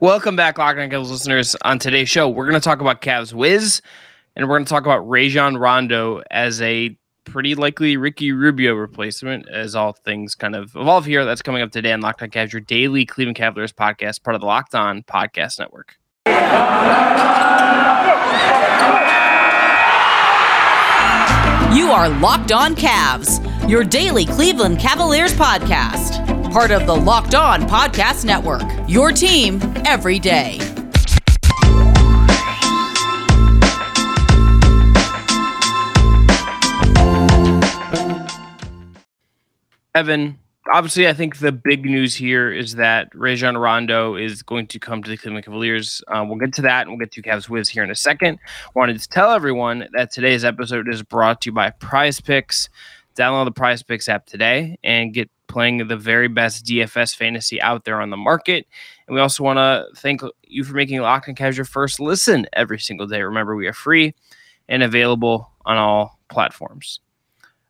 Welcome 0.00 0.36
back, 0.36 0.58
Locked 0.58 0.78
On 0.78 0.90
Cavs 0.90 1.10
listeners. 1.10 1.56
On 1.62 1.78
today's 1.78 2.08
show, 2.08 2.28
we're 2.28 2.44
going 2.44 2.60
to 2.60 2.64
talk 2.64 2.80
about 2.80 3.00
Cavs 3.00 3.32
Wiz, 3.32 3.80
and 4.36 4.46
we're 4.46 4.56
going 4.56 4.66
to 4.66 4.68
talk 4.68 4.84
about 4.84 5.08
Rajon 5.08 5.56
Rondo 5.56 6.22
as 6.30 6.60
a 6.60 6.96
pretty 7.24 7.54
likely 7.54 7.96
Ricky 7.96 8.32
Rubio 8.32 8.74
replacement, 8.74 9.48
as 9.48 9.74
all 9.74 9.92
things 9.92 10.34
kind 10.34 10.54
of 10.54 10.76
evolve 10.76 11.06
here. 11.06 11.24
That's 11.24 11.40
coming 11.40 11.62
up 11.62 11.72
today 11.72 11.92
on 11.92 12.02
Locked 12.02 12.22
On 12.22 12.28
Cavs, 12.28 12.52
your 12.52 12.60
daily 12.60 13.06
Cleveland 13.06 13.36
Cavaliers 13.36 13.72
podcast, 13.72 14.22
part 14.22 14.34
of 14.34 14.42
the 14.42 14.46
Locked 14.46 14.74
On 14.74 15.02
Podcast 15.02 15.58
Network. 15.58 15.96
You 21.74 21.90
are 21.90 22.08
Locked 22.20 22.52
On 22.52 22.76
Cavs, 22.76 23.70
your 23.70 23.82
daily 23.82 24.26
Cleveland 24.26 24.78
Cavaliers 24.78 25.32
podcast 25.32 26.33
part 26.54 26.70
of 26.70 26.86
the 26.86 26.94
Locked 26.94 27.34
On 27.34 27.62
Podcast 27.62 28.24
Network. 28.24 28.62
Your 28.86 29.10
team 29.10 29.60
every 29.84 30.20
day. 30.20 30.60
Evan, 39.96 40.38
obviously, 40.72 41.08
I 41.08 41.12
think 41.12 41.38
the 41.38 41.50
big 41.50 41.84
news 41.84 42.14
here 42.14 42.52
is 42.52 42.76
that 42.76 43.12
Rajon 43.16 43.56
Rondo 43.56 44.14
is 44.14 44.44
going 44.44 44.68
to 44.68 44.78
come 44.78 45.02
to 45.02 45.10
the 45.10 45.16
Cleveland 45.16 45.44
Cavaliers. 45.44 46.02
Uh, 46.06 46.24
we'll 46.24 46.38
get 46.38 46.52
to 46.54 46.62
that 46.62 46.82
and 46.82 46.90
we'll 46.90 47.00
get 47.00 47.10
to 47.14 47.22
Cavs 47.22 47.48
Wiz 47.48 47.68
here 47.68 47.82
in 47.82 47.90
a 47.90 47.96
second. 47.96 48.38
Wanted 48.76 49.00
to 49.00 49.08
tell 49.08 49.32
everyone 49.32 49.88
that 49.94 50.12
today's 50.12 50.44
episode 50.44 50.88
is 50.88 51.02
brought 51.02 51.40
to 51.40 51.48
you 51.48 51.52
by 51.52 51.70
Prize 51.70 52.20
Picks. 52.20 52.68
Download 53.16 53.44
the 53.44 53.50
Prize 53.50 53.82
Picks 53.82 54.08
app 54.08 54.26
today 54.26 54.78
and 54.84 55.12
get 55.12 55.28
playing 55.46 55.86
the 55.86 55.96
very 55.96 56.28
best 56.28 56.64
DFS 56.66 57.14
fantasy 57.14 57.60
out 57.60 57.84
there 57.84 58.00
on 58.00 58.10
the 58.10 58.16
market. 58.16 58.66
And 59.06 59.14
we 59.14 59.20
also 59.20 59.42
want 59.42 59.58
to 59.58 59.86
thank 60.00 60.22
you 60.42 60.64
for 60.64 60.74
making 60.74 61.00
Locked 61.00 61.28
On 61.28 61.34
Cavs 61.34 61.56
your 61.56 61.64
first 61.64 62.00
listen 62.00 62.46
every 62.52 62.78
single 62.78 63.06
day. 63.06 63.22
Remember, 63.22 63.54
we 63.56 63.66
are 63.66 63.72
free 63.72 64.14
and 64.68 64.82
available 64.82 65.50
on 65.64 65.76
all 65.76 66.18
platforms. 66.28 67.00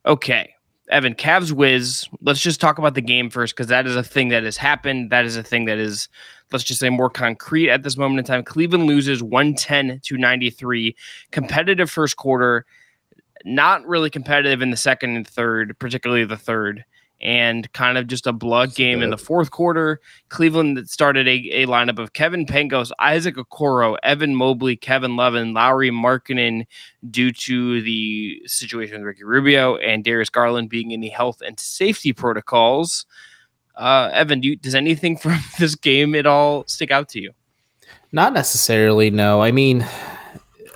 Okay, 0.05 0.55
Evan, 0.89 1.15
Cavs 1.15 1.51
Wiz. 1.51 2.07
Let's 2.21 2.41
just 2.41 2.61
talk 2.61 2.77
about 2.77 2.93
the 2.93 3.01
game 3.01 3.29
first 3.29 3.55
because 3.55 3.67
that 3.67 3.87
is 3.87 3.95
a 3.95 4.03
thing 4.03 4.29
that 4.29 4.43
has 4.43 4.57
happened. 4.57 5.09
That 5.09 5.25
is 5.25 5.35
a 5.35 5.43
thing 5.43 5.65
that 5.65 5.77
is, 5.77 6.07
let's 6.51 6.63
just 6.63 6.79
say, 6.79 6.89
more 6.89 7.09
concrete 7.09 7.69
at 7.69 7.83
this 7.83 7.97
moment 7.97 8.19
in 8.19 8.25
time. 8.25 8.43
Cleveland 8.43 8.85
loses 8.85 9.23
110 9.23 9.99
to 10.03 10.17
93. 10.17 10.95
Competitive 11.31 11.89
first 11.89 12.17
quarter, 12.17 12.65
not 13.45 13.85
really 13.87 14.09
competitive 14.09 14.61
in 14.61 14.69
the 14.69 14.77
second 14.77 15.15
and 15.15 15.27
third, 15.27 15.77
particularly 15.79 16.25
the 16.25 16.37
third 16.37 16.85
and 17.21 17.71
kind 17.73 17.97
of 17.97 18.07
just 18.07 18.27
a 18.27 18.33
blood 18.33 18.75
game 18.75 19.01
in 19.01 19.09
the 19.09 19.17
fourth 19.17 19.51
quarter. 19.51 19.99
Cleveland 20.29 20.77
that 20.77 20.89
started 20.89 21.27
a, 21.27 21.49
a 21.51 21.65
lineup 21.65 21.97
of 21.97 22.13
Kevin 22.13 22.45
Pangos, 22.45 22.91
Isaac 22.99 23.35
Okoro, 23.35 23.97
Evan 24.03 24.35
Mobley, 24.35 24.75
Kevin 24.75 25.15
Levin, 25.15 25.53
Lauri 25.53 25.91
Markkanen 25.91 26.65
due 27.09 27.31
to 27.31 27.81
the 27.81 28.41
situation 28.45 28.97
with 28.97 29.05
Ricky 29.05 29.23
Rubio 29.23 29.77
and 29.77 30.03
Darius 30.03 30.29
Garland 30.29 30.69
being 30.69 30.91
in 30.91 31.01
the 31.01 31.09
health 31.09 31.41
and 31.41 31.59
safety 31.59 32.13
protocols. 32.13 33.05
Uh, 33.75 34.09
Evan, 34.13 34.41
do 34.41 34.49
you, 34.49 34.55
does 34.55 34.75
anything 34.75 35.17
from 35.17 35.39
this 35.57 35.75
game 35.75 36.15
at 36.15 36.25
all 36.25 36.65
stick 36.67 36.91
out 36.91 37.09
to 37.09 37.21
you? 37.21 37.31
Not 38.11 38.33
necessarily, 38.33 39.09
no. 39.09 39.41
I 39.41 39.51
mean, 39.51 39.85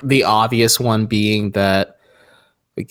the 0.04 0.24
obvious 0.24 0.80
one 0.80 1.06
being 1.06 1.52
that 1.52 1.99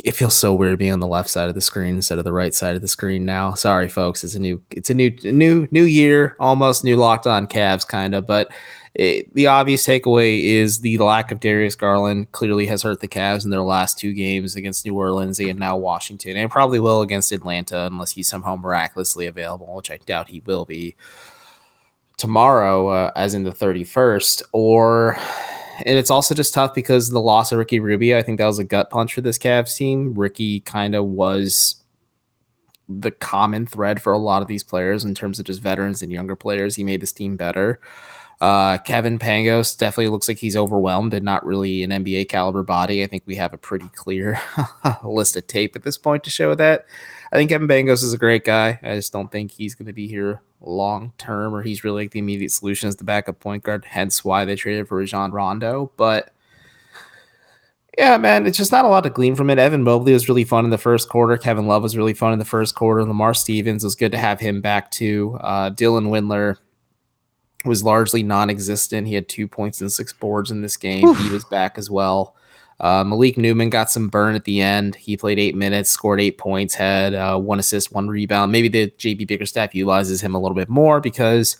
it 0.04 0.12
feels 0.12 0.36
so 0.36 0.54
weird 0.54 0.78
being 0.78 0.92
on 0.92 1.00
the 1.00 1.06
left 1.06 1.30
side 1.30 1.48
of 1.48 1.54
the 1.54 1.60
screen 1.60 1.96
instead 1.96 2.18
of 2.18 2.24
the 2.24 2.32
right 2.32 2.54
side 2.54 2.76
of 2.76 2.82
the 2.82 2.88
screen 2.88 3.24
now. 3.24 3.54
Sorry, 3.54 3.88
folks. 3.88 4.22
It's 4.22 4.34
a 4.34 4.38
new, 4.38 4.62
it's 4.70 4.90
a 4.90 4.94
new, 4.94 5.10
new, 5.24 5.66
new 5.70 5.84
year, 5.84 6.36
almost 6.38 6.84
new 6.84 6.96
locked 6.96 7.26
on 7.26 7.46
Cavs 7.46 7.86
kind 7.86 8.14
of. 8.14 8.26
But 8.26 8.52
it, 8.94 9.32
the 9.34 9.46
obvious 9.46 9.86
takeaway 9.86 10.42
is 10.42 10.80
the 10.80 10.98
lack 10.98 11.30
of 11.30 11.40
Darius 11.40 11.74
Garland 11.74 12.30
clearly 12.32 12.66
has 12.66 12.82
hurt 12.82 13.00
the 13.00 13.08
Cavs 13.08 13.44
in 13.44 13.50
their 13.50 13.62
last 13.62 13.98
two 13.98 14.12
games 14.12 14.56
against 14.56 14.84
New 14.84 14.94
Orleans 14.94 15.38
and 15.38 15.58
now 15.58 15.76
Washington, 15.76 16.36
and 16.36 16.50
probably 16.50 16.80
will 16.80 17.00
against 17.00 17.32
Atlanta 17.32 17.86
unless 17.86 18.10
he's 18.10 18.28
somehow 18.28 18.56
miraculously 18.56 19.26
available, 19.26 19.74
which 19.74 19.90
I 19.90 19.98
doubt 19.98 20.28
he 20.28 20.40
will 20.44 20.64
be 20.64 20.96
tomorrow, 22.16 22.88
uh, 22.88 23.12
as 23.16 23.34
in 23.34 23.44
the 23.44 23.52
31st, 23.52 24.42
or 24.52 25.16
and 25.84 25.98
it's 25.98 26.10
also 26.10 26.34
just 26.34 26.54
tough 26.54 26.74
because 26.74 27.10
the 27.10 27.20
loss 27.20 27.52
of 27.52 27.58
Ricky 27.58 27.80
Rubio, 27.80 28.18
I 28.18 28.22
think 28.22 28.38
that 28.38 28.46
was 28.46 28.58
a 28.58 28.64
gut 28.64 28.90
punch 28.90 29.14
for 29.14 29.20
this 29.20 29.38
Cavs 29.38 29.76
team. 29.76 30.14
Ricky 30.14 30.60
kind 30.60 30.94
of 30.94 31.04
was 31.04 31.76
the 32.88 33.10
common 33.10 33.66
thread 33.66 34.00
for 34.00 34.12
a 34.12 34.18
lot 34.18 34.42
of 34.42 34.48
these 34.48 34.64
players 34.64 35.04
in 35.04 35.14
terms 35.14 35.38
of 35.38 35.44
just 35.44 35.60
veterans 35.60 36.02
and 36.02 36.10
younger 36.10 36.34
players. 36.34 36.76
He 36.76 36.84
made 36.84 37.00
this 37.00 37.12
team 37.12 37.36
better. 37.36 37.80
Uh, 38.40 38.78
Kevin 38.78 39.18
Pangos 39.18 39.76
definitely 39.76 40.08
looks 40.08 40.28
like 40.28 40.38
he's 40.38 40.56
overwhelmed 40.56 41.12
and 41.12 41.24
not 41.24 41.44
really 41.44 41.82
an 41.82 41.90
NBA 41.90 42.28
caliber 42.28 42.62
body. 42.62 43.02
I 43.02 43.06
think 43.06 43.24
we 43.26 43.34
have 43.34 43.52
a 43.52 43.58
pretty 43.58 43.88
clear 43.94 44.40
list 45.04 45.36
of 45.36 45.46
tape 45.48 45.74
at 45.74 45.82
this 45.82 45.98
point 45.98 46.24
to 46.24 46.30
show 46.30 46.54
that. 46.54 46.86
I 47.32 47.36
think 47.36 47.50
Kevin 47.50 47.68
Pangos 47.68 48.04
is 48.04 48.12
a 48.12 48.18
great 48.18 48.44
guy. 48.44 48.78
I 48.82 48.94
just 48.94 49.12
don't 49.12 49.30
think 49.30 49.50
he's 49.50 49.74
going 49.74 49.86
to 49.86 49.92
be 49.92 50.06
here 50.06 50.40
long 50.60 51.12
term, 51.18 51.54
or 51.54 51.62
he's 51.62 51.84
really 51.84 52.04
like 52.04 52.10
the 52.12 52.18
immediate 52.18 52.50
solution 52.50 52.88
as 52.88 52.96
the 52.96 53.04
backup 53.04 53.40
point 53.40 53.62
guard. 53.62 53.84
Hence 53.84 54.24
why 54.24 54.44
they 54.44 54.56
traded 54.56 54.88
for 54.88 54.98
Rajon 54.98 55.30
Rondo. 55.30 55.92
But 55.96 56.32
yeah, 57.96 58.16
man, 58.16 58.46
it's 58.46 58.58
just 58.58 58.72
not 58.72 58.84
a 58.84 58.88
lot 58.88 59.02
to 59.02 59.10
glean 59.10 59.34
from 59.34 59.50
it. 59.50 59.58
Evan 59.58 59.82
Mobley 59.82 60.12
was 60.12 60.28
really 60.28 60.44
fun 60.44 60.64
in 60.64 60.70
the 60.70 60.78
first 60.78 61.08
quarter. 61.08 61.36
Kevin 61.36 61.66
Love 61.66 61.82
was 61.82 61.96
really 61.96 62.14
fun 62.14 62.32
in 62.32 62.38
the 62.38 62.44
first 62.44 62.74
quarter. 62.74 63.04
Lamar 63.04 63.34
Stevens 63.34 63.82
was 63.82 63.96
good 63.96 64.12
to 64.12 64.18
have 64.18 64.38
him 64.38 64.60
back 64.60 64.90
too. 64.90 65.36
Uh, 65.40 65.70
Dylan 65.70 66.08
Windler 66.08 66.58
was 67.64 67.82
largely 67.82 68.22
non-existent. 68.22 69.08
He 69.08 69.14
had 69.14 69.28
two 69.28 69.48
points 69.48 69.80
and 69.80 69.92
six 69.92 70.12
boards 70.12 70.52
in 70.52 70.62
this 70.62 70.76
game. 70.76 71.08
Oof. 71.08 71.18
He 71.18 71.28
was 71.28 71.44
back 71.44 71.76
as 71.76 71.90
well. 71.90 72.36
Uh, 72.80 73.02
Malik 73.02 73.36
Newman 73.36 73.70
got 73.70 73.90
some 73.90 74.08
burn 74.08 74.34
at 74.34 74.44
the 74.44 74.60
end. 74.60 74.94
He 74.94 75.16
played 75.16 75.38
eight 75.38 75.56
minutes, 75.56 75.90
scored 75.90 76.20
eight 76.20 76.38
points, 76.38 76.74
had 76.74 77.12
uh, 77.14 77.36
one 77.36 77.58
assist, 77.58 77.92
one 77.92 78.08
rebound. 78.08 78.52
Maybe 78.52 78.68
the 78.68 78.90
JB 78.90 79.26
Bickerstaff 79.26 79.74
utilizes 79.74 80.20
him 80.20 80.34
a 80.34 80.38
little 80.38 80.54
bit 80.54 80.68
more 80.68 81.00
because, 81.00 81.56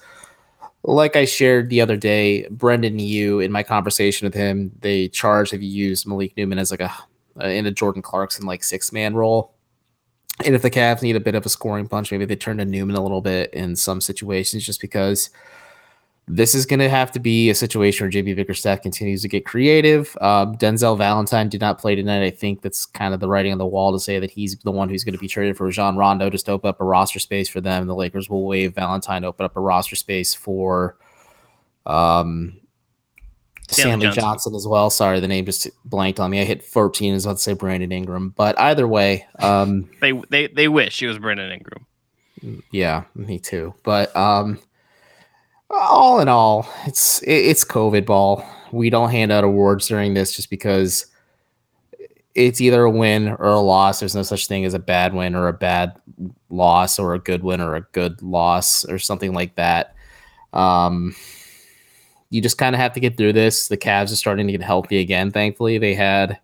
like 0.84 1.16
I 1.16 1.24
shared 1.24 1.70
the 1.70 1.80
other 1.80 1.96
day, 1.96 2.46
Brendan 2.50 3.00
Yu 3.00 3.40
in 3.40 3.50
my 3.50 3.64
conversation 3.64 4.26
with 4.26 4.34
him, 4.34 4.70
they 4.80 5.08
charged 5.08 5.52
if 5.52 5.60
you 5.60 5.68
use 5.68 6.06
Malik 6.06 6.36
Newman 6.36 6.58
as 6.58 6.70
like 6.70 6.80
a 6.80 6.94
in 7.40 7.66
a 7.66 7.70
Jordan 7.70 8.02
Clarkson 8.02 8.46
like 8.46 8.62
six 8.62 8.92
man 8.92 9.14
role. 9.14 9.54
And 10.44 10.54
if 10.54 10.62
the 10.62 10.70
Cavs 10.70 11.02
need 11.02 11.16
a 11.16 11.20
bit 11.20 11.34
of 11.34 11.44
a 11.44 11.48
scoring 11.48 11.88
punch, 11.88 12.12
maybe 12.12 12.24
they 12.24 12.36
turn 12.36 12.58
to 12.58 12.64
Newman 12.64 12.94
a 12.94 13.02
little 13.02 13.20
bit 13.20 13.52
in 13.52 13.74
some 13.74 14.00
situations 14.00 14.64
just 14.64 14.80
because 14.80 15.30
this 16.28 16.54
is 16.54 16.66
going 16.66 16.80
to 16.80 16.90
have 16.90 17.10
to 17.12 17.18
be 17.18 17.48
a 17.48 17.54
situation 17.54 18.04
where 18.04 18.10
JB 18.10 18.36
Bickerstaff 18.36 18.82
continues 18.82 19.22
to 19.22 19.28
get 19.28 19.46
creative. 19.46 20.16
Um, 20.20 20.56
Denzel 20.56 20.96
Valentine 20.96 21.48
did 21.48 21.60
not 21.60 21.78
play 21.78 21.94
tonight. 21.94 22.24
I 22.24 22.30
think 22.30 22.60
that's 22.62 22.84
kind 22.84 23.14
of 23.14 23.20
the 23.20 23.28
writing 23.28 23.52
on 23.52 23.58
the 23.58 23.66
wall 23.66 23.92
to 23.92 23.98
say 23.98 24.18
that 24.18 24.30
he's 24.30 24.56
the 24.58 24.70
one 24.70 24.88
who's 24.88 25.04
going 25.04 25.14
to 25.14 25.18
be 25.18 25.28
traded 25.28 25.56
for 25.56 25.66
Rajon 25.66 25.96
Rondo 25.96 26.28
just 26.28 26.46
to 26.46 26.52
open 26.52 26.68
up 26.68 26.80
a 26.80 26.84
roster 26.84 27.18
space 27.18 27.48
for 27.48 27.60
them. 27.60 27.86
The 27.86 27.94
Lakers 27.94 28.28
will 28.28 28.46
waive 28.46 28.74
Valentine 28.74 29.24
open 29.24 29.46
up 29.46 29.56
a 29.56 29.60
roster 29.60 29.96
space 29.96 30.34
for 30.34 30.96
um, 31.86 32.60
Stanley, 33.68 34.06
Johnson. 34.06 34.22
Johnson. 34.22 34.54
as 34.54 34.66
well. 34.66 34.90
Sorry, 34.90 35.20
the 35.20 35.28
name 35.28 35.46
just 35.46 35.68
blanked 35.84 36.20
on 36.20 36.30
me. 36.30 36.40
I 36.40 36.44
hit 36.44 36.62
14 36.62 37.14
as 37.14 37.24
about 37.24 37.38
to 37.38 37.42
say 37.42 37.54
Brandon 37.54 37.90
Ingram. 37.90 38.30
But 38.30 38.58
either 38.60 38.86
way, 38.86 39.26
um, 39.38 39.88
they, 40.00 40.12
they, 40.28 40.46
they 40.48 40.68
wish 40.68 41.02
it 41.02 41.08
was 41.08 41.18
Brandon 41.18 41.50
Ingram. 41.50 41.86
Yeah, 42.70 43.04
me 43.14 43.38
too. 43.38 43.74
But 43.82 44.14
um, 44.14 44.60
all 45.70 46.20
in 46.20 46.28
all, 46.28 46.68
it's 46.86 47.22
it's 47.26 47.64
COVID 47.64 48.06
ball. 48.06 48.44
We 48.72 48.90
don't 48.90 49.10
hand 49.10 49.32
out 49.32 49.44
awards 49.44 49.88
during 49.88 50.14
this 50.14 50.34
just 50.34 50.50
because 50.50 51.06
it's 52.34 52.60
either 52.60 52.82
a 52.82 52.90
win 52.90 53.28
or 53.28 53.46
a 53.46 53.60
loss. 53.60 54.00
There's 54.00 54.14
no 54.14 54.22
such 54.22 54.46
thing 54.46 54.64
as 54.64 54.74
a 54.74 54.78
bad 54.78 55.14
win 55.14 55.34
or 55.34 55.48
a 55.48 55.52
bad 55.52 56.00
loss 56.50 56.98
or 56.98 57.14
a 57.14 57.18
good 57.18 57.42
win 57.42 57.60
or 57.60 57.74
a 57.74 57.80
good 57.92 58.22
loss 58.22 58.84
or 58.84 58.98
something 58.98 59.32
like 59.32 59.56
that. 59.56 59.94
Um, 60.52 61.14
you 62.30 62.40
just 62.40 62.58
kind 62.58 62.74
of 62.74 62.80
have 62.80 62.92
to 62.92 63.00
get 63.00 63.16
through 63.16 63.32
this. 63.32 63.68
The 63.68 63.76
Cavs 63.76 64.12
are 64.12 64.16
starting 64.16 64.46
to 64.46 64.52
get 64.52 64.62
healthy 64.62 64.98
again. 64.98 65.30
Thankfully, 65.30 65.78
they 65.78 65.94
had 65.94 66.38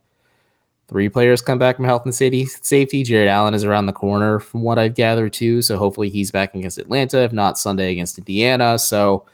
three 0.89 1.09
players 1.09 1.43
come 1.43 1.59
back 1.59 1.77
from 1.77 1.85
health 1.85 2.05
and 2.05 2.15
safety. 2.15 2.47
Safety. 2.47 3.03
Jarrett 3.03 3.29
Allen 3.29 3.55
is 3.55 3.65
around 3.65 3.87
the 3.87 3.93
corner, 3.93 4.39
from 4.39 4.63
what 4.63 4.79
I've 4.79 4.95
gathered 4.95 5.33
too. 5.33 5.63
So 5.63 5.77
hopefully 5.77 6.09
he's 6.09 6.31
back 6.31 6.55
against 6.55 6.79
Atlanta. 6.79 7.23
If 7.23 7.33
not, 7.33 7.59
Sunday 7.59 7.93
against 7.93 8.19
Indiana. 8.19 8.79
So 8.79 9.25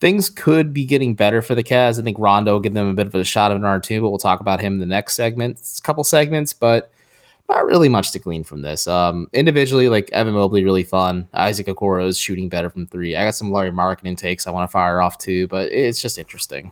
things 0.00 0.30
could 0.30 0.72
be 0.72 0.84
getting 0.84 1.14
better 1.14 1.42
for 1.42 1.54
the 1.54 1.64
Cavs. 1.64 1.98
I 1.98 2.02
think 2.02 2.18
Rondo 2.18 2.52
will 2.52 2.60
give 2.60 2.74
them 2.74 2.88
a 2.88 2.94
bit 2.94 3.06
of 3.06 3.14
a 3.14 3.24
shot 3.24 3.50
of 3.50 3.56
an 3.56 3.62
R2, 3.62 4.00
but 4.00 4.10
we'll 4.10 4.18
talk 4.18 4.40
about 4.40 4.60
him 4.60 4.74
in 4.74 4.80
the 4.80 4.86
next 4.86 5.14
segment, 5.14 5.58
it's 5.58 5.78
a 5.78 5.82
couple 5.82 6.04
segments, 6.04 6.52
but 6.52 6.92
not 7.48 7.64
really 7.64 7.88
much 7.88 8.12
to 8.12 8.18
glean 8.18 8.44
from 8.44 8.62
this. 8.62 8.86
Um, 8.86 9.28
individually, 9.32 9.88
like 9.88 10.10
Evan 10.12 10.34
Mobley, 10.34 10.64
really 10.64 10.84
fun. 10.84 11.28
Isaac 11.32 11.66
Okoro 11.66 12.06
is 12.06 12.18
shooting 12.18 12.48
better 12.48 12.68
from 12.68 12.86
three. 12.86 13.16
I 13.16 13.24
got 13.24 13.34
some 13.34 13.50
Lauri 13.50 13.70
Markkanen 13.70 14.18
takes 14.18 14.46
I 14.46 14.50
want 14.50 14.68
to 14.68 14.72
fire 14.72 15.00
off 15.00 15.16
too, 15.18 15.48
but 15.48 15.72
it's 15.72 16.00
just 16.00 16.18
interesting. 16.18 16.70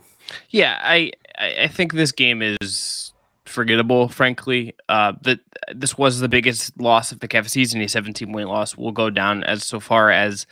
Yeah, 0.51 0.79
I 0.83 1.13
I 1.39 1.69
think 1.69 1.93
this 1.93 2.13
game 2.13 2.43
is 2.43 3.13
forgettable, 3.49 4.09
frankly. 4.09 4.75
Uh, 4.89 5.13
that 5.23 5.41
this 5.75 5.97
was 5.97 6.21
the 6.21 6.29
biggest 6.29 6.79
loss 6.81 7.13
of 7.13 7.21
the 7.21 7.29
Cavs 7.29 7.51
season. 7.51 7.81
A 7.81 7.89
17 7.89 8.33
point 8.33 8.49
loss 8.49 8.77
will 8.77 8.93
go 8.93 9.11
down 9.11 9.45
as 9.45 9.65
so 9.65 9.81
far 9.81 10.11
as 10.11 10.47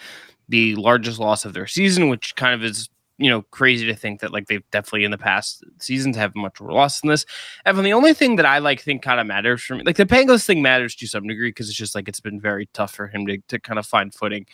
the 0.48 0.74
largest 0.76 1.18
loss 1.18 1.44
of 1.44 1.52
their 1.52 1.66
season, 1.66 2.08
which 2.08 2.34
kind 2.36 2.54
of 2.54 2.64
is 2.64 2.88
you 3.18 3.30
know 3.30 3.42
crazy 3.42 3.86
to 3.86 3.94
think 3.94 4.20
that 4.20 4.32
like 4.32 4.48
they've 4.48 4.68
definitely 4.70 5.04
in 5.04 5.12
the 5.12 5.18
past 5.18 5.62
seasons 5.78 6.16
have 6.16 6.34
much 6.34 6.60
more 6.60 6.72
loss 6.72 7.00
than 7.00 7.10
this. 7.10 7.24
Evan, 7.64 7.84
the 7.84 7.92
only 7.92 8.14
thing 8.14 8.36
that 8.36 8.46
I 8.46 8.58
like 8.58 8.80
think 8.80 9.02
kind 9.02 9.20
of 9.20 9.26
matters 9.26 9.62
for 9.62 9.76
me, 9.76 9.82
like 9.84 9.96
the 9.96 10.06
Pangos 10.06 10.44
thing 10.44 10.62
matters 10.62 10.94
to 10.96 11.06
some 11.06 11.26
degree 11.26 11.50
because 11.50 11.68
it's 11.68 11.78
just 11.78 11.94
like 11.94 12.08
it's 12.08 12.20
been 12.20 12.40
very 12.40 12.68
tough 12.72 12.94
for 12.94 13.06
him 13.08 13.26
to 13.26 13.38
to 13.48 13.58
kind 13.58 13.78
of 13.78 13.86
find 13.86 14.12
footing. 14.12 14.46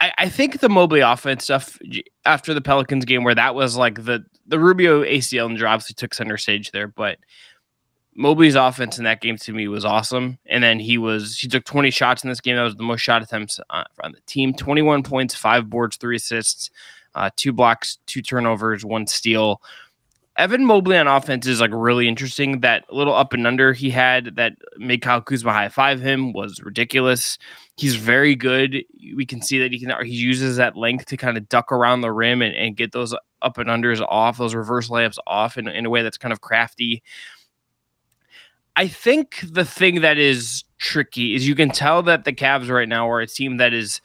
I, 0.00 0.12
I 0.18 0.28
think 0.28 0.60
the 0.60 0.68
Mobley 0.68 1.00
offense 1.00 1.44
stuff 1.44 1.78
after 2.24 2.54
the 2.54 2.60
Pelicans 2.60 3.04
game, 3.04 3.24
where 3.24 3.34
that 3.34 3.54
was 3.54 3.76
like 3.76 4.04
the 4.04 4.24
the 4.46 4.58
Rubio 4.58 5.02
ACL 5.02 5.50
injury 5.50 5.66
obviously 5.66 5.94
took 5.94 6.14
center 6.14 6.36
stage 6.36 6.70
there, 6.70 6.88
but 6.88 7.18
Mobley's 8.18 8.56
offense 8.56 8.98
in 8.98 9.04
that 9.04 9.20
game 9.20 9.36
to 9.36 9.52
me 9.52 9.68
was 9.68 9.84
awesome. 9.84 10.38
And 10.46 10.62
then 10.62 10.80
he 10.80 10.98
was 10.98 11.38
he 11.38 11.46
took 11.46 11.64
20 11.64 11.90
shots 11.90 12.24
in 12.24 12.28
this 12.28 12.40
game. 12.40 12.56
That 12.56 12.62
was 12.62 12.74
the 12.74 12.82
most 12.82 13.00
shot 13.00 13.22
attempts 13.22 13.60
uh, 13.70 13.84
on 14.02 14.12
the 14.12 14.20
team. 14.26 14.52
21 14.52 15.04
points, 15.04 15.34
five 15.34 15.70
boards, 15.70 15.96
three 15.96 16.16
assists, 16.16 16.70
uh, 17.14 17.30
two 17.36 17.52
blocks, 17.52 17.98
two 18.06 18.20
turnovers, 18.20 18.84
one 18.84 19.06
steal. 19.06 19.62
Evan 20.38 20.64
Mobley 20.64 20.96
on 20.96 21.08
offense 21.08 21.48
is 21.48 21.60
like 21.60 21.72
really 21.74 22.06
interesting. 22.06 22.60
That 22.60 22.84
little 22.92 23.14
up 23.14 23.32
and 23.32 23.44
under 23.44 23.72
he 23.72 23.90
had 23.90 24.36
that 24.36 24.54
made 24.76 25.02
Kyle 25.02 25.20
Kuzma 25.20 25.52
high 25.52 25.68
five 25.68 26.00
him 26.00 26.32
was 26.32 26.62
ridiculous. 26.62 27.38
He's 27.76 27.96
very 27.96 28.36
good. 28.36 28.84
We 29.16 29.26
can 29.26 29.42
see 29.42 29.58
that 29.58 29.72
he 29.72 29.80
can 29.80 29.92
he 30.04 30.14
uses 30.14 30.56
that 30.56 30.76
length 30.76 31.06
to 31.06 31.16
kind 31.16 31.36
of 31.36 31.48
duck 31.48 31.72
around 31.72 32.02
the 32.02 32.12
rim 32.12 32.40
and, 32.40 32.54
and 32.54 32.76
get 32.76 32.92
those 32.92 33.12
up 33.42 33.58
and 33.58 33.68
unders 33.68 34.00
off, 34.08 34.38
those 34.38 34.54
reverse 34.54 34.88
layups 34.88 35.18
off 35.26 35.58
in, 35.58 35.66
in 35.66 35.84
a 35.84 35.90
way 35.90 36.02
that's 36.02 36.18
kind 36.18 36.32
of 36.32 36.40
crafty. 36.40 37.02
I 38.76 38.86
think 38.86 39.40
the 39.42 39.64
thing 39.64 40.02
that 40.02 40.18
is 40.18 40.62
tricky 40.78 41.34
is 41.34 41.48
you 41.48 41.56
can 41.56 41.70
tell 41.70 42.00
that 42.04 42.24
the 42.24 42.32
Cavs 42.32 42.70
right 42.70 42.88
now 42.88 43.10
are 43.10 43.20
a 43.20 43.26
team 43.26 43.56
that 43.56 43.74
is 43.74 44.00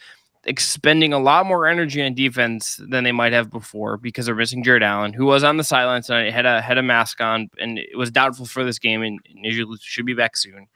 expending 0.45 1.13
a 1.13 1.19
lot 1.19 1.45
more 1.45 1.67
energy 1.67 2.01
on 2.01 2.13
defense 2.13 2.79
than 2.89 3.03
they 3.03 3.11
might 3.11 3.33
have 3.33 3.49
before 3.49 3.97
because 3.97 4.25
they're 4.25 4.35
missing 4.35 4.63
Jarrett 4.63 4.83
Allen, 4.83 5.13
who 5.13 5.25
was 5.25 5.43
on 5.43 5.57
the 5.57 5.63
sidelines 5.63 6.07
tonight, 6.07 6.33
had 6.33 6.45
a 6.45 6.61
had 6.61 6.77
a 6.77 6.83
mask 6.83 7.21
on, 7.21 7.49
and 7.59 7.79
it 7.79 7.97
was 7.97 8.11
doubtful 8.11 8.45
for 8.45 8.63
this 8.63 8.79
game, 8.79 9.01
and, 9.01 9.19
and 9.43 9.79
should 9.81 10.05
be 10.05 10.13
back 10.13 10.35
soon. 10.35 10.67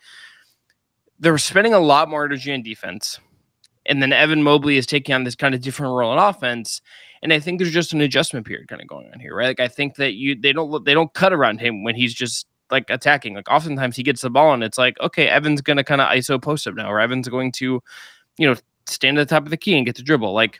They're 1.19 1.37
spending 1.37 1.73
a 1.73 1.79
lot 1.79 2.09
more 2.09 2.25
energy 2.25 2.53
on 2.53 2.61
defense, 2.61 3.19
and 3.85 4.01
then 4.01 4.13
Evan 4.13 4.43
Mobley 4.43 4.77
is 4.77 4.85
taking 4.85 5.15
on 5.15 5.23
this 5.23 5.35
kind 5.35 5.53
of 5.53 5.61
different 5.61 5.93
role 5.93 6.13
in 6.13 6.19
offense. 6.19 6.81
And 7.23 7.33
I 7.33 7.39
think 7.39 7.59
there's 7.59 7.73
just 7.73 7.93
an 7.93 8.01
adjustment 8.01 8.45
period 8.45 8.67
kind 8.67 8.81
of 8.81 8.87
going 8.87 9.09
on 9.11 9.19
here, 9.19 9.35
right? 9.35 9.47
Like 9.47 9.59
I 9.59 9.67
think 9.67 9.95
that 9.95 10.13
you 10.13 10.39
they 10.39 10.53
don't 10.53 10.85
they 10.85 10.93
don't 10.93 11.13
cut 11.13 11.33
around 11.33 11.59
him 11.59 11.83
when 11.83 11.95
he's 11.95 12.13
just 12.13 12.47
like 12.69 12.89
attacking. 12.89 13.33
Like 13.35 13.49
oftentimes 13.49 13.95
he 13.95 14.03
gets 14.03 14.21
the 14.21 14.29
ball 14.29 14.53
and 14.53 14.63
it's 14.63 14.77
like, 14.77 14.99
okay, 14.99 15.27
Evan's 15.27 15.61
gonna 15.61 15.83
kind 15.83 16.01
of 16.01 16.09
ISO 16.09 16.41
post 16.41 16.67
up 16.67 16.75
now, 16.75 16.91
or 16.91 16.99
Evan's 16.99 17.27
going 17.27 17.51
to, 17.53 17.81
you 18.37 18.47
know, 18.47 18.55
stand 18.87 19.17
at 19.17 19.27
the 19.27 19.35
top 19.35 19.43
of 19.43 19.49
the 19.49 19.57
key 19.57 19.75
and 19.75 19.85
get 19.85 19.95
the 19.95 20.03
dribble. 20.03 20.33
Like 20.33 20.59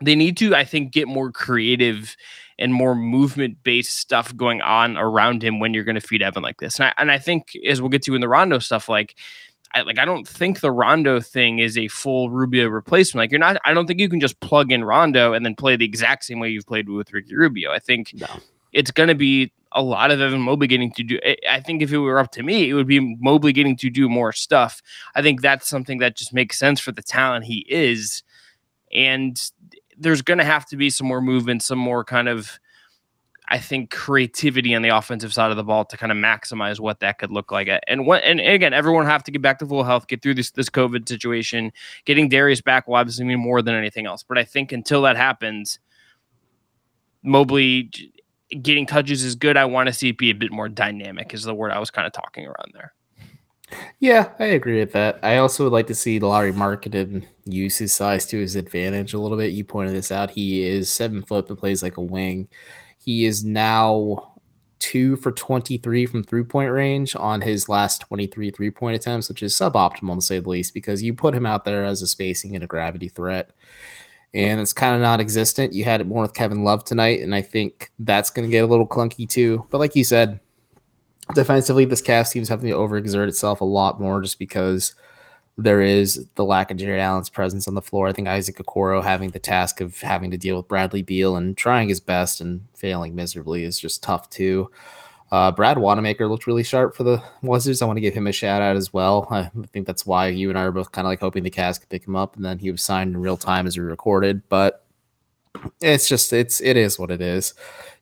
they 0.00 0.14
need 0.14 0.36
to, 0.38 0.54
I 0.54 0.64
think, 0.64 0.92
get 0.92 1.08
more 1.08 1.30
creative 1.30 2.16
and 2.58 2.72
more 2.72 2.94
movement 2.94 3.62
based 3.62 3.98
stuff 3.98 4.36
going 4.36 4.60
on 4.62 4.96
around 4.96 5.42
him 5.42 5.58
when 5.58 5.74
you're 5.74 5.84
going 5.84 5.96
to 5.96 6.00
feed 6.00 6.22
Evan 6.22 6.42
like 6.42 6.58
this. 6.58 6.78
And 6.78 6.86
I, 6.86 6.94
and 6.98 7.10
I 7.10 7.18
think 7.18 7.56
as 7.66 7.80
we'll 7.80 7.88
get 7.88 8.02
to 8.02 8.14
in 8.14 8.20
the 8.20 8.28
Rondo 8.28 8.58
stuff, 8.58 8.88
like 8.88 9.16
I 9.74 9.82
like 9.82 9.98
I 9.98 10.04
don't 10.04 10.26
think 10.26 10.60
the 10.60 10.70
Rondo 10.70 11.20
thing 11.20 11.58
is 11.58 11.78
a 11.78 11.88
full 11.88 12.30
Rubio 12.30 12.68
replacement. 12.68 13.22
Like 13.22 13.30
you're 13.30 13.40
not 13.40 13.56
I 13.64 13.74
don't 13.74 13.86
think 13.86 14.00
you 14.00 14.08
can 14.08 14.20
just 14.20 14.40
plug 14.40 14.70
in 14.70 14.84
Rondo 14.84 15.32
and 15.32 15.44
then 15.44 15.54
play 15.54 15.76
the 15.76 15.84
exact 15.84 16.24
same 16.24 16.40
way 16.40 16.50
you've 16.50 16.66
played 16.66 16.88
with 16.88 17.12
Ricky 17.12 17.34
Rubio. 17.34 17.72
I 17.72 17.78
think 17.78 18.12
no. 18.14 18.26
It's 18.72 18.90
going 18.90 19.08
to 19.08 19.14
be 19.14 19.52
a 19.72 19.82
lot 19.82 20.10
of 20.10 20.20
Evan 20.20 20.40
Mobley 20.40 20.66
getting 20.66 20.92
to 20.92 21.02
do. 21.02 21.18
I 21.48 21.60
think 21.60 21.82
if 21.82 21.92
it 21.92 21.98
were 21.98 22.18
up 22.18 22.32
to 22.32 22.42
me, 22.42 22.68
it 22.68 22.74
would 22.74 22.86
be 22.86 23.16
Mobley 23.20 23.52
getting 23.52 23.76
to 23.76 23.90
do 23.90 24.08
more 24.08 24.32
stuff. 24.32 24.82
I 25.14 25.22
think 25.22 25.40
that's 25.40 25.68
something 25.68 25.98
that 25.98 26.16
just 26.16 26.34
makes 26.34 26.58
sense 26.58 26.80
for 26.80 26.92
the 26.92 27.02
talent 27.02 27.46
he 27.46 27.66
is. 27.68 28.22
And 28.92 29.40
there's 29.96 30.22
going 30.22 30.38
to 30.38 30.44
have 30.44 30.66
to 30.66 30.76
be 30.76 30.90
some 30.90 31.06
more 31.06 31.22
movement, 31.22 31.62
some 31.62 31.78
more 31.78 32.04
kind 32.04 32.28
of, 32.28 32.58
I 33.48 33.58
think, 33.58 33.90
creativity 33.90 34.74
on 34.74 34.82
the 34.82 34.90
offensive 34.90 35.32
side 35.32 35.50
of 35.50 35.56
the 35.56 35.64
ball 35.64 35.84
to 35.86 35.96
kind 35.96 36.12
of 36.12 36.18
maximize 36.18 36.78
what 36.78 37.00
that 37.00 37.18
could 37.18 37.30
look 37.30 37.50
like. 37.50 37.70
And 37.88 38.06
what, 38.06 38.22
and 38.24 38.40
again, 38.40 38.74
everyone 38.74 39.06
have 39.06 39.24
to 39.24 39.30
get 39.30 39.40
back 39.40 39.58
to 39.60 39.66
full 39.66 39.84
health, 39.84 40.06
get 40.06 40.22
through 40.22 40.34
this 40.34 40.50
this 40.50 40.68
COVID 40.68 41.08
situation. 41.08 41.72
Getting 42.04 42.28
Darius 42.28 42.60
back 42.60 42.86
will 42.86 42.96
obviously 42.96 43.24
mean 43.24 43.40
more 43.40 43.62
than 43.62 43.74
anything 43.74 44.06
else. 44.06 44.22
But 44.22 44.38
I 44.38 44.44
think 44.44 44.72
until 44.72 45.02
that 45.02 45.16
happens, 45.16 45.78
Mobley 47.22 47.90
getting 48.60 48.86
touches 48.86 49.24
is 49.24 49.34
good. 49.34 49.56
I 49.56 49.64
want 49.64 49.86
to 49.86 49.92
see 49.92 50.10
it 50.10 50.18
be 50.18 50.30
a 50.30 50.34
bit 50.34 50.52
more 50.52 50.68
dynamic, 50.68 51.32
is 51.32 51.44
the 51.44 51.54
word 51.54 51.70
I 51.70 51.78
was 51.78 51.90
kind 51.90 52.06
of 52.06 52.12
talking 52.12 52.46
around 52.46 52.72
there. 52.74 52.92
Yeah, 54.00 54.30
I 54.38 54.46
agree 54.46 54.80
with 54.80 54.92
that. 54.92 55.18
I 55.22 55.38
also 55.38 55.64
would 55.64 55.72
like 55.72 55.86
to 55.86 55.94
see 55.94 56.18
Lauri 56.18 56.52
Markkanen 56.52 57.26
use 57.44 57.78
his 57.78 57.94
size 57.94 58.26
to 58.26 58.38
his 58.38 58.56
advantage 58.56 59.14
a 59.14 59.18
little 59.18 59.38
bit. 59.38 59.52
You 59.52 59.64
pointed 59.64 59.94
this 59.94 60.12
out. 60.12 60.30
He 60.30 60.62
is 60.62 60.90
seven 60.90 61.22
foot 61.22 61.48
but 61.48 61.58
plays 61.58 61.82
like 61.82 61.96
a 61.96 62.02
wing. 62.02 62.48
He 62.98 63.24
is 63.24 63.44
now 63.44 64.32
two 64.78 65.16
for 65.16 65.30
23 65.30 66.06
from 66.06 66.24
three 66.24 66.42
point 66.42 66.70
range 66.70 67.14
on 67.16 67.40
his 67.40 67.68
last 67.68 68.00
23 68.02 68.50
three 68.50 68.70
point 68.70 68.96
attempts, 68.96 69.28
which 69.28 69.42
is 69.42 69.54
suboptimal 69.54 70.16
to 70.16 70.20
say 70.20 70.40
the 70.40 70.48
least, 70.48 70.74
because 70.74 71.02
you 71.02 71.14
put 71.14 71.34
him 71.34 71.46
out 71.46 71.64
there 71.64 71.84
as 71.84 72.02
a 72.02 72.06
spacing 72.06 72.54
and 72.54 72.64
a 72.64 72.66
gravity 72.66 73.08
threat 73.08 73.50
and 74.34 74.60
it's 74.60 74.72
kind 74.72 74.94
of 74.94 75.02
non-existent. 75.02 75.72
You 75.72 75.84
had 75.84 76.00
it 76.00 76.06
more 76.06 76.22
with 76.22 76.34
Kevin 76.34 76.64
Love 76.64 76.84
tonight, 76.84 77.20
and 77.20 77.34
I 77.34 77.42
think 77.42 77.90
that's 77.98 78.30
going 78.30 78.48
to 78.48 78.50
get 78.50 78.64
a 78.64 78.66
little 78.66 78.86
clunky 78.86 79.28
too. 79.28 79.66
But 79.70 79.78
like 79.78 79.94
you 79.94 80.04
said, 80.04 80.40
defensively, 81.34 81.84
this 81.84 82.02
Cavs 82.02 82.32
team's 82.32 82.48
having 82.48 82.70
to 82.70 82.76
overexert 82.76 83.28
itself 83.28 83.60
a 83.60 83.66
lot 83.66 84.00
more 84.00 84.22
just 84.22 84.38
because 84.38 84.94
there 85.58 85.82
is 85.82 86.26
the 86.36 86.44
lack 86.44 86.70
of 86.70 86.78
Jarrett 86.78 87.00
Allen's 87.00 87.28
presence 87.28 87.68
on 87.68 87.74
the 87.74 87.82
floor. 87.82 88.08
I 88.08 88.12
think 88.12 88.26
Isaac 88.26 88.56
Okoro 88.56 89.02
having 89.02 89.30
the 89.30 89.38
task 89.38 89.80
of 89.82 90.00
having 90.00 90.30
to 90.30 90.38
deal 90.38 90.56
with 90.56 90.68
Bradley 90.68 91.02
Beal 91.02 91.36
and 91.36 91.56
trying 91.56 91.88
his 91.88 92.00
best 92.00 92.40
and 92.40 92.66
failing 92.74 93.14
miserably 93.14 93.64
is 93.64 93.78
just 93.78 94.02
tough 94.02 94.30
too. 94.30 94.70
Uh, 95.32 95.50
Brad 95.50 95.78
Wanamaker 95.78 96.28
looked 96.28 96.46
really 96.46 96.62
sharp 96.62 96.94
for 96.94 97.04
the 97.04 97.22
Wizards. 97.40 97.80
I 97.80 97.86
want 97.86 97.96
to 97.96 98.02
give 98.02 98.12
him 98.12 98.26
a 98.26 98.32
shout 98.32 98.60
out 98.60 98.76
as 98.76 98.92
well. 98.92 99.26
I 99.30 99.50
think 99.72 99.86
that's 99.86 100.04
why 100.04 100.28
you 100.28 100.50
and 100.50 100.58
I 100.58 100.64
are 100.64 100.70
both 100.70 100.92
kind 100.92 101.06
of 101.06 101.08
like 101.08 101.20
hoping 101.20 101.42
the 101.42 101.50
Cavs 101.50 101.80
could 101.80 101.88
pick 101.88 102.06
him 102.06 102.14
up, 102.14 102.36
and 102.36 102.44
then 102.44 102.58
he 102.58 102.70
was 102.70 102.82
signed 102.82 103.14
in 103.14 103.20
real 103.20 103.38
time 103.38 103.66
as 103.66 103.78
we 103.78 103.82
recorded. 103.82 104.46
But 104.50 104.84
it's 105.80 106.06
just 106.06 106.34
it's 106.34 106.60
it 106.60 106.76
is 106.76 106.98
what 106.98 107.10
it 107.10 107.22
is. 107.22 107.54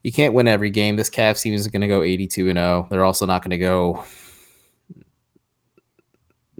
You 0.02 0.10
can't 0.10 0.34
win 0.34 0.48
every 0.48 0.70
game. 0.70 0.96
This 0.96 1.08
Cavs 1.08 1.40
team 1.40 1.54
is 1.54 1.68
going 1.68 1.82
to 1.82 1.86
go 1.86 2.02
82 2.02 2.48
and 2.48 2.56
0. 2.56 2.88
They're 2.90 3.04
also 3.04 3.26
not 3.26 3.42
going 3.42 3.50
to 3.50 3.58
go 3.58 4.04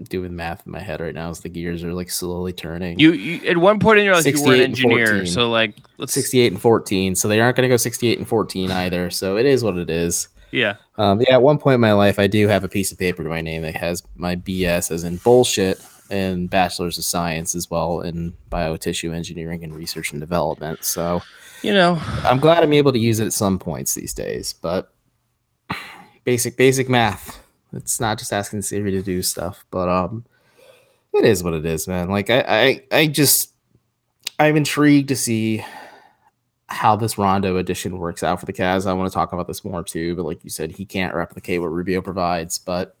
doing 0.03 0.33
math 0.33 0.65
in 0.65 0.71
my 0.71 0.79
head 0.79 1.01
right 1.01 1.13
now 1.13 1.29
as 1.29 1.41
the 1.41 1.49
gears 1.49 1.83
are 1.83 1.93
like 1.93 2.09
slowly 2.09 2.53
turning. 2.53 2.97
You, 2.97 3.11
you 3.11 3.45
at 3.45 3.57
one 3.57 3.77
point 3.77 3.99
in 3.99 4.05
your 4.05 4.15
life 4.15 4.25
you 4.25 4.41
were 4.41 4.55
an 4.55 4.61
engineer, 4.61 5.25
so 5.25 5.49
like 5.49 5.75
let's 5.97 6.13
68 6.13 6.53
and 6.53 6.61
14. 6.61 7.15
So 7.15 7.27
they 7.27 7.41
aren't 7.41 7.57
going 7.57 7.67
to 7.67 7.73
go 7.73 7.75
68 7.75 8.19
and 8.19 8.27
14 8.27 8.71
either. 8.71 9.09
So 9.09 9.35
it 9.35 9.45
is 9.45 9.65
what 9.65 9.75
it 9.75 9.89
is. 9.89 10.29
Yeah. 10.51 10.75
Um, 10.97 11.21
yeah. 11.21 11.35
At 11.35 11.41
one 11.41 11.57
point 11.57 11.75
in 11.75 11.81
my 11.81 11.93
life, 11.93 12.19
I 12.19 12.27
do 12.27 12.47
have 12.47 12.63
a 12.63 12.69
piece 12.69 12.91
of 12.91 12.99
paper 12.99 13.23
to 13.23 13.29
my 13.29 13.41
name 13.41 13.61
that 13.63 13.75
has 13.75 14.03
my 14.15 14.35
BS 14.35 14.91
as 14.91 15.03
in 15.03 15.17
bullshit 15.17 15.81
and 16.09 16.49
bachelor's 16.49 16.97
of 16.97 17.05
science 17.05 17.55
as 17.55 17.71
well 17.71 18.01
in 18.01 18.33
biotissue 18.51 19.15
engineering 19.15 19.63
and 19.63 19.73
research 19.73 20.11
and 20.11 20.19
development. 20.19 20.83
So, 20.83 21.21
you 21.63 21.73
know, 21.73 21.97
I'm 22.23 22.39
glad 22.39 22.63
I'm 22.63 22.73
able 22.73 22.91
to 22.91 22.99
use 22.99 23.19
it 23.19 23.27
at 23.27 23.33
some 23.33 23.57
points 23.57 23.95
these 23.95 24.13
days. 24.13 24.53
But 24.53 24.91
basic, 26.25 26.57
basic 26.57 26.89
math. 26.89 27.41
It's 27.73 28.01
not 28.01 28.17
just 28.17 28.33
asking 28.33 28.63
Siri 28.63 28.91
to 28.91 29.01
do 29.01 29.21
stuff, 29.21 29.63
but 29.71 29.87
um, 29.87 30.25
it 31.13 31.23
is 31.23 31.43
what 31.43 31.53
it 31.53 31.65
is, 31.65 31.87
man. 31.87 32.09
Like 32.09 32.29
I, 32.29 32.41
I, 32.41 32.83
I 32.91 33.07
just, 33.07 33.53
I'm 34.37 34.57
intrigued 34.57 35.07
to 35.09 35.15
see 35.15 35.63
how 36.71 36.95
this 36.95 37.17
Rondo 37.17 37.57
addition 37.57 37.97
works 37.97 38.23
out 38.23 38.39
for 38.39 38.45
the 38.45 38.53
Cavs. 38.53 38.87
I 38.87 38.93
want 38.93 39.11
to 39.11 39.13
talk 39.13 39.33
about 39.33 39.47
this 39.47 39.63
more 39.63 39.83
too, 39.83 40.15
but 40.15 40.23
like 40.23 40.43
you 40.43 40.49
said, 40.49 40.71
he 40.71 40.85
can't 40.85 41.13
replicate 41.13 41.61
what 41.61 41.67
Rubio 41.67 42.01
provides. 42.01 42.57
But 42.57 42.95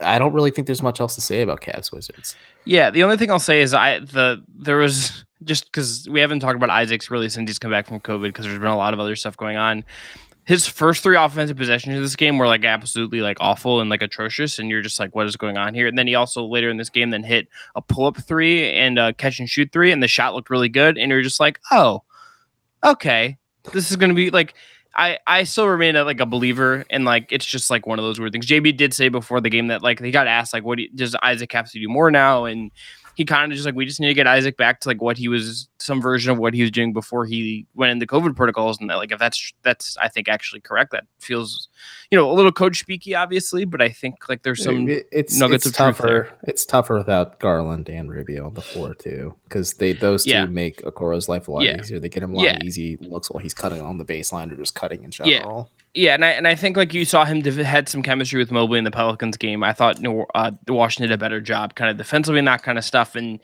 I 0.00 0.18
don't 0.18 0.32
really 0.32 0.50
think 0.50 0.66
there's 0.66 0.82
much 0.82 1.00
else 1.00 1.14
to 1.14 1.20
say 1.20 1.42
about 1.42 1.60
Cavs 1.60 1.92
Wizards. 1.92 2.34
Yeah, 2.64 2.90
the 2.90 3.04
only 3.04 3.16
thing 3.16 3.30
I'll 3.30 3.38
say 3.38 3.62
is 3.62 3.72
I 3.72 4.00
the 4.00 4.42
there 4.54 4.78
was 4.78 5.24
just 5.44 5.66
because 5.66 6.08
we 6.10 6.20
haven't 6.20 6.40
talked 6.40 6.56
about 6.56 6.70
Isaacs 6.70 7.10
really 7.10 7.28
since 7.28 7.48
he's 7.48 7.58
come 7.58 7.70
back 7.70 7.86
from 7.86 8.00
COVID 8.00 8.28
because 8.28 8.44
there's 8.44 8.58
been 8.58 8.66
a 8.66 8.76
lot 8.76 8.94
of 8.94 9.00
other 9.00 9.16
stuff 9.16 9.36
going 9.36 9.56
on. 9.56 9.84
His 10.44 10.66
first 10.66 11.02
three 11.02 11.16
offensive 11.16 11.56
possessions 11.56 11.96
of 11.96 12.02
this 12.02 12.14
game 12.14 12.38
were 12.38 12.46
like 12.46 12.64
absolutely 12.64 13.20
like 13.20 13.36
awful 13.40 13.80
and 13.80 13.90
like 13.90 14.02
atrocious, 14.02 14.58
and 14.58 14.70
you're 14.70 14.82
just 14.82 15.00
like, 15.00 15.14
what 15.14 15.26
is 15.26 15.36
going 15.36 15.56
on 15.56 15.74
here? 15.74 15.86
And 15.86 15.98
then 15.98 16.06
he 16.06 16.14
also 16.14 16.44
later 16.44 16.68
in 16.68 16.76
this 16.76 16.90
game 16.90 17.10
then 17.10 17.22
hit 17.22 17.48
a 17.74 17.82
pull 17.82 18.06
up 18.06 18.16
three 18.16 18.72
and 18.72 18.98
a 18.98 19.12
catch 19.14 19.38
and 19.38 19.48
shoot 19.48 19.70
three, 19.72 19.92
and 19.92 20.02
the 20.02 20.08
shot 20.08 20.34
looked 20.34 20.50
really 20.50 20.68
good, 20.68 20.98
and 20.98 21.10
you're 21.10 21.22
just 21.22 21.40
like, 21.40 21.60
oh, 21.70 22.02
okay, 22.84 23.38
this 23.72 23.90
is 23.90 23.96
going 23.96 24.10
to 24.10 24.14
be 24.14 24.30
like 24.30 24.54
I 24.94 25.18
I 25.26 25.44
still 25.44 25.68
remain 25.68 25.96
a, 25.96 26.04
like 26.04 26.20
a 26.20 26.26
believer 26.26 26.84
and 26.90 27.04
like 27.04 27.28
it's 27.30 27.44
just 27.44 27.70
like 27.70 27.86
one 27.86 27.98
of 27.98 28.04
those 28.04 28.18
weird 28.18 28.32
things. 28.32 28.46
JB 28.46 28.76
did 28.76 28.94
say 28.94 29.08
before 29.08 29.40
the 29.40 29.50
game 29.50 29.68
that 29.68 29.82
like 29.82 30.00
he 30.00 30.10
got 30.10 30.26
asked 30.26 30.52
like 30.52 30.64
what 30.64 30.76
do 30.76 30.84
you, 30.84 30.90
does 30.94 31.14
Isaac 31.22 31.52
have 31.52 31.70
to 31.70 31.78
do 31.78 31.88
more 31.88 32.10
now 32.10 32.46
and 32.46 32.70
he 33.16 33.24
kind 33.24 33.50
of 33.50 33.56
just 33.56 33.64
like 33.64 33.74
we 33.74 33.86
just 33.86 33.98
need 33.98 34.08
to 34.08 34.14
get 34.14 34.26
Isaac 34.26 34.58
back 34.58 34.78
to 34.80 34.88
like 34.90 35.00
what 35.00 35.16
he 35.16 35.26
was, 35.26 35.68
some 35.78 36.02
version 36.02 36.30
of 36.30 36.36
what 36.38 36.52
he 36.52 36.60
was 36.60 36.70
doing 36.70 36.92
before 36.92 37.24
he 37.24 37.66
went 37.74 37.90
into 37.90 38.06
COVID 38.06 38.36
protocols, 38.36 38.78
and 38.78 38.90
that, 38.90 38.96
like 38.96 39.10
if 39.10 39.18
that's 39.18 39.52
that's 39.62 39.96
I 39.96 40.08
think 40.08 40.28
actually 40.28 40.60
correct. 40.60 40.92
That 40.92 41.04
feels, 41.18 41.68
you 42.10 42.18
know, 42.18 42.30
a 42.30 42.34
little 42.34 42.52
coach 42.52 42.84
speaky, 42.86 43.18
obviously, 43.18 43.64
but 43.64 43.80
I 43.80 43.88
think 43.88 44.28
like 44.28 44.42
there's 44.42 44.62
some 44.62 44.86
It- 44.86 45.06
it's 45.10 45.38
nuggets 45.38 45.64
it's 45.66 45.78
of 45.78 45.84
truth 45.84 45.96
tougher. 45.96 46.06
there. 46.06 46.38
It's 46.46 46.66
tougher 46.66 46.96
without 46.98 47.40
Garland 47.40 47.88
and 47.88 48.10
Rubio 48.10 48.46
on 48.46 48.52
the 48.54 48.60
floor 48.60 48.94
too, 48.94 49.34
because 49.44 49.72
they 49.74 49.94
those 49.94 50.24
two 50.24 50.30
Yeah. 50.32 50.44
make 50.44 50.82
Okoro's 50.82 51.26
life 51.28 51.48
a 51.48 51.52
lot 51.52 51.64
Yeah. 51.64 51.80
easier. 51.80 51.98
They 51.98 52.10
get 52.10 52.22
him 52.22 52.34
a 52.34 52.36
lot 52.36 52.44
Yeah. 52.44 52.56
of 52.56 52.62
easy 52.64 52.98
looks 53.00 53.30
while 53.30 53.42
he's 53.42 53.54
cutting 53.54 53.80
on 53.80 53.96
the 53.96 54.04
baseline 54.04 54.52
or 54.52 54.56
just 54.56 54.74
cutting 54.74 55.02
in 55.04 55.10
general. 55.10 55.70
Yeah, 55.72 55.85
and 55.96 56.24
I 56.24 56.28
and 56.32 56.46
I 56.46 56.54
think 56.54 56.76
like 56.76 56.92
you 56.92 57.06
saw 57.06 57.24
him 57.24 57.42
had 57.42 57.88
some 57.88 58.02
chemistry 58.02 58.38
with 58.38 58.50
Mobley 58.50 58.78
in 58.78 58.84
the 58.84 58.90
Pelicans 58.90 59.38
game. 59.38 59.64
I 59.64 59.72
thought 59.72 59.98
know, 60.00 60.26
uh, 60.34 60.50
Washington 60.68 61.08
did 61.08 61.14
a 61.14 61.18
better 61.18 61.40
job, 61.40 61.74
kind 61.74 61.90
of 61.90 61.96
defensively 61.96 62.38
and 62.38 62.48
that 62.48 62.62
kind 62.62 62.76
of 62.76 62.84
stuff. 62.84 63.16
And 63.16 63.40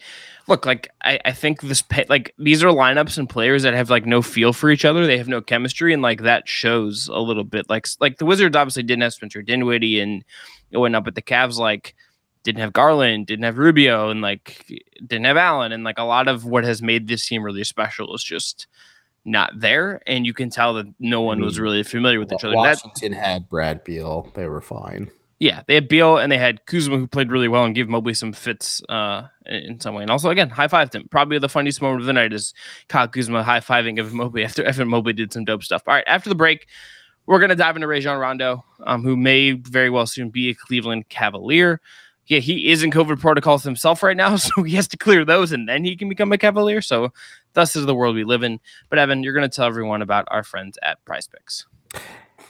look, 0.49 0.67
like 0.67 0.91
I, 1.03 1.19
I 1.25 1.33
think 1.33 1.63
this 1.63 1.81
pa- 1.81 2.05
like 2.11 2.35
these 2.39 2.63
are 2.63 2.69
lineups 2.69 3.17
and 3.17 3.29
players 3.29 3.63
that 3.63 3.73
have 3.73 3.89
like 3.89 4.05
no 4.05 4.21
feel 4.21 4.53
for 4.53 4.71
each 4.71 4.85
other. 4.85 5.07
They 5.07 5.17
have 5.17 5.29
no 5.29 5.41
chemistry, 5.41 5.95
and 5.95 6.03
like 6.03 6.23
that 6.23 6.47
shows 6.47 7.09
a 7.09 7.19
little 7.19 7.45
bit. 7.45 7.71
Like 7.71 7.87
like 8.01 8.19
the 8.19 8.27
Wizards 8.27 8.55
obviously 8.55 8.83
didn't 8.83 9.03
have 9.03 9.15
Spencer 9.15 9.41
Dinwiddie 9.41 10.01
and 10.01 10.23
it 10.71 10.77
went 10.77 10.95
up, 10.95 11.05
but 11.05 11.15
the 11.15 11.23
Cavs 11.23 11.57
like 11.57 11.95
didn't 12.43 12.61
have 12.61 12.75
Garland, 12.75 13.27
didn't 13.27 13.45
have 13.45 13.57
Rubio, 13.57 14.11
and 14.11 14.21
like 14.21 14.71
didn't 15.07 15.25
have 15.25 15.39
Allen, 15.39 15.73
and 15.73 15.85
like 15.85 15.99
a 15.99 16.05
lot 16.05 16.29
of 16.29 16.45
what 16.45 16.65
has 16.65 16.83
made 16.83 17.09
this 17.09 17.27
team 17.27 17.43
really 17.43 17.65
special 17.65 18.15
is 18.15 18.23
just 18.23 18.67
not 19.25 19.53
there, 19.59 20.01
and 20.07 20.27
you 20.27 20.35
can 20.35 20.51
tell 20.51 20.75
that 20.75 20.87
no 20.99 21.21
one 21.21 21.41
was 21.41 21.57
mean, 21.57 21.63
really 21.63 21.83
familiar 21.83 22.19
with 22.19 22.33
each 22.33 22.45
other. 22.45 22.55
That, 22.55 22.57
Washington 22.57 23.13
had 23.13 23.49
Brad 23.49 23.85
Beal. 23.85 24.31
They 24.35 24.47
were 24.47 24.61
fine. 24.61 25.11
yeah, 25.39 25.63
they 25.67 25.75
had 25.75 25.89
Beal 25.89 26.19
and 26.19 26.31
they 26.31 26.39
had 26.39 26.65
Kuzma 26.67 26.97
who 26.99 27.09
played 27.09 27.33
really 27.33 27.49
well 27.49 27.65
and 27.65 27.75
gave 27.75 27.89
Mobley 27.89 28.15
some 28.15 28.33
fits 28.33 28.81
uh, 28.89 29.27
in 29.47 29.63
in 29.63 29.81
some 29.81 29.95
way. 29.95 30.03
And 30.03 30.11
also, 30.11 30.31
again, 30.31 30.51
high 30.51 30.69
fived 30.69 30.95
him. 30.95 31.09
Probably 31.11 31.39
the 31.39 31.49
funniest 31.49 31.83
moment 31.83 32.01
of 32.01 32.07
the 32.07 32.13
night 32.13 32.33
is 32.33 32.55
Kyle 32.89 33.09
Kuzma 33.09 33.43
high 33.43 33.61
fiving 33.61 33.99
Evan 33.99 34.17
Mobley 34.17 34.45
after 34.47 34.63
Evan 34.65 34.89
Mobley 34.89 35.13
did 35.13 35.33
some 35.33 35.45
dope 35.45 35.65
stuff. 35.65 35.83
All 35.87 35.95
right, 35.95 36.05
after 36.07 36.29
the 36.29 36.37
break, 36.37 36.69
we're 37.27 37.41
gonna 37.41 37.57
dive 37.57 37.77
into 37.77 37.89
Rajon 37.89 38.19
Rondo, 38.19 38.65
um, 38.85 39.03
who 39.03 39.17
may 39.17 39.53
very 39.53 39.91
well 39.91 40.07
soon 40.07 40.31
be 40.31 40.51
a 40.51 40.55
Cleveland 40.55 41.09
Cavalier. 41.09 41.81
Yeah, 42.27 42.39
he 42.39 42.71
is 42.71 42.85
in 42.85 42.93
COVID 42.93 43.21
protocols 43.21 43.65
himself 43.65 44.03
right 44.03 44.17
now, 44.17 44.37
so 44.37 44.63
he 44.63 44.77
has 44.77 44.87
to 44.89 44.97
clear 44.97 45.25
those 45.25 45.51
and 45.51 45.69
then 45.69 45.85
he 45.85 45.97
can 45.97 46.09
become 46.09 46.33
a 46.33 46.39
Cavalier. 46.39 46.81
So, 46.81 47.13
thus 47.55 47.77
is 47.77 47.87
the 47.87 47.95
world 47.95 48.17
we 48.17 48.25
live 48.25 48.43
in. 48.43 48.61
But 48.89 48.99
Evan, 48.99 49.23
you're 49.23 49.35
gonna 49.35 49.49
tell 49.49 49.67
everyone 49.67 50.03
about 50.03 50.27
our 50.31 50.43
friends 50.43 50.79
at 50.83 51.05
Prize 51.05 51.29
Picks. 51.29 51.67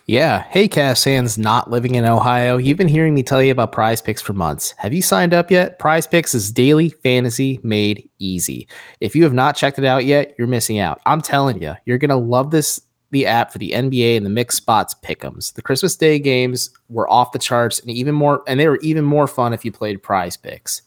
Yeah. 0.07 0.43
Hey, 0.51 0.69
Cavs 0.69 1.05
fans 1.05 1.39
not 1.39 1.71
living 1.71 1.95
in 1.95 2.05
Ohio. 2.05 2.57
You've 2.57 2.77
been 2.77 2.89
hearing 2.89 3.15
me 3.15 3.23
tell 3.23 3.41
you 3.41 3.53
about 3.53 3.71
Prize 3.71 4.03
Picks 4.03 4.21
for 4.21 4.33
months. 4.33 4.75
Have 4.79 4.93
you 4.93 5.01
signed 5.01 5.33
up 5.33 5.49
yet? 5.49 5.79
Prize 5.79 6.09
Picks 6.09 6.35
is 6.35 6.51
daily 6.51 6.89
fantasy 6.89 7.61
made 7.63 8.11
easy. 8.19 8.67
If 9.01 9.15
you 9.15 9.23
have 9.23 9.33
not 9.33 9.55
checked 9.55 9.79
it 9.79 9.85
out 9.85 10.05
yet, 10.05 10.35
you're 10.37 10.49
missing 10.49 10.81
out. 10.81 11.01
I'm 11.07 11.21
telling 11.21 11.63
you, 11.63 11.75
you're 11.85 11.99
going 11.99 12.09
to 12.11 12.17
love 12.17 12.51
this. 12.51 12.81
The 13.13 13.27
app 13.27 13.53
for 13.53 13.59
the 13.59 13.73
NBA 13.73 14.17
and 14.17 14.25
the 14.25 14.31
mixed 14.31 14.57
spots 14.57 14.95
pick'ems. 15.05 15.53
The 15.53 15.61
Christmas 15.61 15.95
Day 15.97 16.19
games 16.19 16.71
were 16.89 17.09
off 17.11 17.33
the 17.33 17.39
charts 17.39 17.79
and 17.79 17.91
even 17.91 18.15
more, 18.15 18.43
and 18.49 18.59
they 18.59 18.67
were 18.67 18.81
even 18.81 19.05
more 19.05 19.27
fun 19.27 19.53
if 19.53 19.67
you 19.67 19.71
played 19.71 20.03
Prize 20.03 20.37
Picks. 20.39 20.81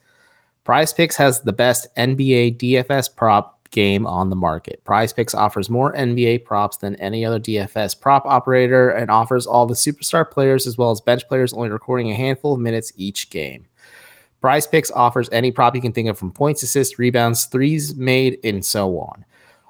Prize 0.64 0.92
Picks 0.92 1.16
has 1.18 1.42
the 1.42 1.54
best 1.54 1.88
NBA 1.96 2.58
DFS 2.58 3.16
prop 3.16 3.55
game 3.72 4.06
on 4.06 4.30
the 4.30 4.36
market. 4.36 4.84
Prize 4.84 5.14
Picks 5.14 5.36
offers 5.36 5.70
more 5.70 5.94
NBA 5.94 6.46
props 6.46 6.78
than 6.78 6.96
any 6.96 7.26
other 7.26 7.40
DFS 7.40 8.00
prop 8.00 8.26
operator 8.26 8.90
and 8.90 9.12
offers 9.12 9.46
all 9.46 9.66
the 9.66 9.74
superstar 9.74 10.30
players 10.30 10.68
as 10.68 10.78
well 10.78 10.92
as 10.92 11.02
bench 11.02 11.28
players 11.28 11.54
only 11.54 11.70
recording 11.70 12.12
a 12.12 12.16
handful 12.16 12.54
of 12.54 12.60
minutes 12.60 12.92
each 12.96 13.30
game. 13.30 13.66
Prize 14.42 14.68
Picks 14.68 14.92
offers 14.92 15.30
any 15.32 15.52
prop 15.52 15.76
you 15.76 15.82
can 15.82 15.92
think 15.92 16.08
of 16.08 16.18
from 16.18 16.32
points, 16.32 16.62
assists, 16.64 17.00
rebounds, 17.00 17.46
threes 17.46 17.96
made, 17.96 18.38
and 18.44 18.64
so 18.64 19.00
on. 19.00 19.26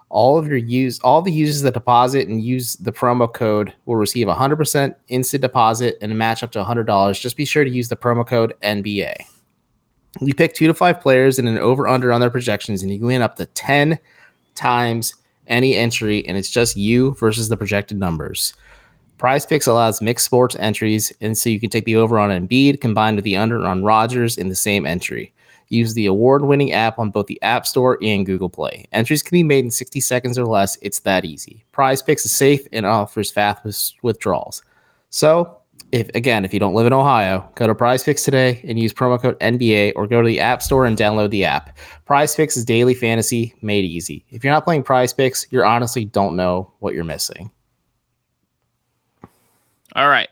All 0.10 0.38
of 0.38 0.48
your 0.48 0.58
use, 0.58 1.00
all 1.00 1.22
the 1.22 1.32
users 1.32 1.62
that 1.62 1.74
deposit 1.74 2.28
and 2.28 2.44
use 2.44 2.75
the 2.75 2.92
promo 2.92 3.32
code 3.34 3.74
will 3.86 3.96
receive 3.96 4.28
a 4.28 4.36
100% 4.36 4.96
instant 5.08 5.42
deposit 5.42 5.98
and 6.02 6.12
a 6.12 6.16
match 6.16 6.44
up 6.44 6.52
to 6.52 6.64
$100. 6.64 7.20
Just 7.20 7.38
be 7.38 7.46
sure 7.46 7.64
to 7.64 7.70
use 7.70 7.90
the 7.90 7.96
promo 7.96 8.25
code 8.25 8.54
NBA. 8.62 9.16
You 10.22 10.34
pick 10.34 10.53
two 10.53 10.67
to 10.67 10.74
five 10.74 11.01
players 11.01 11.39
and 11.39 11.48
an 11.48 11.57
over 11.57 11.88
under 11.88 12.13
on 12.13 12.22
their 12.22 12.29
projections, 12.29 12.81
and 12.81 12.91
you 12.91 13.00
can 13.00 13.07
win 13.07 13.22
up 13.22 13.36
to 13.36 13.45
10 13.45 14.00
times 14.55 15.13
any 15.48 15.75
entry, 15.75 16.25
and 16.27 16.38
it's 16.38 16.50
just 16.50 16.77
you 16.77 17.15
versus 17.15 17.50
the 17.50 17.57
projected 17.57 18.00
numbers. 18.00 18.53
Prize 19.17 19.45
Picks 19.45 19.67
allows 19.67 20.01
mixed 20.01 20.25
sports 20.25 20.55
entries, 20.60 21.13
and 21.22 21.38
so 21.38 21.50
you 21.50 21.60
can 21.60 21.69
take 21.69 21.86
the 21.86 21.95
over 21.95 22.19
on 22.19 22.29
Embiid 22.29 22.81
combined 22.81 23.15
with 23.15 23.24
the 23.24 23.38
under 23.38 23.65
on 23.65 23.84
Rogers 23.84 24.38
in 24.38 24.50
the 24.50 24.55
same 24.55 24.86
entry. 24.86 25.34
Use 25.69 25.93
the 25.93 26.05
award 26.05 26.43
winning 26.43 26.74
app 26.74 27.00
on 27.00 27.10
both 27.10 27.27
the 27.27 27.41
App 27.41 27.65
Store 27.65 27.98
and 28.01 28.25
Google 28.25 28.50
Play. 28.50 28.86
Entries 28.91 29.24
can 29.24 29.36
be 29.36 29.43
made 29.43 29.65
in 29.65 29.72
60 29.72 30.00
seconds 30.00 30.38
or 30.38 30.45
less. 30.45 30.77
It's 30.81 31.00
that 31.00 31.25
easy. 31.25 31.65
Prize 31.72 32.01
Picks 32.01 32.25
is 32.25 32.31
safe 32.31 32.67
and 32.72 32.86
offers 32.86 33.31
fast 33.31 33.95
withdrawals. 34.03 34.62
So, 35.10 35.57
if 35.92 36.10
again, 36.10 36.46
if 36.46 36.54
you 36.54 36.60
don't 36.60 36.74
live 36.74 36.88
in 36.88 36.94
Ohio, 36.94 37.50
go 37.56 37.68
to 37.68 37.75
Prize 37.75 38.04
Picks 38.04 38.24
today 38.24 38.62
and 38.68 38.80
use 38.80 38.94
promo 38.94 39.22
code 39.22 39.39
NBA 39.39 39.94
or 39.96 40.08
go 40.08 40.22
to 40.22 40.27
the 40.27 40.39
App 40.39 40.62
Store 40.62 40.86
and 40.86 40.98
download 40.98 41.30
the 41.30 41.46
app. 41.46 41.77
Prize 42.06 42.36
Picks 42.36 42.58
is 42.58 42.65
daily 42.65 42.94
fantasy 42.94 43.54
made 43.62 43.86
easy. 43.86 44.25
If 44.30 44.44
you're 44.44 44.54
not 44.54 44.65
playing 44.65 44.84
Prize 44.84 45.13
Picks, 45.13 45.48
you 45.51 45.63
honestly 45.63 46.06
don't 46.06 46.36
know 46.36 46.72
what 46.80 46.94
you're 46.94 47.04
missing. 47.04 47.51
All 49.96 50.10
right, 50.10 50.27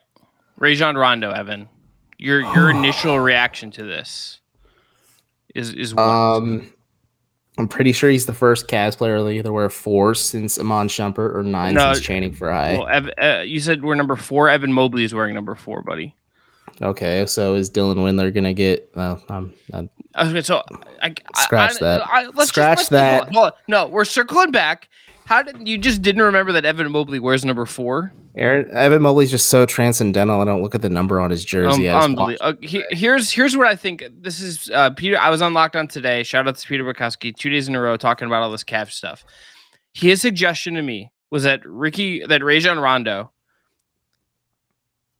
Rajon 0.57 0.95
Rondo, 0.95 1.31
Evan, 1.31 1.69
your 2.17 2.41
your 2.41 2.69
initial 2.75 3.19
reaction 3.19 3.71
to 3.71 3.83
this 3.83 4.39
is 5.55 5.73
is 5.73 5.93
what? 5.93 6.03
Um, 6.03 6.73
I'm 7.57 7.67
pretty 7.67 7.91
sure 7.91 8.09
he's 8.09 8.25
the 8.25 8.33
first 8.33 8.67
Cavs 8.67 8.97
player 8.97 9.17
to 9.17 9.29
either 9.29 9.53
wear 9.53 9.69
four 9.69 10.15
since 10.15 10.57
Iman 10.59 10.87
Shumpert 10.87 11.35
or 11.35 11.43
nine 11.43 11.75
No, 11.75 11.93
since 11.93 12.05
Channing 12.05 12.33
Frye. 12.33 12.77
well, 12.77 12.87
Ev, 12.87 13.09
uh, 13.21 13.41
you 13.45 13.59
said 13.59 13.83
we're 13.83 13.93
number 13.95 14.15
four. 14.15 14.49
Evan 14.49 14.73
Mobley 14.73 15.03
is 15.03 15.13
wearing 15.13 15.35
number 15.35 15.53
four, 15.53 15.83
buddy. 15.83 16.15
Okay, 16.81 17.25
so 17.27 17.53
is 17.53 17.69
Dylan 17.69 17.97
Windler 17.97 18.33
gonna 18.33 18.53
get? 18.53 18.89
Well, 18.95 19.23
I'm, 19.29 19.53
I'm 19.71 19.89
Okay, 20.19 20.41
so 20.41 20.63
I, 21.01 21.13
I- 21.35 21.43
Scratch 21.43 21.75
I- 21.75 21.79
that. 21.81 22.01
I- 22.07 22.23
let's 22.23 22.35
just- 22.37 22.49
Scratch 22.49 22.77
let's- 22.77 22.89
that. 22.89 23.13
hold 23.23 23.27
on, 23.27 23.33
hold 23.33 23.45
on. 23.45 23.51
No, 23.67 23.87
we're 23.87 24.05
circling 24.05 24.49
back. 24.51 24.89
How 25.25 25.41
did 25.41 25.67
you 25.67 25.77
just 25.77 26.01
didn't 26.01 26.21
remember 26.21 26.51
that 26.53 26.65
Evan 26.65 26.91
Mobley 26.91 27.19
wears 27.19 27.45
number 27.45 27.65
four? 27.65 28.13
Aaron 28.35 28.69
Evan 28.75 29.01
Mobley's 29.03 29.29
just 29.31 29.49
so 29.49 29.65
transcendental. 29.65 30.41
I 30.41 30.45
don't 30.45 30.61
look 30.63 30.73
at 30.75 30.81
the 30.81 30.89
number 30.89 31.19
on 31.19 31.29
his 31.31 31.45
jersey. 31.45 31.83
Um, 32.03 32.15
uh, 32.41 32.53
he- 32.61 32.83
here's 32.89 33.31
here's 33.31 33.55
what 33.55 33.67
I 33.67 33.75
think. 33.75 34.03
This 34.21 34.41
is 34.41 34.69
uh, 34.73 34.89
Peter. 34.91 35.17
I 35.19 35.29
was 35.29 35.41
on 35.41 35.53
Lockdown 35.53 35.87
today. 35.87 36.23
Shout 36.23 36.47
out 36.47 36.55
to 36.57 36.67
Peter 36.67 36.83
Bukowski. 36.83 37.35
Two 37.35 37.49
days 37.49 37.67
in 37.67 37.75
a 37.75 37.81
row 37.81 37.95
talking 37.95 38.25
about 38.25 38.41
all 38.43 38.51
this 38.51 38.63
Cavs 38.63 38.91
stuff. 38.93 39.23
His 39.93 40.19
suggestion 40.21 40.73
to 40.73 40.81
me 40.81 41.11
was 41.29 41.43
that 41.43 41.61
Ricky, 41.65 42.25
that 42.25 42.43
Rajon 42.43 42.79
Rondo. 42.79 43.31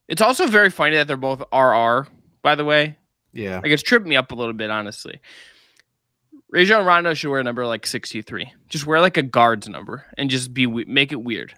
It's 0.07 0.22
also 0.22 0.48
very 0.48 0.69
funny 0.72 0.95
that 0.95 1.07
they're 1.07 1.15
both 1.15 1.41
RR. 1.53 2.07
By 2.41 2.55
the 2.55 2.65
way, 2.65 2.98
yeah, 3.31 3.57
like 3.63 3.72
it's 3.72 3.83
tripped 3.83 4.05
me 4.07 4.15
up 4.15 4.31
a 4.31 4.36
little 4.36 4.53
bit, 4.53 4.69
honestly. 4.69 5.22
Rajon 6.53 6.86
Rondo 6.86 7.13
should 7.15 7.29
wear 7.31 7.39
a 7.39 7.43
number 7.43 7.65
like 7.65 7.86
63. 7.88 8.53
Just 8.69 8.86
wear 8.86 9.01
like 9.01 9.17
a 9.17 9.24
guard's 9.24 9.67
number 9.67 10.05
and 10.17 10.29
just 10.29 10.53
be 10.53 10.67
make 10.67 11.12
it 11.12 11.24
weird. 11.24 11.55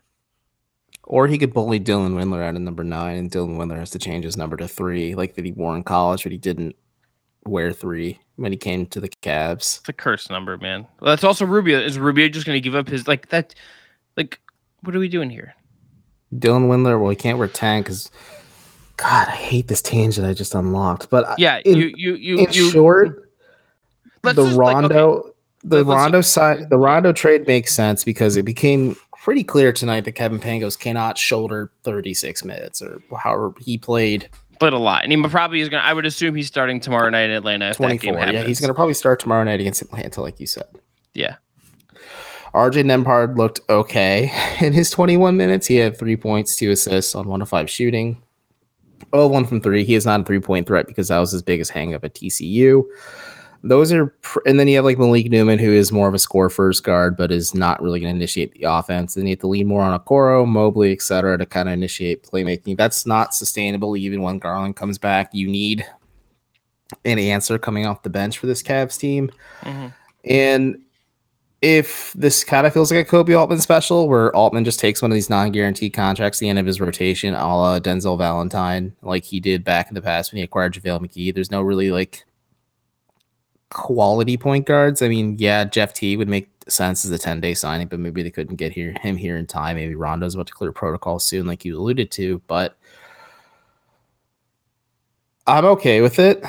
or 1.03 1.27
he 1.27 1.37
could 1.37 1.53
bully 1.53 1.79
Dylan 1.79 2.15
Windler 2.15 2.41
out 2.43 2.55
of 2.55 2.61
number 2.61 2.83
nine, 2.83 3.17
and 3.17 3.29
Dylan 3.29 3.57
Windler 3.57 3.77
has 3.77 3.91
to 3.91 3.99
change 3.99 4.23
his 4.25 4.37
number 4.37 4.55
to 4.57 4.67
three, 4.67 5.13
like 5.13 5.35
that 5.35 5.45
he 5.45 5.51
wore 5.51 5.75
in 5.75 5.83
college, 5.83 6.23
but 6.23 6.31
he 6.31 6.37
didn't 6.37 6.75
wear 7.45 7.71
three 7.73 8.19
when 8.37 8.51
he 8.51 8.57
came 8.57 8.85
to 8.87 8.99
the 9.01 9.09
Cavs. 9.21 9.79
It's 9.81 9.89
a 9.89 9.93
curse 9.93 10.29
number, 10.29 10.57
man. 10.57 10.87
Well, 11.01 11.11
that's 11.11 11.23
also 11.25 11.45
Rubio. 11.45 11.79
Is 11.79 11.99
Rubio 11.99 12.29
just 12.29 12.45
going 12.45 12.55
to 12.55 12.61
give 12.61 12.73
up 12.75 12.87
his 12.87 13.07
like 13.07 13.29
that? 13.29 13.53
Like, 14.17 14.39
what 14.81 14.95
are 14.95 14.99
we 14.99 15.09
doing 15.09 15.29
here? 15.29 15.53
Dylan 16.33 16.69
Windler, 16.69 16.99
well, 16.99 17.09
he 17.09 17.15
can't 17.17 17.37
wear 17.37 17.47
ten 17.49 17.81
because. 17.81 18.09
God, 18.97 19.27
I 19.27 19.31
hate 19.31 19.67
this 19.67 19.81
tangent 19.81 20.25
I 20.25 20.33
just 20.33 20.55
unlocked. 20.55 21.09
But 21.09 21.37
Yeah, 21.37 21.59
in, 21.65 21.75
you 21.77 21.93
you 21.97 22.13
you 22.15 22.37
in 22.39 22.47
you. 22.53 22.71
short, 22.71 23.24
let's 24.25 24.35
the 24.35 24.45
just, 24.45 24.57
like, 24.57 24.75
okay, 24.75 24.95
Rondo, 24.95 25.33
the 25.63 25.83
let's- 25.83 25.87
Rondo 25.87 26.21
side, 26.21 26.69
the 26.69 26.77
Rondo 26.77 27.13
trade 27.13 27.47
makes 27.47 27.73
sense 27.73 28.03
because 28.03 28.37
it 28.37 28.43
became 28.43 28.95
pretty 29.23 29.43
clear 29.43 29.71
tonight 29.71 30.05
that 30.05 30.11
Kevin 30.11 30.39
Pangos 30.39 30.77
cannot 30.77 31.17
shoulder 31.17 31.71
36 31.83 32.43
minutes 32.43 32.81
or 32.81 33.01
however 33.17 33.53
he 33.59 33.77
played 33.77 34.29
but 34.59 34.73
a 34.73 34.77
lot, 34.77 35.03
and 35.03 35.11
he 35.11 35.21
probably 35.27 35.61
is 35.61 35.69
going. 35.69 35.81
to 35.81 35.87
I 35.87 35.93
would 35.93 36.05
assume 36.05 36.35
he's 36.35 36.47
starting 36.47 36.79
tomorrow 36.79 37.09
night 37.09 37.29
in 37.29 37.31
Atlanta. 37.31 37.71
If 37.71 37.77
24. 37.77 38.13
Yeah, 38.13 38.43
he's 38.43 38.59
going 38.59 38.69
to 38.69 38.73
probably 38.73 38.93
start 38.93 39.19
tomorrow 39.19 39.43
night 39.43 39.59
against 39.59 39.81
Atlanta, 39.81 40.21
like 40.21 40.39
you 40.39 40.47
said. 40.47 40.67
Yeah. 41.13 41.35
RJ 42.53 42.85
Nembhard 42.85 43.37
looked 43.37 43.59
okay 43.69 44.31
in 44.61 44.71
his 44.71 44.89
21 44.89 45.35
minutes. 45.35 45.67
He 45.67 45.75
had 45.75 45.97
three 45.97 46.15
points, 46.15 46.55
two 46.55 46.71
assists 46.71 47.15
on 47.15 47.27
one 47.27 47.41
of 47.41 47.49
five 47.49 47.69
shooting. 47.69 48.21
Oh, 49.11 49.27
one 49.27 49.45
from 49.45 49.59
three. 49.61 49.83
He 49.83 49.95
is 49.95 50.05
not 50.05 50.21
a 50.21 50.23
three 50.23 50.39
point 50.39 50.67
threat 50.67 50.87
because 50.87 51.09
that 51.09 51.19
was 51.19 51.31
his 51.31 51.41
biggest 51.41 51.71
hang 51.71 51.93
up 51.93 52.03
at 52.05 52.13
TCU. 52.13 52.83
Those 53.67 53.91
are, 53.91 54.07
pr- 54.21 54.39
and 54.45 54.59
then 54.59 54.67
you 54.67 54.75
have 54.75 54.85
like 54.85 54.99
Malik 54.99 55.31
Newman, 55.31 55.57
who 55.57 55.73
is 55.73 55.91
more 55.91 56.07
of 56.07 56.13
a 56.13 56.19
score 56.19 56.51
first 56.51 56.83
guard, 56.83 57.17
but 57.17 57.31
is 57.31 57.55
not 57.55 57.81
really 57.81 57.99
going 57.99 58.13
to 58.13 58.15
initiate 58.15 58.53
the 58.53 58.65
offense. 58.65 59.15
Then 59.15 59.25
you 59.25 59.31
have 59.31 59.39
to 59.39 59.47
lean 59.47 59.65
more 59.65 59.81
on 59.81 59.99
Okoro, 59.99 60.47
Mobley, 60.47 60.91
et 60.91 61.01
cetera, 61.01 61.35
to 61.37 61.47
kind 61.47 61.67
of 61.67 61.73
initiate 61.73 62.23
playmaking. 62.23 62.77
That's 62.77 63.07
not 63.07 63.33
sustainable 63.33 63.97
even 63.97 64.21
when 64.21 64.37
Garland 64.37 64.75
comes 64.75 64.99
back. 64.99 65.33
You 65.33 65.47
need 65.47 65.83
an 67.05 67.17
answer 67.17 67.57
coming 67.57 67.87
off 67.87 68.03
the 68.03 68.09
bench 68.11 68.37
for 68.37 68.45
this 68.45 68.61
Cavs 68.61 68.99
team. 68.99 69.31
Mm-hmm. 69.61 69.87
And 70.25 70.81
if 71.63 72.13
this 72.13 72.43
kind 72.43 72.67
of 72.67 72.73
feels 72.73 72.91
like 72.91 73.07
a 73.07 73.09
Koby 73.09 73.35
Altman 73.35 73.59
special, 73.61 74.07
where 74.07 74.35
Altman 74.35 74.65
just 74.65 74.79
takes 74.79 75.01
one 75.01 75.09
of 75.09 75.15
these 75.15 75.31
non-guaranteed 75.31 75.93
contracts 75.93 76.37
at 76.37 76.41
the 76.41 76.49
end 76.49 76.59
of 76.59 76.67
his 76.67 76.79
rotation, 76.79 77.33
a 77.33 77.57
la 77.57 77.79
Denzel 77.79 78.19
Valentine, 78.19 78.95
like 79.01 79.23
he 79.23 79.39
did 79.39 79.63
back 79.63 79.87
in 79.87 79.95
the 79.95 80.01
past 80.03 80.31
when 80.31 80.37
he 80.37 80.43
acquired 80.43 80.75
JaVale 80.75 81.01
McGee, 81.01 81.33
there's 81.33 81.49
no 81.49 81.63
really 81.63 81.89
like 81.89 82.23
quality 83.75 84.37
point 84.37 84.65
guards. 84.65 85.01
I 85.01 85.09
mean, 85.09 85.35
yeah, 85.37 85.65
Jeff 85.65 85.93
T 85.93 86.15
would 86.15 86.29
make 86.29 86.49
sense 86.69 87.03
as 87.03 87.11
a 87.11 87.19
10-day 87.19 87.53
signing, 87.53 87.87
but 87.87 87.99
maybe 87.99 88.23
they 88.23 88.31
couldn't 88.31 88.55
get 88.55 88.71
here 88.71 88.95
him 89.01 89.17
here 89.17 89.35
in 89.35 89.45
time. 89.45 89.75
Maybe 89.75 89.95
Rondo's 89.95 90.33
about 90.33 90.47
to 90.47 90.53
clear 90.53 90.71
protocol 90.71 91.19
soon, 91.19 91.45
like 91.45 91.65
you 91.65 91.77
alluded 91.77 92.09
to, 92.11 92.41
but 92.47 92.77
I'm 95.45 95.65
okay 95.65 95.99
with 95.99 96.19
it. 96.19 96.43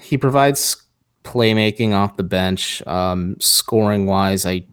He 0.00 0.16
provides 0.16 0.80
playmaking 1.24 1.92
off 1.92 2.16
the 2.16 2.22
bench, 2.22 2.86
um, 2.86 3.36
scoring 3.40 4.06
wise. 4.06 4.46
I, 4.46 4.64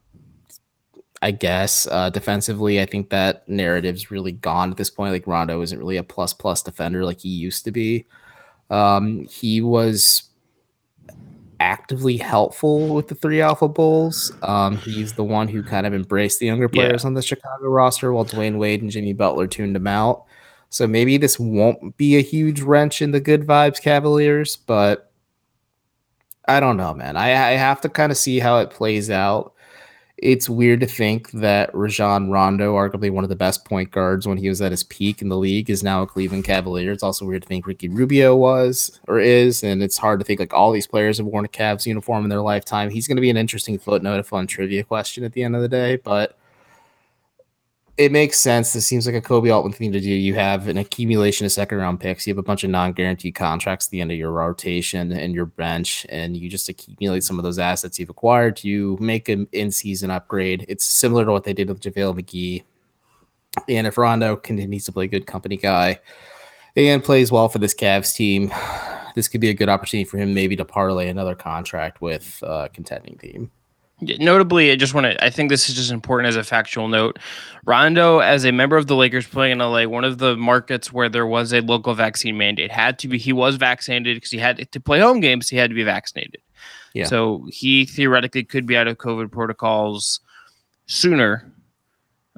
I 1.24 1.32
guess 1.32 1.88
uh, 1.88 2.12
defensively, 2.12 2.80
I 2.80 2.86
think 2.86 3.10
that 3.10 3.50
narrative's 3.50 4.12
really 4.12 4.34
gone 4.34 4.70
at 4.70 4.78
this 4.78 4.92
point. 4.92 5.14
Like 5.14 5.26
Rondo 5.26 5.60
isn't 5.64 5.80
really 5.80 5.98
a 5.98 6.04
plus 6.04 6.32
plus 6.32 6.62
defender 6.62 7.04
like 7.04 7.22
he 7.22 7.30
used 7.30 7.66
to 7.66 7.72
be. 7.72 8.06
Um, 8.70 9.26
he 9.28 9.62
was 9.62 10.31
actively 11.62 12.18
helpful 12.18 12.96
with 12.96 13.08
the 13.08 13.14
three 13.14 13.40
alpha 13.40 13.68
bulls. 13.68 14.34
Um, 14.42 14.78
he's 14.78 15.14
the 15.14 15.24
one 15.24 15.48
who 15.48 15.62
kind 15.62 15.86
of 15.86 15.94
embraced 15.94 16.40
the 16.40 16.48
younger 16.48 16.68
players 16.68 17.04
yeah. 17.04 17.08
on 17.08 17.14
the 17.14 17.22
Chicago 17.22 17.68
roster 17.68 18.12
while 18.12 18.26
Dwyane 18.26 18.58
Wade 18.58 18.82
and 18.82 18.90
Jimmy 18.90 19.14
Butler 19.14 19.46
tuned 19.46 19.76
him 19.76 19.86
out. 19.86 20.26
So 20.70 20.88
maybe 20.88 21.18
this 21.18 21.40
won't 21.40 21.96
be 21.98 22.18
a 22.18 22.22
huge 22.22 22.62
wrench 22.62 23.02
in 23.02 23.12
the 23.12 23.20
good 23.20 23.46
vibes 23.46 23.80
Cavaliers, 23.80 24.56
but 24.56 25.12
I 26.48 26.60
don't 26.60 26.78
know, 26.78 26.96
man. 26.96 27.16
I, 27.16 27.28
I 27.28 27.52
have 27.52 27.80
to 27.82 27.90
kind 27.90 28.12
of 28.12 28.18
see 28.18 28.40
how 28.40 28.58
it 28.58 28.72
plays 28.72 29.12
out. 29.12 29.54
It's 30.22 30.48
weird 30.48 30.82
to 30.82 30.86
think 30.86 31.32
that 31.32 31.74
Rajon 31.74 32.30
Rondo, 32.30 32.76
arguably 32.76 33.10
one 33.10 33.24
of 33.24 33.30
the 33.32 33.36
best 33.36 33.66
point 33.66 33.90
guards 33.90 34.28
when 34.28 34.38
he 34.38 34.50
was 34.50 34.62
at 34.62 34.72
his 34.72 34.84
peak 34.84 35.20
in 35.24 35.30
the 35.30 35.38
league, 35.38 35.68
is 35.68 35.84
now 35.84 36.04
a 36.04 36.08
Cleveland 36.08 36.44
Cavalier. 36.44 36.92
It's 36.92 37.02
also 37.02 37.26
weird 37.26 37.42
to 37.42 37.48
think 37.48 37.66
Ricky 37.66 37.90
Rubio 37.90 38.36
was 38.36 39.00
or 39.08 39.20
is, 39.20 39.64
and 39.64 39.82
it's 39.82 39.98
hard 39.98 40.20
to 40.20 40.26
think 40.26 40.40
like 40.40 40.54
all 40.54 40.72
these 40.72 40.86
players 40.86 41.18
have 41.18 41.26
worn 41.26 41.46
a 41.46 41.48
Cavs 41.48 41.88
uniform 41.88 42.24
in 42.24 42.30
their 42.30 42.42
lifetime. 42.42 42.92
He's 42.92 43.08
going 43.08 43.18
to 43.18 43.22
be 43.22 43.32
an 43.32 43.38
interesting 43.38 43.80
footnote, 43.80 44.20
a 44.20 44.24
fun 44.24 44.46
trivia 44.46 44.84
question 44.84 45.24
at 45.24 45.34
the 45.34 45.44
end 45.44 45.56
of 45.56 45.64
the 45.64 45.68
day, 45.68 45.96
but 45.96 46.38
it 48.02 48.12
makes 48.12 48.40
sense. 48.40 48.74
This 48.74 48.88
seems 48.88 49.06
like 49.06 49.14
a 49.14 49.22
Koby 49.22 49.54
Altman 49.54 49.74
thing 49.74 49.92
to 49.92 50.00
do. 50.00 50.10
You 50.10 50.34
have 50.34 50.68
an 50.68 50.78
accumulation 50.78 51.46
of 51.46 51.52
second 51.52 51.78
round 51.78 52.00
picks. 52.00 52.26
You 52.26 52.32
have 52.32 52.40
a 52.40 52.44
bunch 52.44 52.64
of 52.64 52.72
non 52.72 52.94
guaranteed 52.94 53.36
contracts 53.36 53.86
at 53.86 53.92
the 53.92 54.02
end 54.02 54.12
of 54.12 54.18
your 54.18 54.32
rotation 54.32 55.12
and 55.12 55.36
your 55.36 55.46
bench, 55.46 56.08
and 56.10 56.36
you 56.36 56.50
just 56.50 56.68
accumulate 56.68 57.24
some 57.24 57.38
of 57.38 57.44
those 57.44 57.60
assets 57.60 58.00
you've 58.00 58.10
acquired 58.10 58.56
to 58.58 58.98
make 59.00 59.30
an 59.30 59.48
in 59.52 59.70
season 59.70 60.10
upgrade. 60.10 60.66
It's 60.68 60.84
similar 60.84 61.26
to 61.26 61.32
what 61.32 61.44
they 61.44 61.54
did 61.54 61.70
with 61.70 61.80
JaVale 61.80 62.20
McGee. 62.20 62.64
And 63.70 63.86
if 63.86 64.00
Rondo 64.00 64.36
continues 64.36 64.86
to 64.86 64.92
play 64.92 65.08
good 65.08 65.28
company 65.28 65.58
guy 65.58 66.00
and 66.76 67.04
plays 67.04 67.32
well 67.32 67.50
for 67.50 67.60
this 67.60 67.76
Cavs 67.76 68.16
team, 68.16 68.52
this 69.16 69.28
could 69.28 69.42
be 69.42 69.50
a 69.50 69.54
good 69.54 69.70
opportunity 69.70 70.10
for 70.10 70.18
him 70.18 70.34
maybe 70.34 70.56
to 70.56 70.66
parlay 70.66 71.08
another 71.08 71.36
contract 71.36 72.02
with 72.02 72.40
a 72.42 72.68
contending 72.74 73.20
team. 73.20 73.52
Notably, 74.02 74.72
I 74.72 74.76
just 74.76 74.94
want 74.94 75.06
to, 75.06 75.24
I 75.24 75.30
think 75.30 75.50
this 75.50 75.70
is 75.70 75.76
just 75.76 75.92
important 75.92 76.28
as 76.28 76.36
a 76.36 76.44
factual 76.44 76.88
note. 76.88 77.20
Rondo, 77.66 78.20
as 78.20 78.46
a 78.46 78.52
member 78.52 78.76
of 78.76 78.88
the 78.88 78.96
Lakers 78.96 79.28
playing 79.28 79.54
in 79.54 79.60
LA, 79.60 79.86
one 79.86 80.04
of 80.04 80.18
the 80.18 80.36
markets 80.36 80.92
where 80.92 81.08
there 81.08 81.28
was 81.28 81.54
a 81.54 81.62
local 81.62 81.94
vaccine 81.94 82.38
mandate, 82.38 82.72
had 82.72 82.98
to 83.00 83.08
be, 83.08 83.20
he 83.20 83.32
was 83.32 83.58
vaccinated 83.58 84.18
because 84.18 84.32
he 84.32 84.40
had 84.40 84.72
to 84.72 84.80
play 84.80 85.00
home 85.00 85.20
games, 85.20 85.50
he 85.50 85.58
had 85.58 85.70
to 85.70 85.76
be 85.76 85.84
vaccinated. 85.84 86.42
Yeah. 86.94 87.06
So 87.06 87.48
he 87.52 87.86
theoretically 87.86 88.44
could 88.44 88.66
be 88.66 88.76
out 88.76 88.88
of 88.88 88.98
COVID 88.98 89.32
protocols 89.32 90.20
sooner 90.88 91.54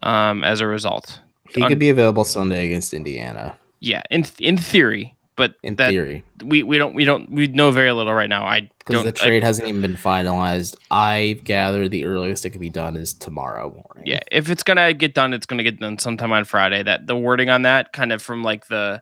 um, 0.04 0.44
as 0.44 0.62
a 0.62 0.68
result. 0.68 1.22
He 1.50 1.66
could 1.68 1.80
be 1.80 1.90
available 1.90 2.24
Sunday 2.24 2.66
against 2.66 2.94
Indiana. 2.94 3.58
Yeah, 3.80 4.02
in 4.10 4.26
in 4.40 4.58
theory, 4.58 5.16
but 5.36 5.56
in 5.64 5.76
that, 5.76 5.90
theory, 5.90 6.24
we 6.44 6.64
we 6.64 6.78
don't 6.78 6.94
we 6.94 7.06
don't 7.06 7.30
we 7.32 7.48
know 7.48 7.72
very 7.72 7.92
little 7.92 8.14
right 8.14 8.30
now. 8.30 8.46
I 8.46 8.70
because 8.80 9.04
the 9.04 9.12
trade 9.12 9.44
I, 9.44 9.48
hasn't 9.48 9.68
even 9.68 9.82
been 9.82 9.96
finalized. 9.96 10.76
I 10.92 11.40
gather 11.44 11.90
the 11.90 12.06
earliest 12.06 12.46
it 12.46 12.52
could 12.52 12.62
be 12.62 12.70
done 12.70 12.96
is 12.96 13.14
tomorrow 13.14 13.70
morning. 13.70 14.06
Yeah, 14.06 14.20
if 14.32 14.50
it's 14.50 14.64
gonna 14.64 14.94
get 14.94 15.16
done, 15.16 15.34
it's 15.34 15.46
gonna 15.46 15.64
get 15.64 15.80
done 15.80 15.98
sometime 15.98 16.32
on 16.32 16.46
Friday. 16.46 16.84
That 16.84 17.08
the 17.08 17.16
wording 17.18 17.50
on 17.50 17.64
that, 17.64 17.94
kind 17.94 18.12
of 18.12 18.22
from 18.22 18.44
like 18.44 18.68
the 18.68 19.02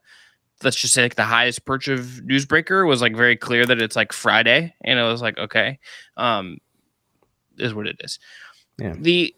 let's 0.64 0.78
just 0.78 0.94
say 0.94 1.04
like 1.04 1.16
the 1.16 1.26
highest 1.26 1.66
perch 1.66 1.88
of 1.88 2.22
newsbreaker 2.24 2.88
was 2.88 3.02
like 3.02 3.16
very 3.16 3.36
clear 3.36 3.66
that 3.66 3.82
it's 3.82 3.96
like 3.96 4.14
Friday, 4.14 4.74
and 4.84 5.00
it 5.00 5.04
was 5.04 5.22
like 5.22 5.38
okay, 5.38 5.80
um, 6.16 6.60
is 7.58 7.74
what 7.74 7.88
it 7.88 7.98
is. 8.00 8.20
Yeah. 8.78 8.96
The 8.98 9.36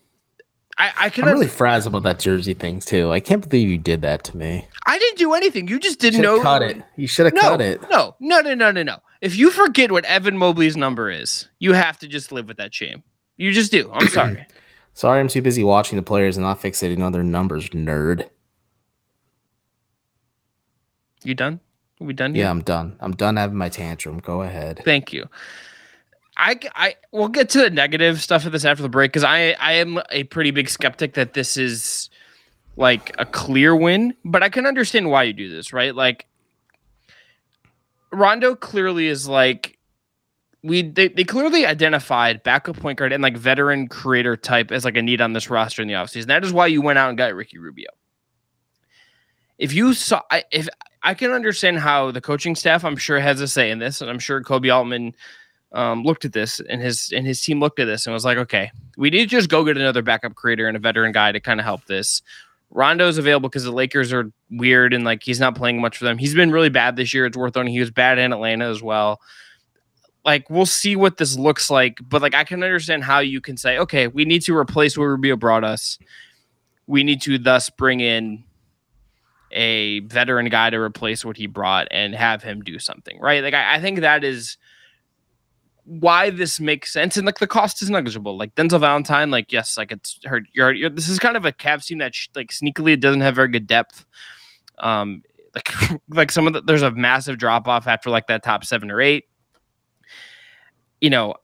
I, 0.78 0.92
I 0.98 1.10
can. 1.10 1.26
I'm 1.26 1.34
really 1.34 1.48
frazzled 1.48 1.94
about 1.94 2.04
that 2.04 2.20
jersey 2.20 2.54
thing 2.54 2.80
too. 2.80 3.12
I 3.12 3.20
can't 3.20 3.48
believe 3.48 3.70
you 3.70 3.78
did 3.78 4.02
that 4.02 4.24
to 4.26 4.38
me. 4.38 4.68
I 4.86 4.98
didn't 4.98 5.20
do 5.20 5.34
anything. 5.34 5.68
You 5.68 5.80
just 5.80 6.00
didn't 6.00 6.22
know. 6.22 6.42
Cut 6.42 6.64
it. 6.64 6.82
You 6.96 7.08
should 7.08 7.26
have 7.26 7.36
no, 7.36 7.42
cut 7.42 7.62
it. 7.62 7.82
No, 7.90 8.16
no, 8.20 8.42
no, 8.42 8.56
no, 8.56 8.72
no, 8.72 8.84
no. 8.84 8.98
If 9.22 9.36
you 9.36 9.52
forget 9.52 9.92
what 9.92 10.04
Evan 10.06 10.38
Mobley's 10.38 10.76
number 10.76 11.10
is, 11.10 11.48
you 11.60 11.74
have 11.74 12.00
to 12.00 12.08
just 12.08 12.32
live 12.32 12.48
with 12.48 12.58
that 12.58 12.74
shame. 12.74 13.04
You 13.38 13.52
just 13.52 13.72
do. 13.72 13.92
I'm 13.94 14.08
sorry. 14.10 14.46
sorry, 14.94 15.20
I'm 15.20 15.28
too 15.28 15.42
busy 15.42 15.64
watching 15.64 15.96
the 15.96 16.04
players 16.04 16.38
and 16.38 16.46
not 16.46 16.62
fixating 16.62 17.04
on 17.04 17.12
their 17.12 17.24
numbers, 17.24 17.70
nerd. 17.70 18.30
You 21.24 21.36
done? 21.36 21.60
Are 22.02 22.06
we 22.06 22.14
done? 22.14 22.34
Here? 22.34 22.46
Yeah, 22.46 22.50
I'm 22.50 22.62
done. 22.62 22.98
I'm 23.00 23.14
done 23.14 23.38
having 23.38 23.58
my 23.58 23.70
tantrum. 23.70 24.20
Go 24.20 24.42
ahead. 24.42 24.82
Thank 24.84 25.14
you. 25.14 25.30
I, 26.36 26.60
I 26.76 26.96
we'll 27.12 27.28
get 27.28 27.50
to 27.50 27.60
the 27.60 27.70
negative 27.70 28.22
stuff 28.22 28.46
of 28.46 28.52
this 28.52 28.66
after 28.66 28.82
the 28.82 28.90
break 28.90 29.12
because 29.12 29.24
I 29.24 29.52
I 29.60 29.74
am 29.74 30.02
a 30.12 30.24
pretty 30.26 30.52
big 30.52 30.70
skeptic 30.70 31.14
that 31.14 31.34
this 31.34 31.58
is 31.58 32.10
like 32.76 33.16
a 33.20 33.26
clear 33.26 33.76
win, 33.76 34.16
but 34.26 34.42
I 34.42 34.50
can 34.50 34.66
understand 34.66 35.10
why 35.10 35.24
you 35.24 35.34
do 35.34 35.50
this, 35.50 35.74
right? 35.74 35.94
Like 35.94 36.26
Rondo 38.12 38.56
clearly 38.56 39.08
is 39.08 39.28
like 39.28 39.78
we 40.64 40.82
they, 40.82 41.10
they 41.10 41.24
clearly 41.24 41.66
identified 41.66 42.42
backup 42.42 42.78
point 42.78 42.98
guard 42.98 43.14
and 43.14 43.22
like 43.22 43.38
veteran 43.38 43.88
creator 43.88 44.36
type 44.36 44.72
as 44.72 44.86
like 44.86 44.98
a 44.98 45.02
need 45.02 45.22
on 45.22 45.34
this 45.34 45.50
roster 45.50 45.82
in 45.82 45.88
the 45.88 45.94
offseason. 45.94 46.28
That 46.28 46.44
is 46.44 46.54
why 46.54 46.68
you 46.68 46.82
went 46.82 46.98
out 46.98 47.10
and 47.10 47.18
got 47.18 47.36
Ricky 47.36 47.58
Rubio. 47.58 47.90
If 49.60 49.74
you 49.74 49.94
saw 49.94 50.22
if 50.52 50.68
I 51.04 51.14
can 51.14 51.32
understand 51.32 51.80
how 51.80 52.12
the 52.12 52.22
coaching 52.22 52.56
staff, 52.56 52.86
I'm 52.86 52.96
sure, 52.96 53.20
has 53.20 53.42
a 53.42 53.48
say 53.48 53.70
in 53.70 53.80
this, 53.80 54.02
and 54.02 54.10
I'm 54.10 54.20
sure 54.20 54.42
Koby 54.42 54.74
Altman 54.74 55.14
um, 55.74 56.04
looked 56.04 56.24
at 56.24 56.34
this 56.34 56.62
and 56.70 56.82
his 56.82 57.12
and 57.16 57.26
his 57.26 57.42
team 57.42 57.60
looked 57.60 57.80
at 57.80 57.86
this 57.86 58.06
and 58.06 58.14
was 58.14 58.26
like, 58.26 58.38
okay, 58.38 58.72
we 58.98 59.10
need 59.10 59.30
to 59.30 59.36
just 59.36 59.50
go 59.50 59.64
get 59.64 59.78
another 59.78 60.02
backup 60.02 60.36
creator 60.36 60.68
and 60.68 60.78
a 60.78 60.80
veteran 60.80 61.12
guy 61.12 61.32
to 61.32 61.40
kind 61.40 61.60
of 61.60 61.66
help 61.66 61.86
this. 61.86 62.22
Rondo's 62.70 63.18
available 63.18 63.50
because 63.50 63.64
the 63.64 63.72
Lakers 63.72 64.12
are 64.14 64.32
weird 64.50 64.94
and 64.94 65.04
like 65.04 65.24
he's 65.24 65.40
not 65.40 65.56
playing 65.56 65.82
much 65.82 65.98
for 65.98 66.06
them. 66.06 66.18
He's 66.18 66.34
been 66.34 66.52
really 66.52 66.70
bad 66.70 66.96
this 66.96 67.14
year. 67.14 67.26
It's 67.26 67.38
worth 67.38 67.58
owning. 67.58 67.74
He 67.74 67.80
was 67.80 67.92
bad 67.92 68.18
in 68.18 68.34
Atlanta 68.34 68.66
as 68.66 68.82
well. 68.82 69.20
Like 70.26 70.50
we'll 70.50 70.66
see 70.66 70.96
what 70.96 71.18
this 71.18 71.38
looks 71.38 71.70
like, 71.70 71.98
but 72.02 72.22
like 72.22 72.36
I 72.36 72.44
can 72.44 72.64
understand 72.64 73.04
how 73.04 73.20
you 73.20 73.42
can 73.42 73.58
say, 73.58 73.78
okay, 73.80 74.08
we 74.08 74.26
need 74.26 74.42
to 74.44 74.56
replace 74.56 74.98
what 74.98 75.06
Rubio 75.06 75.36
brought 75.36 75.64
us. 75.64 75.98
We 76.88 77.04
need 77.04 77.22
to 77.24 77.38
thus 77.38 77.70
bring 77.70 78.00
in 78.00 78.44
a 79.52 80.00
veteran 80.02 80.50
guy 80.50 80.70
to 80.70 80.78
replace 80.78 81.24
what 81.24 81.38
he 81.38 81.48
brought 81.48 81.88
and 81.92 82.16
have 82.16 82.42
him 82.44 82.62
do 82.62 82.80
something, 82.80 83.20
right? 83.20 83.44
Like 83.44 83.54
I, 83.54 83.76
I 83.76 83.82
think 83.82 84.00
that 84.00 84.24
is 84.24 84.58
why 85.86 86.30
this 86.30 86.60
makes 86.60 86.94
sense 86.94 87.18
and 87.18 87.26
like 87.26 87.40
the 87.40 87.48
cost 87.48 87.82
is 87.82 87.90
negligible. 87.90 88.38
Like 88.38 88.56
Denzel 88.56 88.80
Valentine, 88.80 89.32
like 89.32 89.52
yes, 89.52 89.78
like 89.78 89.92
it's 89.92 90.20
hurt. 90.24 90.44
You're, 90.54 90.72
you're 90.72 90.90
this 90.90 91.10
is 91.10 91.20
kind 91.20 91.36
of 91.36 91.46
a 91.46 91.52
Cavs 91.52 91.86
team 91.86 91.98
that 91.98 92.16
sh- 92.16 92.30
like 92.36 92.52
sneakily 92.52 92.94
it 92.94 93.02
doesn't 93.02 93.22
have 93.22 93.36
very 93.36 93.50
good 93.50 93.68
depth. 93.68 94.06
Um, 94.80 95.24
like 95.54 95.74
like 96.10 96.32
some 96.32 96.48
of 96.48 96.54
the 96.54 96.62
there's 96.62 96.82
a 96.82 96.92
massive 96.92 97.38
drop 97.38 97.68
off 97.68 97.88
after 97.88 98.10
like 98.10 98.28
that 98.28 98.44
top 98.44 98.66
seven 98.66 98.92
or 98.92 99.02
eight. 99.02 99.26
You 101.02 101.10
know, 101.10 101.36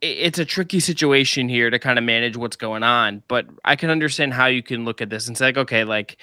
it, 0.00 0.06
it's 0.06 0.38
a 0.38 0.44
tricky 0.44 0.80
situation 0.80 1.48
here 1.48 1.70
to 1.70 1.78
kind 1.78 1.98
of 1.98 2.04
manage 2.04 2.36
what's 2.36 2.56
going 2.56 2.82
on, 2.82 3.22
but 3.28 3.46
I 3.64 3.76
can 3.76 3.90
understand 3.90 4.34
how 4.34 4.46
you 4.46 4.62
can 4.62 4.84
look 4.84 5.00
at 5.00 5.08
this 5.08 5.28
and 5.28 5.36
say 5.36 5.46
like, 5.46 5.56
okay, 5.56 5.84
like 5.84 6.18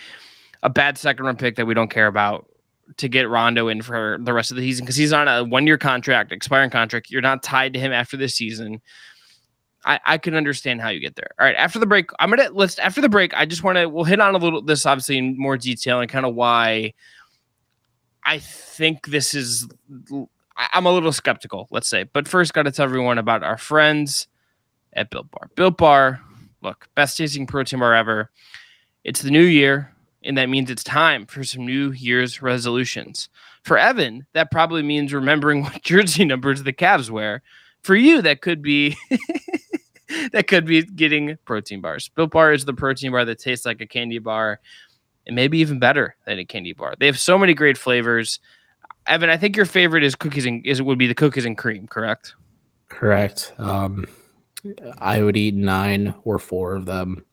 a 0.61 0.69
bad 0.69 0.97
second 0.97 1.25
round 1.25 1.39
pick 1.39 1.55
that 1.55 1.65
we 1.65 1.73
don't 1.73 1.89
care 1.89 2.07
about 2.07 2.48
to 2.97 3.07
get 3.07 3.29
Rondo 3.29 3.67
in 3.67 3.81
for 3.81 4.17
the 4.21 4.33
rest 4.33 4.51
of 4.51 4.57
the 4.57 4.63
season 4.63 4.85
because 4.85 4.95
he's 4.95 5.13
on 5.13 5.27
a 5.27 5.43
one 5.43 5.67
year 5.67 5.77
contract, 5.77 6.31
expiring 6.31 6.69
contract. 6.69 7.09
You're 7.09 7.21
not 7.21 7.43
tied 7.43 7.73
to 7.73 7.79
him 7.79 7.91
after 7.91 8.17
this 8.17 8.35
season. 8.35 8.81
I, 9.85 9.99
I 10.05 10.17
can 10.17 10.35
understand 10.35 10.81
how 10.81 10.89
you 10.89 10.99
get 10.99 11.15
there. 11.15 11.29
All 11.39 11.45
right, 11.45 11.55
after 11.55 11.79
the 11.79 11.85
break, 11.85 12.09
I'm 12.19 12.29
gonna 12.29 12.49
let's 12.51 12.77
after 12.79 13.01
the 13.01 13.09
break. 13.09 13.33
I 13.33 13.45
just 13.45 13.63
want 13.63 13.77
to 13.77 13.87
we'll 13.87 14.03
hit 14.03 14.19
on 14.19 14.35
a 14.35 14.37
little 14.37 14.61
this 14.61 14.85
obviously 14.85 15.17
in 15.17 15.37
more 15.37 15.57
detail 15.57 16.01
and 16.01 16.09
kind 16.09 16.25
of 16.25 16.35
why 16.35 16.93
I 18.25 18.39
think 18.39 19.07
this 19.07 19.33
is. 19.33 19.67
I'm 20.57 20.85
a 20.85 20.91
little 20.91 21.13
skeptical, 21.13 21.67
let's 21.71 21.89
say. 21.89 22.03
But 22.03 22.27
first, 22.27 22.53
got 22.53 22.63
to 22.63 22.71
tell 22.71 22.83
everyone 22.83 23.17
about 23.17 23.43
our 23.43 23.57
friends 23.57 24.27
at 24.93 25.09
Built 25.09 25.31
Bar. 25.31 25.49
Built 25.55 25.77
Bar, 25.77 26.19
look, 26.61 26.89
best 26.95 27.17
tasting 27.17 27.47
protein 27.47 27.79
bar 27.79 27.95
ever. 27.95 28.29
It's 29.05 29.21
the 29.21 29.31
new 29.31 29.43
year 29.43 29.95
and 30.23 30.37
that 30.37 30.49
means 30.49 30.69
it's 30.69 30.83
time 30.83 31.25
for 31.25 31.43
some 31.43 31.65
New 31.65 31.91
Year's 31.91 32.41
resolutions. 32.41 33.29
For 33.63 33.77
Evan, 33.77 34.25
that 34.33 34.51
probably 34.51 34.83
means 34.83 35.13
remembering 35.13 35.63
what 35.63 35.81
jersey 35.83 36.25
numbers 36.25 36.63
the 36.63 36.73
Cavs 36.73 37.09
wear. 37.09 37.41
For 37.83 37.95
you, 37.95 38.21
that 38.21 38.41
could 38.41 38.61
be 38.61 38.97
that 40.31 40.47
could 40.47 40.65
be 40.65 40.83
getting 40.83 41.37
protein 41.45 41.81
bars. 41.81 42.09
Built 42.09 42.31
Bar 42.31 42.53
is 42.53 42.65
the 42.65 42.73
protein 42.73 43.11
bar 43.11 43.25
that 43.25 43.39
tastes 43.39 43.65
like 43.65 43.79
a 43.79 43.87
candy 43.87 44.19
bar, 44.19 44.59
and 45.25 45.35
maybe 45.35 45.59
even 45.59 45.79
better 45.79 46.15
than 46.25 46.39
a 46.39 46.45
candy 46.45 46.73
bar. 46.73 46.95
They 46.99 47.05
have 47.05 47.19
so 47.19 47.37
many 47.37 47.53
great 47.53 47.77
flavors. 47.77 48.39
Evan, 49.07 49.29
I 49.29 49.37
think 49.37 49.55
your 49.55 49.65
favorite 49.65 50.03
is 50.03 50.15
cookies 50.15 50.45
and 50.45 50.65
is 50.65 50.79
it 50.79 50.85
would 50.85 50.99
be 50.99 51.07
the 51.07 51.15
cookies 51.15 51.45
and 51.45 51.57
cream, 51.57 51.87
correct? 51.87 52.35
Correct. 52.89 53.53
Um, 53.57 54.07
I 54.97 55.21
would 55.21 55.37
eat 55.37 55.55
nine 55.55 56.13
or 56.23 56.37
four 56.37 56.75
of 56.75 56.85
them, 56.85 57.25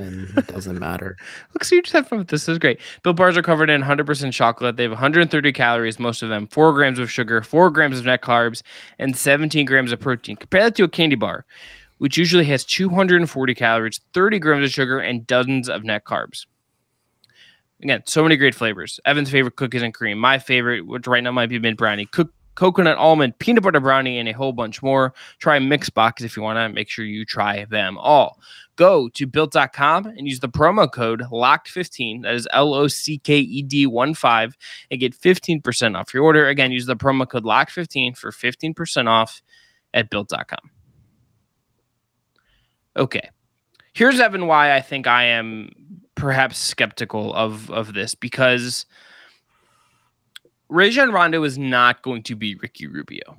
and 0.00 0.36
it 0.36 0.46
doesn't 0.46 0.78
matter. 0.78 1.16
Look, 1.54 1.64
so 1.64 1.74
you 1.74 1.82
just 1.82 1.92
have 1.92 2.08
fun 2.08 2.24
this. 2.28 2.48
Is 2.48 2.58
great. 2.58 2.80
Built 3.02 3.16
bars 3.16 3.36
are 3.36 3.42
covered 3.42 3.70
in 3.70 3.82
100% 3.82 4.32
chocolate. 4.32 4.76
They 4.76 4.84
have 4.84 4.92
130 4.92 5.52
calories, 5.52 5.98
most 5.98 6.22
of 6.22 6.28
them, 6.28 6.46
four 6.48 6.72
grams 6.72 6.98
of 6.98 7.10
sugar, 7.10 7.42
four 7.42 7.70
grams 7.70 7.98
of 7.98 8.04
net 8.04 8.22
carbs, 8.22 8.62
and 8.98 9.16
17 9.16 9.66
grams 9.66 9.92
of 9.92 10.00
protein. 10.00 10.36
Compare 10.36 10.64
that 10.64 10.74
to 10.76 10.84
a 10.84 10.88
candy 10.88 11.16
bar, 11.16 11.44
which 11.98 12.16
usually 12.16 12.44
has 12.44 12.64
240 12.64 13.54
calories, 13.54 14.00
30 14.14 14.38
grams 14.38 14.64
of 14.64 14.70
sugar, 14.70 14.98
and 14.98 15.26
dozens 15.26 15.68
of 15.68 15.84
net 15.84 16.04
carbs. 16.04 16.46
Again, 17.82 18.02
so 18.06 18.22
many 18.22 18.36
great 18.36 18.54
flavors. 18.54 19.00
Evan's 19.04 19.30
favorite 19.30 19.56
cookies 19.56 19.82
and 19.82 19.94
cream. 19.94 20.18
My 20.18 20.38
favorite, 20.38 20.86
which 20.86 21.06
right 21.06 21.22
now 21.22 21.32
might 21.32 21.48
be 21.48 21.58
mint 21.58 21.78
brownie. 21.78 22.06
Cook 22.06 22.32
coconut 22.54 22.98
almond, 22.98 23.38
peanut 23.38 23.62
butter 23.62 23.80
brownie, 23.80 24.18
and 24.18 24.28
a 24.28 24.32
whole 24.32 24.52
bunch 24.52 24.82
more. 24.82 25.14
Try 25.38 25.58
Mixbox 25.58 26.22
if 26.22 26.36
you 26.36 26.42
want 26.42 26.58
to. 26.58 26.68
Make 26.68 26.90
sure 26.90 27.06
you 27.06 27.24
try 27.24 27.64
them 27.64 27.96
all. 27.96 28.38
Go 28.80 29.10
to 29.10 29.26
built.com 29.26 30.06
and 30.06 30.26
use 30.26 30.40
the 30.40 30.48
promo 30.48 30.90
code 30.90 31.20
LOCKED15. 31.30 32.22
That 32.22 32.32
is 32.32 32.48
L 32.50 32.72
O 32.72 32.88
C 32.88 33.18
K 33.18 33.36
E 33.36 33.62
D 33.62 33.86
1 33.86 34.14
5 34.14 34.56
and 34.90 34.98
get 34.98 35.14
15% 35.14 35.98
off 35.98 36.14
your 36.14 36.24
order. 36.24 36.48
Again, 36.48 36.72
use 36.72 36.86
the 36.86 36.96
promo 36.96 37.28
code 37.28 37.44
LOCKED15 37.44 38.16
for 38.16 38.30
15% 38.30 39.06
off 39.06 39.42
at 39.92 40.08
built.com. 40.08 40.70
Okay. 42.96 43.28
Here's 43.92 44.18
Evan 44.18 44.46
why 44.46 44.74
I 44.74 44.80
think 44.80 45.06
I 45.06 45.24
am 45.24 45.72
perhaps 46.14 46.58
skeptical 46.58 47.34
of 47.34 47.70
of 47.70 47.92
this 47.92 48.14
because 48.14 48.86
Rajon 50.70 51.12
Rondo 51.12 51.42
is 51.42 51.58
not 51.58 52.00
going 52.00 52.22
to 52.22 52.34
be 52.34 52.54
Ricky 52.54 52.86
Rubio, 52.86 53.36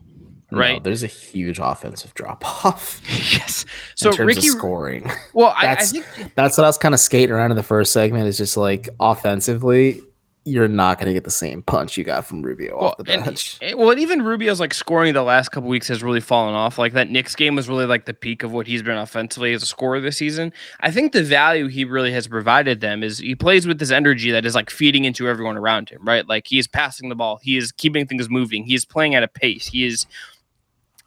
right? 0.59 0.73
No, 0.77 0.79
there's 0.83 1.03
a 1.03 1.07
huge 1.07 1.59
offensive 1.61 2.13
drop 2.13 2.65
off. 2.65 3.01
yes. 3.33 3.65
So 3.95 4.11
in 4.11 4.25
Ricky 4.25 4.41
scoring. 4.47 5.09
Well, 5.33 5.53
I, 5.57 5.61
I 5.61 5.65
That's- 5.67 5.91
think 5.91 6.35
That's 6.35 6.57
what 6.57 6.65
I 6.65 6.67
was 6.67 6.77
kind 6.77 6.93
of 6.93 6.99
skating 6.99 7.31
around 7.33 7.51
in 7.51 7.57
the 7.57 7.63
first 7.63 7.93
segment. 7.93 8.27
Is 8.27 8.37
just 8.37 8.57
like 8.57 8.89
offensively, 8.99 10.01
you're 10.43 10.67
not 10.67 10.97
going 10.97 11.05
to 11.05 11.13
get 11.13 11.23
the 11.23 11.29
same 11.29 11.61
punch 11.61 11.97
you 11.97 12.03
got 12.03 12.25
from 12.25 12.41
Rubio 12.41 12.75
well, 12.75 12.87
off 12.89 12.97
the 12.97 13.03
bench. 13.03 13.59
and- 13.61 13.71
eh, 13.71 13.73
well, 13.75 13.91
and 13.91 13.99
even 13.99 14.23
Rubio's 14.23 14.59
like 14.59 14.73
scoring 14.73 15.13
the 15.13 15.21
last 15.21 15.49
couple 15.49 15.69
weeks 15.69 15.87
has 15.87 16.01
really 16.01 16.19
fallen 16.19 16.55
off. 16.55 16.79
Like 16.79 16.93
that 16.93 17.11
Knicks 17.11 17.35
game 17.35 17.55
was 17.55 17.69
really 17.69 17.85
like 17.85 18.05
the 18.05 18.13
peak 18.15 18.41
of 18.41 18.51
what 18.51 18.65
he's 18.65 18.81
been 18.81 18.97
offensively 18.97 19.53
as 19.53 19.61
a 19.61 19.67
scorer 19.67 19.99
this 19.99 20.17
season. 20.17 20.51
I 20.79 20.89
think 20.89 21.11
the 21.11 21.21
value 21.21 21.67
he 21.67 21.85
really 21.85 22.11
has 22.13 22.27
provided 22.27 22.81
them 22.81 23.03
is 23.03 23.19
he 23.19 23.35
plays 23.35 23.67
with 23.67 23.77
this 23.77 23.91
energy 23.91 24.31
that 24.31 24.43
is 24.43 24.55
like 24.55 24.71
feeding 24.71 25.05
into 25.05 25.27
everyone 25.27 25.57
around 25.57 25.89
him, 25.89 26.03
right? 26.03 26.27
Like 26.27 26.47
he 26.47 26.57
is 26.57 26.67
passing 26.67 27.09
the 27.09 27.15
ball, 27.15 27.39
he 27.43 27.55
is 27.55 27.71
keeping 27.71 28.07
things 28.07 28.27
moving, 28.27 28.63
he 28.63 28.73
is 28.73 28.83
playing 28.83 29.13
at 29.13 29.21
a 29.21 29.27
pace, 29.27 29.67
he 29.67 29.85
is 29.85 30.07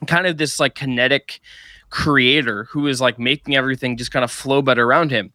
kind 0.07 0.27
of 0.27 0.37
this 0.37 0.61
like 0.61 0.75
kinetic 0.75 1.41
creator 1.91 2.65
who 2.65 2.87
is 2.87 3.01
like 3.01 3.19
making 3.19 3.55
everything 3.55 3.97
just 3.97 4.13
kind 4.13 4.25
of 4.25 4.31
flow 4.31 4.63
better 4.63 4.85
around 4.85 5.11
him. 5.11 5.33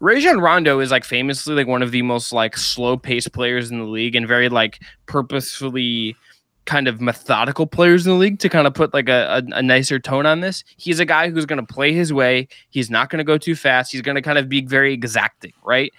Rajon 0.00 0.40
Rondo 0.40 0.80
is 0.80 0.90
like 0.90 1.04
famously 1.04 1.54
like 1.54 1.66
one 1.66 1.82
of 1.82 1.90
the 1.90 2.02
most 2.02 2.32
like 2.32 2.56
slow 2.56 2.96
paced 2.96 3.32
players 3.32 3.70
in 3.70 3.78
the 3.78 3.84
league 3.84 4.16
and 4.16 4.26
very 4.26 4.48
like 4.48 4.80
purposefully 5.06 6.16
kind 6.66 6.88
of 6.88 7.00
methodical 7.00 7.66
players 7.66 8.06
in 8.06 8.12
the 8.12 8.18
league 8.18 8.38
to 8.38 8.48
kind 8.48 8.66
of 8.66 8.74
put 8.74 8.94
like 8.94 9.08
a, 9.08 9.42
a, 9.52 9.56
a 9.56 9.62
nicer 9.62 9.98
tone 9.98 10.26
on 10.26 10.40
this. 10.40 10.64
He's 10.76 10.98
a 10.98 11.04
guy 11.04 11.30
who's 11.30 11.46
going 11.46 11.64
to 11.64 11.74
play 11.74 11.92
his 11.92 12.12
way. 12.12 12.48
He's 12.70 12.90
not 12.90 13.10
going 13.10 13.18
to 13.18 13.24
go 13.24 13.38
too 13.38 13.54
fast. 13.54 13.92
He's 13.92 14.02
going 14.02 14.14
to 14.14 14.22
kind 14.22 14.38
of 14.38 14.48
be 14.48 14.62
very 14.62 14.92
exacting, 14.92 15.52
right? 15.62 15.92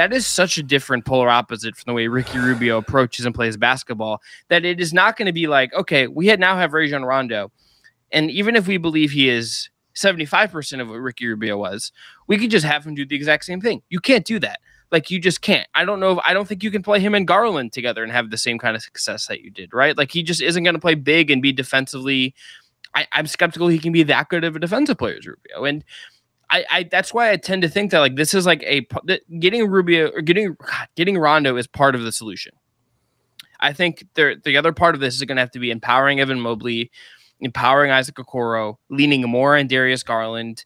That 0.00 0.14
is 0.14 0.26
such 0.26 0.56
a 0.56 0.62
different 0.62 1.04
polar 1.04 1.28
opposite 1.28 1.76
from 1.76 1.90
the 1.90 1.92
way 1.92 2.06
Ricky 2.06 2.38
Rubio 2.38 2.78
approaches 2.78 3.26
and 3.26 3.34
plays 3.34 3.58
basketball 3.58 4.22
that 4.48 4.64
it 4.64 4.80
is 4.80 4.94
not 4.94 5.18
going 5.18 5.26
to 5.26 5.32
be 5.32 5.46
like, 5.46 5.74
okay, 5.74 6.06
we 6.06 6.26
had 6.26 6.40
now 6.40 6.56
have 6.56 6.72
Rajon 6.72 7.04
Rondo. 7.04 7.52
And 8.10 8.30
even 8.30 8.56
if 8.56 8.66
we 8.66 8.78
believe 8.78 9.10
he 9.10 9.28
is 9.28 9.68
75% 9.96 10.80
of 10.80 10.88
what 10.88 10.94
Ricky 10.94 11.26
Rubio 11.26 11.58
was, 11.58 11.92
we 12.28 12.38
could 12.38 12.50
just 12.50 12.64
have 12.64 12.86
him 12.86 12.94
do 12.94 13.04
the 13.04 13.14
exact 13.14 13.44
same 13.44 13.60
thing. 13.60 13.82
You 13.90 14.00
can't 14.00 14.24
do 14.24 14.38
that. 14.38 14.60
Like 14.90 15.10
you 15.10 15.20
just 15.20 15.42
can't. 15.42 15.68
I 15.74 15.84
don't 15.84 16.00
know. 16.00 16.12
If, 16.12 16.18
I 16.24 16.32
don't 16.32 16.48
think 16.48 16.62
you 16.62 16.70
can 16.70 16.82
play 16.82 16.98
him 16.98 17.14
and 17.14 17.28
Garland 17.28 17.74
together 17.74 18.02
and 18.02 18.10
have 18.10 18.30
the 18.30 18.38
same 18.38 18.58
kind 18.58 18.74
of 18.74 18.82
success 18.82 19.26
that 19.26 19.42
you 19.42 19.50
did, 19.50 19.74
right? 19.74 19.98
Like 19.98 20.12
he 20.12 20.22
just 20.22 20.40
isn't 20.40 20.64
going 20.64 20.72
to 20.72 20.80
play 20.80 20.94
big 20.94 21.30
and 21.30 21.42
be 21.42 21.52
defensively. 21.52 22.34
I, 22.94 23.06
I'm 23.12 23.26
skeptical 23.26 23.68
he 23.68 23.78
can 23.78 23.92
be 23.92 24.04
that 24.04 24.30
good 24.30 24.44
of 24.44 24.56
a 24.56 24.60
defensive 24.60 24.96
player 24.96 25.16
as 25.18 25.26
Rubio, 25.26 25.66
and 25.66 25.84
I, 26.50 26.64
I 26.70 26.82
that's 26.84 27.14
why 27.14 27.30
I 27.30 27.36
tend 27.36 27.62
to 27.62 27.68
think 27.68 27.90
that 27.92 28.00
like 28.00 28.16
this 28.16 28.34
is 28.34 28.46
like 28.46 28.62
a 28.64 28.86
getting 29.38 29.68
Rubio 29.68 30.10
or 30.10 30.20
getting 30.20 30.56
getting 30.96 31.16
Rondo 31.16 31.56
is 31.56 31.66
part 31.66 31.94
of 31.94 32.02
the 32.02 32.12
solution. 32.12 32.52
I 33.60 33.72
think 33.72 34.06
there 34.14 34.36
the 34.36 34.56
other 34.56 34.72
part 34.72 34.94
of 34.94 35.00
this 35.00 35.14
is 35.14 35.22
going 35.22 35.36
to 35.36 35.42
have 35.42 35.50
to 35.52 35.58
be 35.58 35.70
empowering 35.70 36.20
Evan 36.20 36.40
Mobley, 36.40 36.90
empowering 37.40 37.90
Isaac 37.90 38.16
Okoro, 38.16 38.76
leaning 38.88 39.22
more 39.22 39.56
on 39.56 39.66
Darius 39.68 40.02
Garland, 40.02 40.64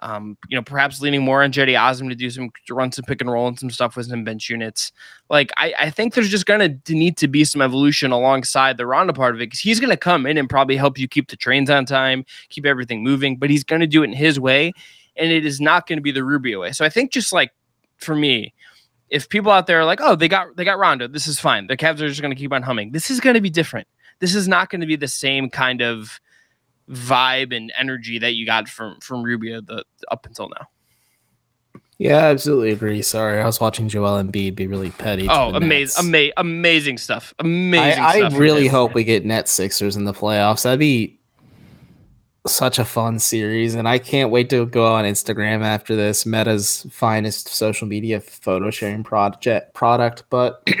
um, 0.00 0.36
you 0.48 0.56
know, 0.56 0.62
perhaps 0.62 1.00
leaning 1.00 1.22
more 1.22 1.42
on 1.42 1.52
Cedi 1.52 1.78
Osman 1.78 2.10
to 2.10 2.14
do 2.14 2.30
some 2.30 2.50
to 2.66 2.74
run 2.74 2.92
some 2.92 3.04
pick 3.04 3.20
and 3.20 3.30
roll 3.30 3.48
and 3.48 3.58
some 3.58 3.70
stuff 3.70 3.96
with 3.96 4.06
some 4.06 4.24
bench 4.24 4.48
units. 4.48 4.92
Like 5.28 5.50
I, 5.56 5.74
I 5.78 5.90
think 5.90 6.14
there's 6.14 6.28
just 6.28 6.46
gonna 6.46 6.74
to 6.76 6.94
need 6.94 7.16
to 7.18 7.28
be 7.28 7.44
some 7.44 7.60
evolution 7.60 8.12
alongside 8.12 8.76
the 8.76 8.86
Rondo 8.86 9.12
part 9.12 9.34
of 9.34 9.40
it 9.40 9.46
because 9.46 9.60
he's 9.60 9.80
gonna 9.80 9.96
come 9.96 10.26
in 10.26 10.38
and 10.38 10.48
probably 10.48 10.76
help 10.76 10.98
you 10.98 11.08
keep 11.08 11.28
the 11.28 11.36
trains 11.36 11.68
on 11.68 11.84
time, 11.84 12.24
keep 12.48 12.64
everything 12.64 13.02
moving, 13.02 13.36
but 13.36 13.50
he's 13.50 13.64
gonna 13.64 13.86
do 13.86 14.02
it 14.02 14.06
in 14.06 14.12
his 14.12 14.38
way, 14.38 14.72
and 15.18 15.30
it 15.32 15.44
is 15.44 15.60
not 15.60 15.86
gonna 15.86 16.00
be 16.00 16.12
the 16.12 16.24
Rubio 16.24 16.60
way. 16.60 16.72
So 16.72 16.84
I 16.84 16.88
think 16.88 17.12
just 17.12 17.32
like 17.32 17.52
for 17.98 18.14
me, 18.14 18.54
if 19.10 19.28
people 19.28 19.50
out 19.52 19.66
there 19.66 19.80
are 19.80 19.84
like, 19.84 20.00
oh, 20.02 20.16
they 20.16 20.28
got 20.28 20.56
they 20.56 20.64
got 20.64 20.78
Rondo, 20.78 21.08
this 21.08 21.26
is 21.26 21.40
fine. 21.40 21.66
The 21.66 21.76
Cavs 21.76 22.00
are 22.00 22.08
just 22.08 22.22
gonna 22.22 22.34
keep 22.34 22.52
on 22.52 22.62
humming. 22.62 22.92
This 22.92 23.10
is 23.10 23.20
gonna 23.20 23.40
be 23.40 23.50
different. 23.50 23.88
This 24.20 24.34
is 24.34 24.48
not 24.48 24.70
gonna 24.70 24.86
be 24.86 24.96
the 24.96 25.08
same 25.08 25.50
kind 25.50 25.82
of 25.82 26.20
vibe 26.90 27.54
and 27.54 27.72
energy 27.78 28.18
that 28.18 28.34
you 28.34 28.46
got 28.46 28.68
from 28.68 28.98
from 29.00 29.22
Rubio 29.22 29.60
the 29.60 29.84
up 30.10 30.26
until 30.26 30.48
now. 30.48 30.66
Yeah, 31.98 32.18
I 32.18 32.30
absolutely 32.30 32.70
agree. 32.70 33.02
Sorry, 33.02 33.40
I 33.40 33.44
was 33.44 33.60
watching 33.60 33.88
Joel 33.88 34.22
Embiid 34.22 34.54
be 34.54 34.68
really 34.68 34.90
petty. 34.90 35.26
Oh, 35.28 35.50
amazing, 35.52 36.14
ama- 36.14 36.32
amazing 36.36 36.96
stuff. 36.96 37.34
Amazing 37.40 38.04
I, 38.04 38.08
I 38.08 38.18
stuff. 38.18 38.38
really 38.38 38.68
hope 38.68 38.94
we 38.94 39.02
get 39.02 39.24
net 39.24 39.48
Sixers 39.48 39.96
in 39.96 40.04
the 40.04 40.12
playoffs. 40.12 40.62
That'd 40.62 40.78
be 40.78 41.17
such 42.48 42.78
a 42.78 42.84
fun 42.84 43.18
series, 43.18 43.74
and 43.74 43.88
I 43.88 43.98
can't 43.98 44.30
wait 44.30 44.50
to 44.50 44.66
go 44.66 44.86
on 44.86 45.04
Instagram 45.04 45.62
after 45.62 45.96
this. 45.96 46.26
Meta's 46.26 46.86
finest 46.90 47.48
social 47.48 47.86
media 47.86 48.20
photo 48.20 48.70
sharing 48.70 49.04
project 49.04 49.74
product, 49.74 50.24
but 50.30 50.66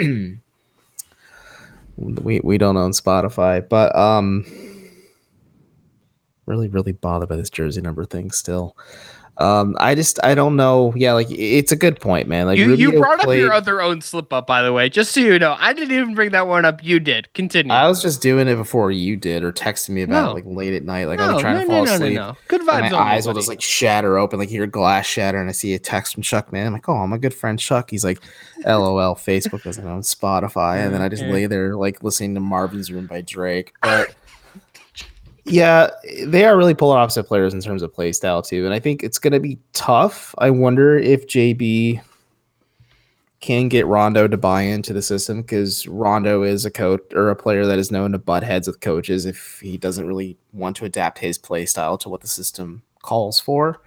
we 1.96 2.40
we 2.40 2.58
don't 2.58 2.76
own 2.76 2.92
Spotify. 2.92 3.66
But 3.66 3.94
um, 3.96 4.44
really 6.46 6.68
really 6.68 6.92
bothered 6.92 7.28
by 7.28 7.36
this 7.36 7.50
jersey 7.50 7.80
number 7.80 8.04
thing 8.04 8.30
still. 8.30 8.76
Um, 9.38 9.76
I 9.78 9.94
just 9.94 10.18
I 10.24 10.34
don't 10.34 10.56
know. 10.56 10.92
Yeah, 10.96 11.12
like 11.12 11.28
it's 11.30 11.70
a 11.70 11.76
good 11.76 12.00
point, 12.00 12.26
man. 12.26 12.46
Like 12.46 12.58
You, 12.58 12.74
you 12.74 12.92
brought 12.98 13.20
up 13.20 13.32
your 13.34 13.52
other 13.52 13.80
own 13.80 14.00
slip 14.00 14.32
up, 14.32 14.48
by 14.48 14.62
the 14.62 14.72
way, 14.72 14.88
just 14.88 15.12
so 15.12 15.20
you 15.20 15.38
know. 15.38 15.56
I 15.60 15.72
didn't 15.72 15.92
even 15.96 16.14
bring 16.14 16.30
that 16.32 16.48
one 16.48 16.64
up. 16.64 16.82
You 16.82 16.98
did. 16.98 17.32
Continue. 17.34 17.72
I 17.72 17.86
was 17.86 18.02
just 18.02 18.20
doing 18.20 18.48
it 18.48 18.56
before 18.56 18.90
you 18.90 19.16
did, 19.16 19.44
or 19.44 19.52
texting 19.52 19.90
me 19.90 20.02
about 20.02 20.24
No. 20.24 20.30
it 20.30 20.34
like 20.34 20.44
late 20.46 20.74
at 20.74 20.82
night. 20.82 21.04
Like 21.06 21.20
I 21.20 21.28
no, 21.28 21.32
was 21.34 21.42
trying 21.42 21.54
no, 21.54 21.60
to 21.60 21.66
fall 21.68 21.84
no, 21.84 21.92
asleep. 21.94 22.14
no, 22.14 22.28
no. 22.30 22.36
Good 22.48 22.62
and 22.62 22.68
vibes. 22.68 22.90
my 22.90 22.98
eyes 22.98 23.26
will 23.28 23.34
just 23.34 23.46
like 23.48 23.62
shatter 23.62 24.18
open, 24.18 24.40
like 24.40 24.48
hear 24.48 24.66
glass 24.66 25.06
shatter, 25.06 25.40
and 25.40 25.48
I 25.48 25.52
see 25.52 25.72
a 25.74 25.78
text 25.78 26.14
from 26.14 26.24
Chuck. 26.24 26.52
Man, 26.52 26.66
I'm 26.66 26.72
like, 26.72 26.88
oh, 26.88 27.06
my 27.06 27.16
good 27.16 27.32
friend 27.34 27.60
Chuck. 27.60 27.90
He's 27.90 28.04
like, 28.04 28.18
LOL. 28.66 29.14
Facebook 29.14 29.62
doesn't 29.62 29.86
own 29.86 30.00
Spotify, 30.02 30.84
and 30.84 30.92
then 30.92 31.00
I 31.00 31.08
just 31.08 31.22
lay 31.26 31.46
there 31.46 31.76
like 31.76 32.02
listening 32.02 32.34
to 32.34 32.40
Marvin's 32.40 32.90
Room 32.90 33.06
by 33.06 33.20
Drake. 33.20 33.72
But 33.82 34.14
yeah, 35.48 35.90
they 36.24 36.44
are 36.44 36.56
really 36.56 36.74
polar 36.74 36.98
opposite 36.98 37.24
players 37.24 37.54
in 37.54 37.60
terms 37.60 37.82
of 37.82 37.92
play 37.92 38.12
style 38.12 38.42
too, 38.42 38.64
and 38.64 38.74
I 38.74 38.80
think 38.80 39.02
it's 39.02 39.18
gonna 39.18 39.40
be 39.40 39.58
tough. 39.72 40.34
I 40.38 40.50
wonder 40.50 40.96
if 40.96 41.26
JB 41.26 42.00
can 43.40 43.68
get 43.68 43.86
Rondo 43.86 44.26
to 44.26 44.36
buy 44.36 44.62
into 44.62 44.92
the 44.92 45.02
system 45.02 45.42
because 45.42 45.86
Rondo 45.86 46.42
is 46.42 46.64
a 46.64 46.70
coach 46.70 47.02
or 47.14 47.30
a 47.30 47.36
player 47.36 47.66
that 47.66 47.78
is 47.78 47.90
known 47.90 48.12
to 48.12 48.18
butt 48.18 48.42
heads 48.42 48.66
with 48.66 48.80
coaches 48.80 49.26
if 49.26 49.60
he 49.60 49.76
doesn't 49.76 50.06
really 50.06 50.36
want 50.52 50.76
to 50.76 50.84
adapt 50.84 51.18
his 51.18 51.38
play 51.38 51.64
style 51.64 51.96
to 51.98 52.08
what 52.08 52.20
the 52.20 52.28
system 52.28 52.82
calls 53.02 53.38
for. 53.38 53.80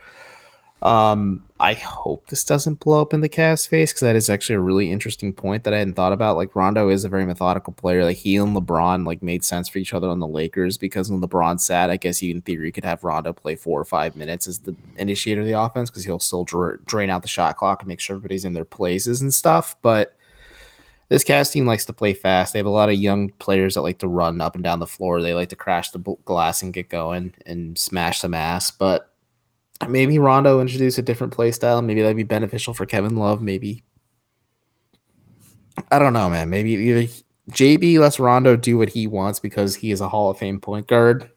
Um, 0.82 1.44
I 1.60 1.74
hope 1.76 2.26
this 2.28 2.44
doesn't 2.44 2.80
blow 2.80 3.02
up 3.02 3.14
in 3.14 3.22
the 3.22 3.30
Cavs 3.30 3.68
face 3.68 3.92
because 3.92 4.02
that 4.02 4.16
is 4.16 4.32
actually 4.32 4.56
a 4.56 4.62
really 4.62 4.92
interesting 4.92 5.32
point 5.32 5.64
that 5.64 5.76
I 5.76 5.78
hadn't 5.78 5.94
thought 5.94 6.12
about. 6.12 6.38
Like 6.38 6.56
Rondo 6.56 6.90
is 6.90 7.06
a 7.06 7.10
very 7.10 7.24
methodical 7.24 7.74
player. 7.74 8.04
Like 8.04 8.18
he 8.18 8.36
and 8.38 8.56
LeBron 8.56 9.06
like 9.06 9.22
made 9.22 9.44
sense 9.44 9.70
for 9.70 9.78
each 9.78 9.94
other 9.94 10.08
on 10.08 10.20
the 10.20 10.28
Lakers 10.28 10.80
because 10.80 11.12
when 11.12 11.22
LeBron 11.22 11.60
sat, 11.60 11.92
I 11.92 11.98
guess 11.98 12.18
he 12.18 12.32
in 12.32 12.42
theory 12.42 12.72
could 12.72 12.84
have 12.84 13.04
Rondo 13.04 13.32
play 13.32 13.56
four 13.56 13.80
or 13.80 13.86
five 13.86 14.16
minutes 14.16 14.48
as 14.48 14.60
the 14.60 14.76
initiator 14.98 15.42
of 15.42 15.48
the 15.48 15.60
offense 15.60 15.92
because 15.92 16.04
he'll 16.04 16.20
still 16.20 16.46
dra- 16.46 16.80
drain 16.86 17.12
out 17.12 17.22
the 17.22 17.28
shot 17.28 17.58
clock 17.58 17.82
and 17.82 17.88
make 17.88 18.00
sure 18.00 18.16
everybody's 18.16 18.46
in 18.46 18.54
their 18.54 18.66
places 18.66 19.22
and 19.22 19.32
stuff. 19.32 19.76
But 19.84 20.16
this 21.10 21.24
cast 21.24 21.54
team 21.54 21.68
likes 21.68 21.86
to 21.86 21.94
play 21.94 22.14
fast. 22.14 22.54
They 22.54 22.60
have 22.60 22.66
a 22.66 22.70
lot 22.70 22.90
of 22.90 22.96
young 22.96 23.30
players 23.34 23.76
that 23.76 23.82
like 23.82 24.00
to 24.00 24.08
run 24.08 24.42
up 24.42 24.56
and 24.56 24.64
down 24.64 24.80
the 24.80 24.88
floor. 24.88 25.22
They 25.22 25.36
like 25.36 25.50
to 25.50 25.56
crash 25.56 25.92
the 25.92 26.00
glass 26.26 26.64
and 26.64 26.74
get 26.74 26.90
going 26.90 27.36
and 27.46 27.78
smash 27.78 28.22
some 28.22 28.34
ass. 28.34 28.72
But 28.72 29.11
maybe 29.88 30.20
Rondo 30.20 30.62
introduce 30.62 30.98
a 30.98 31.02
different 31.02 31.34
play 31.34 31.52
style. 31.52 31.82
Maybe 31.82 32.02
that'd 32.02 32.18
be 32.18 32.24
beneficial 32.24 32.74
for 32.74 32.86
Kevin 32.86 33.16
Love. 33.16 33.42
Maybe 33.42 33.84
I 35.92 36.00
don't 36.00 36.14
know, 36.14 36.30
man. 36.30 36.50
Maybe 36.50 36.72
either 36.72 37.12
JB 37.52 38.00
lets 38.00 38.20
Rondo 38.20 38.56
do 38.56 38.78
what 38.78 38.90
he 38.90 39.08
wants 39.08 39.40
because 39.40 39.76
he 39.76 39.92
is 39.92 40.02
a 40.02 40.10
Hall 40.10 40.30
of 40.30 40.38
Fame 40.38 40.60
point 40.60 40.88
guard 40.88 41.30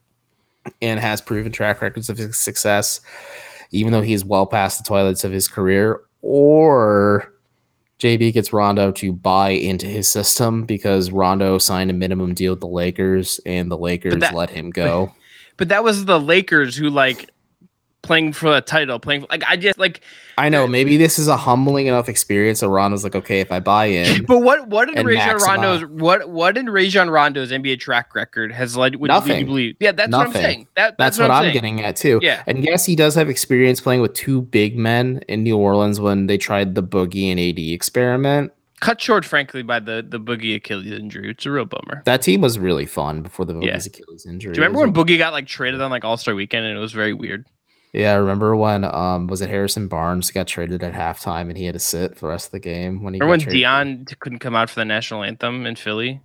and 0.81 1.01
has 1.01 1.21
proven 1.21 1.53
track 1.53 1.83
records 1.83 2.09
of 2.09 2.19
success, 2.35 3.01
even 3.71 3.93
though 3.93 4.01
he's 4.01 4.25
well 4.25 4.47
past 4.47 4.79
the 4.79 4.85
twilights 4.85 5.25
of 5.25 5.33
his 5.33 5.49
career, 5.49 6.01
or 6.23 7.33
JB 7.99 8.33
gets 8.33 8.53
Rondo 8.53 8.91
to 8.93 9.13
buy 9.13 9.51
into 9.51 9.87
his 9.87 10.09
system 10.09 10.65
because 10.65 11.11
Rondo 11.11 11.59
signed 11.59 11.91
a 11.91 11.95
minimum 11.95 12.35
deal 12.35 12.53
with 12.53 12.61
the 12.61 12.67
Lakers 12.67 13.41
and 13.47 13.71
the 13.71 13.79
Lakers 13.79 14.19
that, 14.19 14.35
let 14.35 14.51
him 14.51 14.71
go. 14.71 15.13
But 15.57 15.69
that 15.69 15.85
was 15.85 16.05
the 16.05 16.21
Lakers 16.21 16.77
who 16.77 16.91
like 16.91 17.31
playing 18.05 18.33
for 18.33 18.57
a 18.57 18.61
title, 18.61 19.01
playing 19.01 19.23
for, 19.23 19.27
like 19.31 19.43
I 19.49 19.57
just 19.57 19.79
like 19.79 20.01
I 20.39 20.49
know 20.49 20.65
uh, 20.65 20.69
maybe 20.69 20.97
this 20.97 21.19
is 21.19 21.27
a 21.27 21.37
humbling 21.37 21.87
enough 21.87 22.09
experience. 22.09 22.61
So 22.61 22.69
Rondo's 22.69 23.03
like, 23.03 23.17
okay, 23.17 23.41
if 23.41 23.51
I 23.51 23.59
buy 23.61 23.87
in, 23.87 24.25
but 24.29 24.41
what 24.41 24.69
what 24.69 24.89
in 24.91 25.05
Rajon 25.05 25.39
Rondo's 25.39 25.85
what 25.87 26.29
what 26.29 26.57
in 26.57 26.71
Rajon 26.71 27.11
Rondo's 27.11 27.51
NBA 27.51 27.81
track 27.81 28.15
record 28.15 28.53
has 28.53 28.77
led? 28.77 28.97
Would 28.97 29.09
Nothing. 29.09 29.41
You 29.41 29.47
believe? 29.47 29.77
Yeah, 29.81 29.93
that's 29.93 30.11
Nothing. 30.11 30.29
what 30.29 30.37
I'm 30.37 30.43
saying. 30.43 30.69
That, 30.77 30.97
that's, 30.99 31.17
that's 31.17 31.19
what, 31.19 31.35
what 31.35 31.47
I'm, 31.47 31.53
getting 31.53 31.83
at 31.83 31.97
too. 31.97 32.21
Yeah, 32.23 32.43
and 32.47 32.63
yes, 32.63 32.85
he 32.85 32.95
does 32.95 33.15
have 33.15 33.29
experience 33.29 33.81
playing 33.81 34.01
with 34.03 34.15
two 34.15 34.43
big 34.43 34.77
men 34.77 35.23
in 35.29 35.43
New 35.43 35.57
Orleans 35.57 35.99
when 35.99 36.27
they 36.27 36.39
tried 36.39 36.75
the 36.75 36.83
Boogie 36.83 37.31
and 37.31 37.41
AD 37.41 37.59
experiment. 37.59 38.53
Cut 38.81 39.01
short, 39.01 39.25
frankly, 39.25 39.63
by 39.63 39.81
the 39.81 40.05
the 40.07 40.21
Boogie 40.21 40.57
Achilles 40.57 40.93
injury. 40.93 41.31
It's 41.31 41.47
a 41.47 41.51
real 41.51 41.65
bummer. 41.65 42.03
That 42.05 42.21
team 42.21 42.43
was 42.43 42.59
really 42.59 42.87
fun 42.87 43.23
before 43.23 43.47
the 43.47 43.55
Boogie's 43.55 43.87
yeah. 43.87 43.93
Achilles 43.93 44.27
injury. 44.27 44.53
Do 44.53 44.61
you 44.61 44.67
remember 44.67 44.81
when 44.81 44.93
Boogie 44.93 45.17
got 45.17 45.33
like 45.33 45.47
traded 45.47 45.81
on 45.81 45.91
like 45.91 46.05
All 46.05 46.17
Star 46.17 46.35
Weekend 46.35 46.67
and 46.67 46.77
it 46.77 46.81
was 46.81 46.93
very 46.93 47.15
weird? 47.15 47.47
Yeah, 47.95 48.13
I 48.13 48.17
remember 48.17 48.57
when 48.57 48.85
um 48.85 49.29
was 49.29 49.41
it 49.41 49.49
Harrison 49.49 49.87
Barnes 49.87 50.31
got 50.33 50.49
traded 50.49 50.83
at 50.83 50.93
halftime 50.93 51.49
and 51.49 51.57
he 51.57 51.65
had 51.65 51.75
to 51.75 51.79
sit 51.79 52.17
for 52.17 52.27
the 52.27 52.31
rest 52.31 52.47
of 52.47 52.53
the 52.53 52.59
game 52.59 53.03
when 53.05 53.15
he 53.15 53.21
remember 53.21 53.31
when 53.31 53.41
traded. 53.41 53.61
Dion 53.61 54.07
couldn't 54.19 54.41
come 54.41 54.57
out 54.57 54.69
for 54.69 54.81
the 54.81 54.85
national 54.85 55.23
anthem 55.23 55.65
in 55.65 55.77
Philly. 55.77 56.21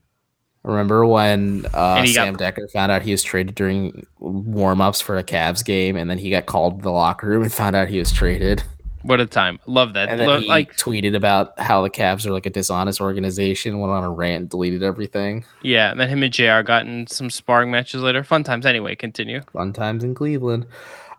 Remember 0.63 1.05
when 1.05 1.65
uh, 1.73 2.05
Sam 2.05 2.34
got... 2.34 2.55
Dekker 2.55 2.69
found 2.71 2.91
out 2.91 3.03
he 3.03 3.12
was 3.12 3.23
traded 3.23 3.55
during 3.55 4.05
warm-ups 4.19 4.99
for 4.99 5.17
a 5.17 5.23
Cavs 5.23 5.63
game, 5.63 5.95
and 5.95 6.10
then 6.10 6.17
he 6.17 6.29
got 6.29 6.47
called 6.47 6.79
to 6.79 6.84
the 6.84 6.91
locker 6.91 7.27
room 7.27 7.43
and 7.43 7.53
found 7.53 7.77
out 7.77 7.88
he 7.88 7.97
was 7.97 8.12
traded. 8.12 8.62
What 9.03 9.21
a 9.21 9.25
time! 9.25 9.60
Love 9.65 9.93
that. 9.93 10.10
And 10.10 10.19
then 10.19 10.27
Love, 10.27 10.41
he 10.41 10.47
like 10.49 10.75
tweeted 10.75 11.15
about 11.15 11.58
how 11.58 11.82
the 11.82 11.89
Cavs 11.89 12.25
are 12.25 12.32
like 12.32 12.45
a 12.45 12.49
dishonest 12.49 12.99
organization. 12.99 13.79
Went 13.79 13.93
on 13.93 14.03
a 14.03 14.12
rant, 14.12 14.49
deleted 14.49 14.84
everything. 14.84 15.45
Yeah, 15.62 15.91
and 15.91 15.99
then 15.99 16.10
him 16.10 16.23
and 16.23 16.34
Jr. 16.34 16.62
got 16.62 16.86
in 16.86 17.08
some 17.08 17.29
sparring 17.29 17.71
matches 17.71 18.01
later. 18.01 18.25
Fun 18.25 18.43
times. 18.43 18.65
Anyway, 18.65 18.95
continue. 18.95 19.41
Fun 19.53 19.71
times 19.71 20.03
in 20.03 20.15
Cleveland. 20.15 20.65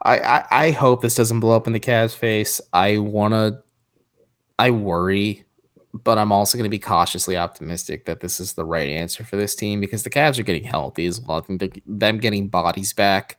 I, 0.03 0.19
I, 0.19 0.47
I 0.51 0.71
hope 0.71 1.03
this 1.03 1.15
doesn't 1.15 1.41
blow 1.41 1.57
up 1.57 1.67
in 1.67 1.73
the 1.73 1.81
Cavs' 1.81 2.15
face. 2.15 2.61
I 2.73 2.99
wanna, 2.99 3.63
I 4.59 4.71
worry, 4.71 5.45
but 5.93 6.19
I'm 6.19 6.33
also 6.33 6.57
going 6.57 6.69
to 6.69 6.71
be 6.71 6.79
cautiously 6.79 7.37
optimistic 7.37 8.05
that 8.05 8.21
this 8.21 8.39
is 8.41 8.53
the 8.53 8.65
right 8.65 8.89
answer 8.89 9.25
for 9.25 9.37
this 9.37 9.55
team 9.55 9.81
because 9.81 10.03
the 10.03 10.11
Cavs 10.11 10.39
are 10.39 10.45
getting 10.45 10.65
healthy 10.65 11.07
as 11.07 11.21
well. 11.21 11.39
I 11.39 11.41
think 11.41 11.83
them 11.87 12.19
getting 12.19 12.49
bodies 12.49 12.93
back 12.93 13.39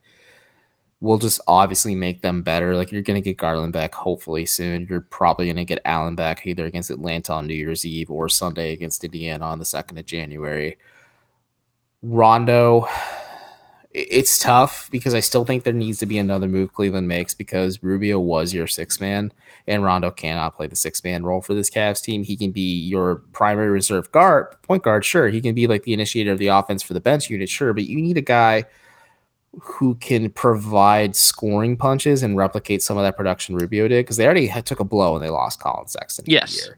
will 1.00 1.18
just 1.18 1.42
obviously 1.48 1.96
make 1.96 2.22
them 2.22 2.44
better. 2.44 2.76
Like 2.76 2.92
you're 2.92 3.02
going 3.02 3.22
to 3.22 3.28
get 3.28 3.38
Garland 3.38 3.74
back 3.74 3.94
hopefully 3.96 4.46
soon. 4.46 4.86
You're 4.90 5.02
probably 5.02 5.46
going 5.48 5.56
to 5.56 5.66
get 5.66 5.82
Allen 5.86 6.16
back 6.16 6.46
either 6.46 6.66
against 6.66 6.92
Atlanta 6.92 7.34
on 7.34 7.48
New 7.48 7.56
Year's 7.56 7.86
Eve 7.86 8.12
or 8.12 8.30
Sunday 8.30 8.74
against 8.74 9.04
Indiana 9.04 9.46
on 9.46 9.60
the 9.60 9.66
second 9.66 9.98
of 9.98 10.06
January. 10.06 10.78
Rondo 12.04 12.88
it's 13.94 14.40
tough 14.40 14.90
because 14.92 15.14
I 15.14 15.20
still 15.20 15.44
think 15.44 15.64
there 15.64 15.74
needs 15.74 16.00
to 16.00 16.06
be 16.06 16.18
another 16.18 16.48
move 16.48 16.74
Cleveland 16.74 17.08
makes 17.08 17.34
because 17.34 17.84
Rubio 17.84 18.20
was 18.20 18.54
your 18.54 18.68
six 18.68 19.02
man 19.02 19.34
and 19.68 19.84
Rondo 19.84 20.12
cannot 20.12 20.56
play 20.56 20.68
the 20.68 20.76
six 20.76 21.04
man 21.04 21.24
role 21.24 21.42
for 21.42 21.54
this 21.54 21.70
Cavs 21.70 22.02
team. 22.02 22.24
He 22.24 22.38
can 22.38 22.52
be 22.52 22.80
your 22.80 23.18
primary 23.34 23.70
reserve 23.70 24.12
guard, 24.12 24.48
point 24.62 24.84
guard, 24.84 25.04
sure. 25.04 25.28
He 25.30 25.42
can 25.42 25.54
be 25.54 25.68
like 25.68 25.84
the 25.84 25.94
initiator 25.94 26.32
of 26.32 26.40
the 26.40 26.48
offense 26.48 26.82
for 26.82 26.94
the 26.94 27.02
bench 27.02 27.30
unit, 27.30 27.50
sure. 27.50 27.74
But 27.74 27.86
you 27.86 28.02
need 28.02 28.18
a 28.18 28.22
guy 28.22 28.64
who 29.60 29.96
can 29.96 30.30
provide 30.30 31.16
scoring 31.16 31.76
punches 31.76 32.24
and 32.24 32.38
replicate 32.38 32.82
some 32.82 32.98
of 32.98 33.04
that 33.04 33.18
production 33.18 33.56
Rubio 33.56 33.90
did 33.90 34.06
because 34.06 34.16
they 34.16 34.26
already 34.26 34.48
had, 34.48 34.66
took 34.66 34.80
a 34.80 34.86
blow 34.86 35.16
and 35.16 35.24
they 35.24 35.30
lost 35.30 35.60
Collin 35.60 35.88
Sexton. 35.88 36.26
Yes 36.28 36.70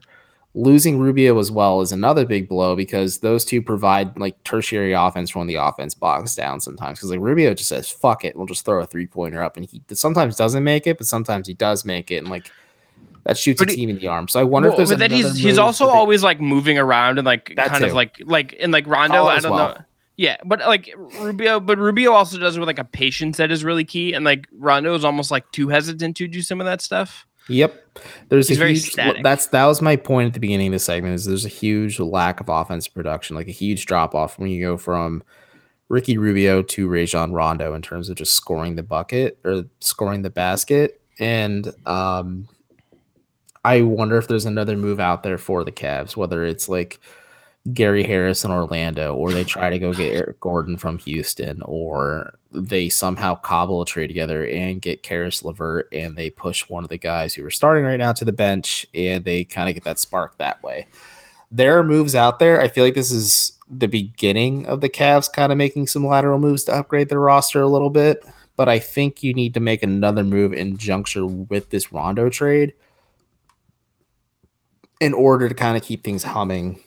losing 0.54 0.98
Rubio 0.98 1.38
as 1.38 1.50
well 1.50 1.80
is 1.80 1.92
another 1.92 2.24
big 2.24 2.48
blow 2.48 2.76
because 2.76 3.18
those 3.18 3.44
two 3.44 3.60
provide 3.60 4.16
like 4.18 4.42
tertiary 4.44 4.92
offense 4.92 5.34
when 5.34 5.46
the 5.46 5.56
offense 5.56 5.94
bogs 5.94 6.34
down 6.34 6.60
sometimes. 6.60 6.98
Because 6.98 7.10
like 7.10 7.20
Rubio 7.20 7.54
just 7.54 7.68
says, 7.68 7.90
fuck 7.90 8.24
it, 8.24 8.36
we'll 8.36 8.46
just 8.46 8.64
throw 8.64 8.80
a 8.80 8.86
three 8.86 9.06
pointer 9.06 9.42
up. 9.42 9.56
And 9.56 9.66
he 9.66 9.82
sometimes 9.92 10.36
doesn't 10.36 10.62
make 10.62 10.86
it, 10.86 10.98
but 10.98 11.06
sometimes 11.06 11.48
he 11.48 11.54
does 11.54 11.84
make 11.84 12.10
it. 12.10 12.18
And 12.18 12.28
like 12.28 12.50
that 13.24 13.36
shoots 13.36 13.60
but 13.60 13.70
a 13.70 13.74
team 13.74 13.88
he, 13.88 13.94
in 13.94 14.00
the 14.00 14.06
arm. 14.06 14.28
So 14.28 14.40
I 14.40 14.44
wonder 14.44 14.68
well, 14.68 14.74
if 14.74 14.88
there's 14.88 14.90
but 14.90 14.98
then 15.00 15.10
he's 15.10 15.36
he's 15.36 15.58
also 15.58 15.88
always 15.88 16.22
like 16.22 16.40
moving 16.40 16.78
around 16.78 17.18
and 17.18 17.26
like 17.26 17.54
kind 17.56 17.76
too. 17.76 17.86
of 17.86 17.92
like 17.92 18.16
like 18.24 18.52
in 18.52 18.70
like 18.70 18.86
Rondo, 18.86 19.24
I 19.24 19.40
don't 19.40 19.52
well. 19.52 19.74
know. 19.74 19.80
Yeah, 20.16 20.36
but 20.44 20.60
like 20.60 20.94
Rubio, 21.18 21.58
but 21.58 21.76
Rubio 21.76 22.12
also 22.12 22.38
does 22.38 22.56
with 22.56 22.68
like 22.68 22.78
a 22.78 22.84
patience 22.84 23.38
that 23.38 23.50
is 23.50 23.64
really 23.64 23.84
key, 23.84 24.12
and 24.12 24.24
like 24.24 24.46
Rondo 24.52 24.94
is 24.94 25.04
almost 25.04 25.32
like 25.32 25.50
too 25.50 25.68
hesitant 25.68 26.16
to 26.18 26.28
do 26.28 26.40
some 26.40 26.60
of 26.60 26.66
that 26.66 26.80
stuff. 26.80 27.26
Yep. 27.48 27.98
There's 28.28 28.48
He's 28.48 28.60
a 28.60 28.68
huge 28.68 28.90
static. 28.90 29.22
that's 29.22 29.46
that 29.48 29.66
was 29.66 29.82
my 29.82 29.96
point 29.96 30.28
at 30.28 30.34
the 30.34 30.40
beginning 30.40 30.68
of 30.68 30.72
the 30.72 30.78
segment 30.78 31.14
is 31.14 31.24
there's 31.26 31.44
a 31.44 31.48
huge 31.48 32.00
lack 32.00 32.40
of 32.40 32.48
offense 32.48 32.88
production, 32.88 33.36
like 33.36 33.48
a 33.48 33.52
huge 33.52 33.86
drop 33.86 34.14
off 34.14 34.38
when 34.38 34.50
you 34.50 34.60
go 34.62 34.76
from 34.76 35.22
Ricky 35.88 36.18
Rubio 36.18 36.62
to 36.62 36.88
Rajon 36.88 37.32
Rondo 37.32 37.74
in 37.74 37.82
terms 37.82 38.08
of 38.08 38.16
just 38.16 38.32
scoring 38.32 38.76
the 38.76 38.82
bucket 38.82 39.38
or 39.44 39.64
scoring 39.80 40.22
the 40.22 40.30
basket. 40.30 41.00
And 41.20 41.72
um 41.86 42.48
I 43.64 43.82
wonder 43.82 44.18
if 44.18 44.28
there's 44.28 44.44
another 44.44 44.76
move 44.76 45.00
out 45.00 45.22
there 45.22 45.38
for 45.38 45.64
the 45.64 45.72
Cavs, 45.72 46.16
whether 46.16 46.44
it's 46.44 46.68
like 46.68 47.00
Gary 47.72 48.04
Harris 48.04 48.44
in 48.44 48.50
Orlando, 48.50 49.14
or 49.14 49.32
they 49.32 49.44
try 49.44 49.70
to 49.70 49.78
go 49.78 49.94
get 49.94 50.14
Eric 50.14 50.38
Gordon 50.38 50.76
from 50.76 50.98
Houston, 50.98 51.62
or 51.62 52.38
they 52.52 52.90
somehow 52.90 53.34
cobble 53.36 53.80
a 53.80 53.86
trade 53.86 54.08
together 54.08 54.46
and 54.46 54.82
get 54.82 55.02
Caris 55.02 55.42
LeVert, 55.42 55.88
and 55.90 56.14
they 56.14 56.28
push 56.28 56.68
one 56.68 56.84
of 56.84 56.90
the 56.90 56.98
guys 56.98 57.32
who 57.32 57.44
are 57.44 57.50
starting 57.50 57.84
right 57.84 57.96
now 57.96 58.12
to 58.12 58.24
the 58.24 58.32
bench, 58.32 58.84
and 58.92 59.24
they 59.24 59.44
kind 59.44 59.68
of 59.68 59.74
get 59.74 59.84
that 59.84 59.98
spark 59.98 60.36
that 60.36 60.62
way. 60.62 60.86
There 61.50 61.78
are 61.78 61.84
moves 61.84 62.14
out 62.14 62.38
there. 62.38 62.60
I 62.60 62.68
feel 62.68 62.84
like 62.84 62.94
this 62.94 63.10
is 63.10 63.58
the 63.70 63.88
beginning 63.88 64.66
of 64.66 64.82
the 64.82 64.90
Cavs 64.90 65.32
kind 65.32 65.50
of 65.50 65.56
making 65.56 65.86
some 65.86 66.06
lateral 66.06 66.38
moves 66.38 66.64
to 66.64 66.74
upgrade 66.74 67.08
their 67.08 67.20
roster 67.20 67.62
a 67.62 67.68
little 67.68 67.88
bit, 67.88 68.26
but 68.56 68.68
I 68.68 68.78
think 68.78 69.22
you 69.22 69.32
need 69.32 69.54
to 69.54 69.60
make 69.60 69.82
another 69.82 70.22
move 70.22 70.52
in 70.52 70.76
juncture 70.76 71.24
with 71.24 71.70
this 71.70 71.92
Rondo 71.92 72.28
trade 72.28 72.74
in 75.00 75.14
order 75.14 75.48
to 75.48 75.54
kind 75.54 75.78
of 75.78 75.82
keep 75.82 76.04
things 76.04 76.24
humming 76.24 76.80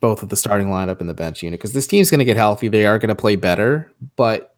both 0.00 0.22
of 0.22 0.28
the 0.28 0.36
starting 0.36 0.68
lineup 0.68 1.00
and 1.00 1.08
the 1.08 1.14
bench 1.14 1.42
unit 1.42 1.58
because 1.58 1.72
this 1.72 1.86
team's 1.86 2.10
going 2.10 2.18
to 2.18 2.24
get 2.24 2.36
healthy. 2.36 2.68
They 2.68 2.86
are 2.86 2.98
going 2.98 3.08
to 3.08 3.14
play 3.14 3.36
better, 3.36 3.90
but 4.16 4.54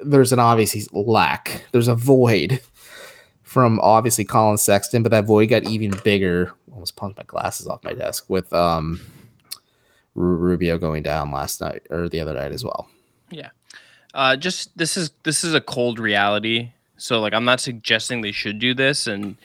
there's 0.00 0.32
an 0.32 0.38
obvious 0.38 0.88
lack. 0.92 1.64
There's 1.72 1.88
a 1.88 1.94
void 1.94 2.60
from 3.42 3.78
obviously 3.80 4.24
Collin 4.24 4.58
Sexton, 4.58 5.02
but 5.02 5.10
that 5.10 5.24
void 5.24 5.46
got 5.46 5.64
even 5.64 5.92
bigger. 6.02 6.52
Almost 6.72 6.96
punched 6.96 7.18
my 7.18 7.24
glasses 7.24 7.66
off 7.66 7.84
my 7.84 7.92
desk 7.92 8.24
with 8.28 8.52
um, 8.52 9.00
Rubio 10.14 10.78
going 10.78 11.02
down 11.02 11.30
last 11.30 11.60
night 11.60 11.86
or 11.90 12.08
the 12.08 12.20
other 12.20 12.34
night 12.34 12.52
as 12.52 12.64
well. 12.64 12.88
Yeah, 13.30 13.50
uh, 14.14 14.36
just 14.36 14.76
this 14.76 14.96
is 14.96 15.10
this 15.22 15.44
is 15.44 15.54
a 15.54 15.60
cold 15.60 15.98
reality. 15.98 16.72
So 16.96 17.20
like, 17.20 17.34
I'm 17.34 17.44
not 17.44 17.60
suggesting 17.60 18.20
they 18.20 18.32
should 18.32 18.58
do 18.58 18.74
this, 18.74 19.06
and 19.06 19.36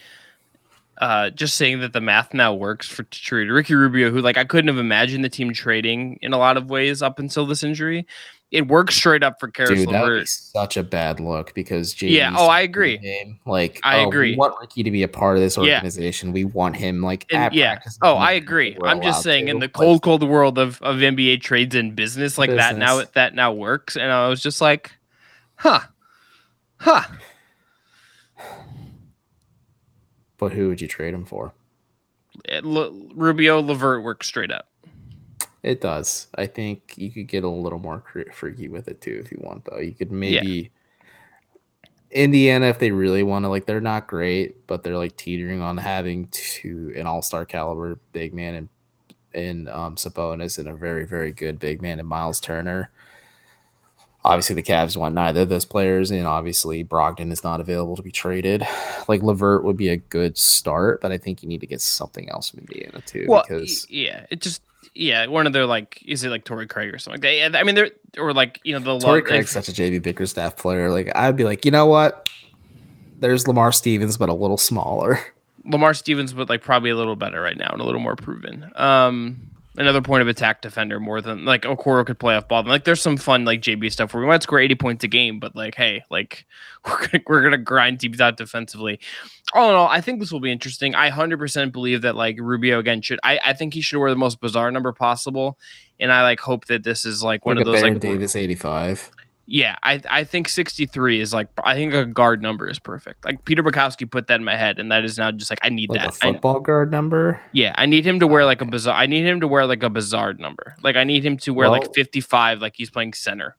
uh, 0.99 1.29
just 1.29 1.57
saying 1.57 1.79
that 1.81 1.93
the 1.93 2.01
math 2.01 2.33
now 2.33 2.53
works 2.53 2.87
for 2.87 3.03
trade 3.03 3.49
Ricky 3.49 3.75
Rubio, 3.75 4.09
who 4.09 4.21
like 4.21 4.37
I 4.37 4.43
couldn't 4.43 4.67
have 4.67 4.77
imagined 4.77 5.23
the 5.23 5.29
team 5.29 5.53
trading 5.53 6.17
in 6.21 6.33
a 6.33 6.37
lot 6.37 6.57
of 6.57 6.69
ways 6.69 7.01
up 7.01 7.19
until 7.19 7.45
this 7.45 7.63
injury. 7.63 8.07
It 8.49 8.69
works 8.69 8.95
straight 8.95 9.23
up 9.23 9.41
for 9.41 9.49
Caris 9.49 9.71
Dude, 9.71 9.89
LeVert. 9.89 10.29
such 10.29 10.77
a 10.77 10.83
bad 10.83 11.19
look 11.19 11.53
because 11.53 11.93
JD's 11.93 12.13
yeah, 12.13 12.33
oh, 12.35 12.47
I 12.47 12.61
agree. 12.61 13.37
Like, 13.45 13.81
I 13.83 13.99
oh, 13.99 14.07
agree. 14.07 14.31
We 14.31 14.37
want 14.37 14.55
Ricky 14.61 14.83
to 14.83 14.91
be 14.91 15.03
a 15.03 15.07
part 15.09 15.35
of 15.35 15.41
this 15.41 15.57
organization. 15.57 16.29
Yeah. 16.29 16.33
We 16.33 16.45
want 16.45 16.77
him 16.77 17.03
like 17.03 17.25
and, 17.29 17.53
yeah. 17.53 17.79
Oh, 18.01 18.15
I 18.15 18.31
agree. 18.31 18.77
I'm 18.81 19.01
just 19.01 19.21
saying 19.21 19.47
to. 19.47 19.51
in 19.51 19.59
the 19.59 19.67
cold, 19.67 20.01
cold 20.01 20.23
world 20.23 20.57
of, 20.57 20.81
of 20.81 20.95
NBA 20.95 21.41
trades 21.41 21.75
and 21.75 21.93
business 21.93 22.37
like 22.37 22.49
business. 22.49 22.65
that 22.65 22.77
now 22.77 23.03
that 23.15 23.35
now 23.35 23.51
works. 23.51 23.97
And 23.97 24.09
I 24.09 24.29
was 24.29 24.41
just 24.41 24.61
like, 24.61 24.93
huh, 25.55 25.81
huh. 26.77 27.03
But 30.37 30.53
who 30.53 30.69
would 30.69 30.81
you 30.81 30.87
trade 30.87 31.13
him 31.13 31.25
for? 31.25 31.53
L- 32.49 32.93
Rubio 33.15 33.61
LeVert 33.61 34.03
works 34.03 34.27
straight 34.27 34.51
up. 34.51 34.67
It 35.63 35.81
does. 35.81 36.27
I 36.35 36.45
think 36.45 36.93
you 36.97 37.11
could 37.11 37.27
get 37.27 37.43
a 37.43 37.49
little 37.49 37.79
more 37.79 38.03
freaky 38.33 38.67
with 38.67 38.87
it 38.87 39.01
too 39.01 39.21
if 39.23 39.31
you 39.31 39.39
want, 39.41 39.65
though. 39.65 39.79
You 39.79 39.93
could 39.93 40.11
maybe 40.11 40.71
yeah. 42.13 42.23
Indiana 42.23 42.67
if 42.67 42.79
they 42.79 42.91
really 42.91 43.23
want 43.23 43.43
to. 43.43 43.49
Like 43.49 43.65
they're 43.65 43.81
not 43.81 44.07
great, 44.07 44.65
but 44.67 44.83
they're 44.83 44.97
like 44.97 45.17
teetering 45.17 45.61
on 45.61 45.77
having 45.77 46.27
to 46.27 46.93
an 46.95 47.07
all 47.07 47.21
star 47.21 47.43
caliber 47.43 47.99
big 48.13 48.33
man 48.33 48.55
and 48.55 48.69
in 49.33 49.67
um, 49.67 49.95
Sabonis 49.95 50.57
and 50.57 50.67
a 50.67 50.75
very, 50.75 51.05
very 51.05 51.31
good 51.31 51.59
big 51.59 51.81
man 51.81 51.99
in 51.99 52.05
Miles 52.05 52.39
Turner. 52.39 52.89
Obviously, 54.27 54.55
the 54.55 54.63
Cavs 54.63 54.97
want 54.97 55.15
neither 55.15 55.43
of 55.43 55.49
those 55.49 55.63
players, 55.63 56.11
and 56.11 56.27
obviously 56.27 56.83
Brogdon 56.83 57.31
is 57.31 57.45
not 57.45 57.61
available 57.61 57.95
to 57.95 58.03
be 58.03 58.11
traded. 58.11 58.65
Like 59.07 59.23
Levert 59.23 59.63
would 59.63 59.77
be 59.77 59.87
a 59.87 59.95
good 59.95 60.37
start, 60.37 60.99
but 60.99 61.13
I 61.13 61.17
think 61.17 61.41
you 61.41 61.47
need 61.47 61.61
to 61.61 61.65
get 61.65 61.79
something 61.79 62.29
else 62.29 62.49
from 62.49 62.59
Indiana 62.59 62.99
too. 63.05 63.25
Well, 63.29 63.45
because 63.47 63.89
yeah, 63.89 64.25
it 64.29 64.41
just 64.41 64.61
yeah, 64.93 65.27
one 65.27 65.47
of 65.47 65.53
their 65.53 65.65
like 65.65 66.03
is 66.05 66.25
it 66.25 66.29
like 66.29 66.43
Torrey 66.43 66.67
Craig 66.67 66.93
or 66.93 66.97
something? 66.97 67.21
They, 67.21 67.45
I 67.45 67.63
mean, 67.63 67.75
they're 67.75 67.91
or 68.17 68.33
like 68.33 68.59
you 68.65 68.73
know 68.73 68.79
the 68.79 68.99
Torrey 68.99 69.21
love- 69.21 69.27
Craig's 69.29 69.51
such 69.51 69.69
a 69.69 69.71
JB 69.71 70.03
Bickerstaff 70.03 70.57
player. 70.57 70.91
Like 70.91 71.09
I'd 71.15 71.37
be 71.37 71.45
like, 71.45 71.63
you 71.63 71.71
know 71.71 71.85
what? 71.85 72.29
There's 73.17 73.47
Lamar 73.47 73.71
Stevens, 73.71 74.17
but 74.17 74.27
a 74.27 74.33
little 74.33 74.57
smaller. 74.57 75.21
Lamar 75.63 75.93
Stevens, 75.93 76.33
but 76.33 76.49
like 76.49 76.61
probably 76.61 76.89
a 76.89 76.95
little 76.97 77.15
better 77.15 77.39
right 77.39 77.57
now 77.57 77.69
and 77.71 77.79
a 77.79 77.85
little 77.85 78.01
more 78.01 78.17
proven. 78.17 78.69
Um, 78.75 79.39
another 79.77 80.01
point 80.01 80.21
of 80.21 80.27
attack 80.27 80.61
defender 80.61 80.99
more 80.99 81.21
than 81.21 81.45
like 81.45 81.61
Okoro 81.61 82.05
could 82.05 82.19
play 82.19 82.35
off 82.35 82.47
ball. 82.47 82.63
Like 82.63 82.83
there's 82.83 83.01
some 83.01 83.17
fun 83.17 83.45
like 83.45 83.61
JB 83.61 83.91
stuff 83.91 84.13
where 84.13 84.21
we 84.21 84.27
might 84.27 84.43
score 84.43 84.59
80 84.59 84.75
points 84.75 85.03
a 85.03 85.07
game, 85.07 85.39
but 85.39 85.55
like 85.55 85.75
hey, 85.75 86.03
like 86.09 86.45
we're 86.85 87.07
gonna 87.07 87.23
we're 87.27 87.41
gonna 87.41 87.57
grind 87.57 87.99
teams 87.99 88.19
out 88.19 88.37
defensively. 88.37 88.99
All 89.53 89.69
in 89.69 89.75
all, 89.75 89.87
I 89.87 90.01
think 90.01 90.19
this 90.19 90.31
will 90.31 90.39
be 90.39 90.51
interesting. 90.51 90.95
I 90.95 91.09
100% 91.09 91.71
believe 91.71 92.01
that 92.01 92.15
like 92.15 92.37
Rubio 92.39 92.79
again 92.79 93.01
should 93.01 93.19
I 93.23 93.39
I 93.43 93.53
think 93.53 93.73
he 93.73 93.81
should 93.81 93.99
wear 93.99 94.09
the 94.09 94.15
most 94.15 94.41
bizarre 94.41 94.71
number 94.71 94.91
possible, 94.91 95.57
and 95.99 96.11
I 96.11 96.23
like 96.23 96.39
hope 96.39 96.65
that 96.65 96.83
this 96.83 97.05
is 97.05 97.23
like 97.23 97.45
one 97.45 97.57
Like 97.57 97.65
of 97.65 97.71
those 97.71 97.81
Baron 97.81 97.93
like 97.95 98.01
Davis 98.01 98.35
85. 98.35 99.11
Yeah, 99.49 99.77
I 99.81 100.01
I 100.09 100.23
think 100.25 100.49
63 100.49 101.21
is 101.21 101.33
like 101.33 101.47
I 101.63 101.73
think 101.73 101.93
a 101.93 102.05
guard 102.05 102.41
number 102.41 102.67
is 102.69 102.79
perfect. 102.79 103.23
Like 103.23 103.45
Peter 103.45 103.63
Bukowski 103.63 104.09
put 104.09 104.27
that 104.27 104.35
in 104.35 104.43
my 104.43 104.57
head, 104.57 104.77
and 104.77 104.91
that 104.91 105.05
is 105.05 105.17
now 105.17 105.31
just 105.31 105.49
like 105.49 105.59
I 105.63 105.69
need 105.69 105.89
Like 105.89 106.01
a 106.01 106.03
that. 106.03 106.17
I- 106.21 106.33
football 106.33 106.59
guard 106.59 106.91
number. 106.91 107.39
yeah, 107.53 107.73
I 107.77 107.85
need 107.85 108.05
him 108.05 108.19
to 108.19 108.27
wear 108.27 108.43
like 108.43 108.61
a 108.61 108.65
bizarre. 108.65 108.95
I 108.95 109.05
need 109.05 109.25
him 109.25 109.39
to 109.39 109.47
wear 109.47 109.65
like 109.65 109.83
a 109.83 109.89
bizarre 109.89 110.33
number. 110.33 110.75
Like 110.83 110.97
I 110.97 111.05
need 111.05 111.25
him 111.25 111.37
to 111.37 111.53
wear 111.53 111.69
Well- 111.71 111.79
like 111.79 111.93
55, 111.95 112.61
like 112.61 112.73
he's 112.75 112.89
playing 112.89 113.13
center. 113.13 113.55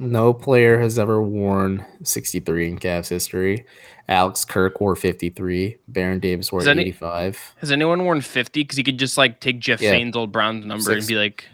No 0.00 0.32
player 0.32 0.80
has 0.80 0.98
ever 0.98 1.22
worn 1.22 1.84
63 2.02 2.68
in 2.68 2.78
Cavs 2.78 3.08
history. 3.08 3.66
Alex 4.08 4.44
Kirk 4.46 4.80
wore 4.80 4.96
53. 4.96 5.76
Baron 5.86 6.18
Davis 6.18 6.50
wore 6.50 6.66
any- 6.66 6.80
85. 6.82 7.54
Has 7.58 7.70
anyone 7.70 8.04
worn 8.04 8.20
50? 8.22 8.62
Because 8.62 8.78
he 8.78 8.82
could 8.82 8.98
just 8.98 9.16
like 9.16 9.38
take 9.40 9.60
Jeff 9.60 9.80
Yeah. 9.80 9.90
Faine's 9.90 10.16
old 10.16 10.32
Browns 10.32 10.64
number 10.64 10.90
and 10.92 11.06
be 11.06 11.14
like, 11.16 11.44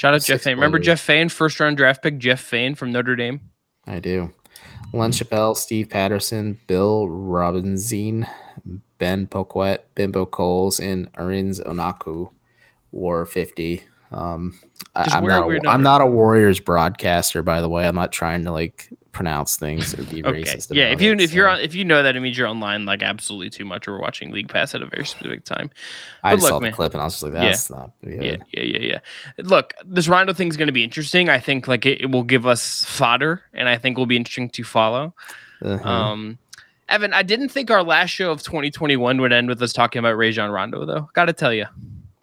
shout 0.00 0.14
out 0.14 0.22
Jeff 0.22 0.40
Faine. 0.40 0.56
Remember. 0.56 0.78
Jeff 0.78 0.98
Faine, 1.00 1.28
first 1.28 1.60
round 1.60 1.76
draft 1.76 2.02
pick, 2.02 2.16
Jeff 2.16 2.40
Faine 2.40 2.74
from 2.74 2.90
Notre 2.90 3.16
Dame. 3.16 3.40
I 3.86 4.00
do. 4.00 4.32
Len 4.94 5.12
Chappell, 5.12 5.54
Steve 5.54 5.90
Patterson, 5.90 6.58
Bill 6.66 7.06
Robinson, 7.06 8.26
Ben 8.98 9.26
Poquette, 9.26 9.80
Bimbo 9.94 10.24
Coles, 10.24 10.80
and 10.80 11.12
Arinze 11.12 11.64
Onuaku 11.66 12.30
wore 12.90 13.26
50. 13.26 13.82
Um, 14.12 14.58
I, 14.94 15.08
I'm, 15.12 15.24
not 15.24 15.50
a, 15.50 15.68
I'm 15.68 15.82
not 15.82 16.00
a 16.00 16.06
Warriors 16.06 16.58
broadcaster, 16.58 17.42
by 17.42 17.60
the 17.60 17.68
way. 17.68 17.86
I'm 17.86 17.94
not 17.94 18.10
trying 18.12 18.44
to 18.44 18.50
like 18.52 18.88
pronounce 19.12 19.56
things 19.56 19.92
or 19.94 20.02
be 20.04 20.24
Okay, 20.24 20.42
racist. 20.42 20.74
yeah. 20.74 20.86
If 20.86 21.00
you 21.00 21.12
it, 21.12 21.20
if 21.20 21.32
you're 21.32 21.48
on 21.48 21.60
if 21.60 21.74
you 21.74 21.84
know 21.84 22.02
that 22.02 22.16
it 22.16 22.20
means 22.20 22.36
you're 22.38 22.48
online 22.48 22.86
like 22.86 23.02
absolutely 23.02 23.50
too 23.50 23.64
much 23.64 23.86
or 23.86 23.98
watching 23.98 24.30
League 24.32 24.48
Pass 24.48 24.74
at 24.74 24.82
a 24.82 24.86
very 24.86 25.04
specific 25.06 25.44
time. 25.44 25.70
I 26.24 26.30
but 26.32 26.36
just 26.36 26.42
look, 26.42 26.48
saw 26.50 26.58
the 26.58 26.64
man. 26.66 26.72
clip 26.72 26.92
and 26.94 27.00
I 27.00 27.04
was 27.04 27.14
just 27.14 27.22
like, 27.22 27.32
Yeah. 27.34 27.40
that's 27.44 27.70
not 27.70 27.90
good. 28.04 28.14
Yeah, 28.22 28.36
yeah, 28.52 28.62
yeah, 28.62 28.78
yeah. 28.78 28.98
Look, 29.38 29.74
this 29.84 30.08
Rondo 30.08 30.32
thing 30.32 30.48
is 30.48 30.56
going 30.56 30.68
to 30.68 30.72
be 30.72 30.84
interesting. 30.84 31.28
I 31.28 31.38
think 31.38 31.68
like 31.68 31.86
it, 31.86 32.00
it 32.00 32.10
will 32.10 32.24
give 32.24 32.46
us 32.46 32.84
fodder, 32.84 33.42
and 33.52 33.68
I 33.68 33.78
think 33.78 33.96
will 33.96 34.06
be 34.06 34.16
interesting 34.16 34.48
to 34.50 34.64
follow. 34.64 35.14
Uh-huh. 35.62 35.88
Um, 35.88 36.38
Evan, 36.88 37.12
I 37.12 37.22
didn't 37.22 37.50
think 37.50 37.70
our 37.70 37.84
last 37.84 38.10
show 38.10 38.32
of 38.32 38.42
2021 38.42 39.20
would 39.20 39.32
end 39.32 39.48
with 39.48 39.62
us 39.62 39.72
talking 39.72 40.00
about 40.00 40.16
Rajon 40.16 40.50
Rondo, 40.50 40.84
though. 40.84 41.08
Got 41.12 41.26
to 41.26 41.32
tell 41.32 41.52
you, 41.52 41.66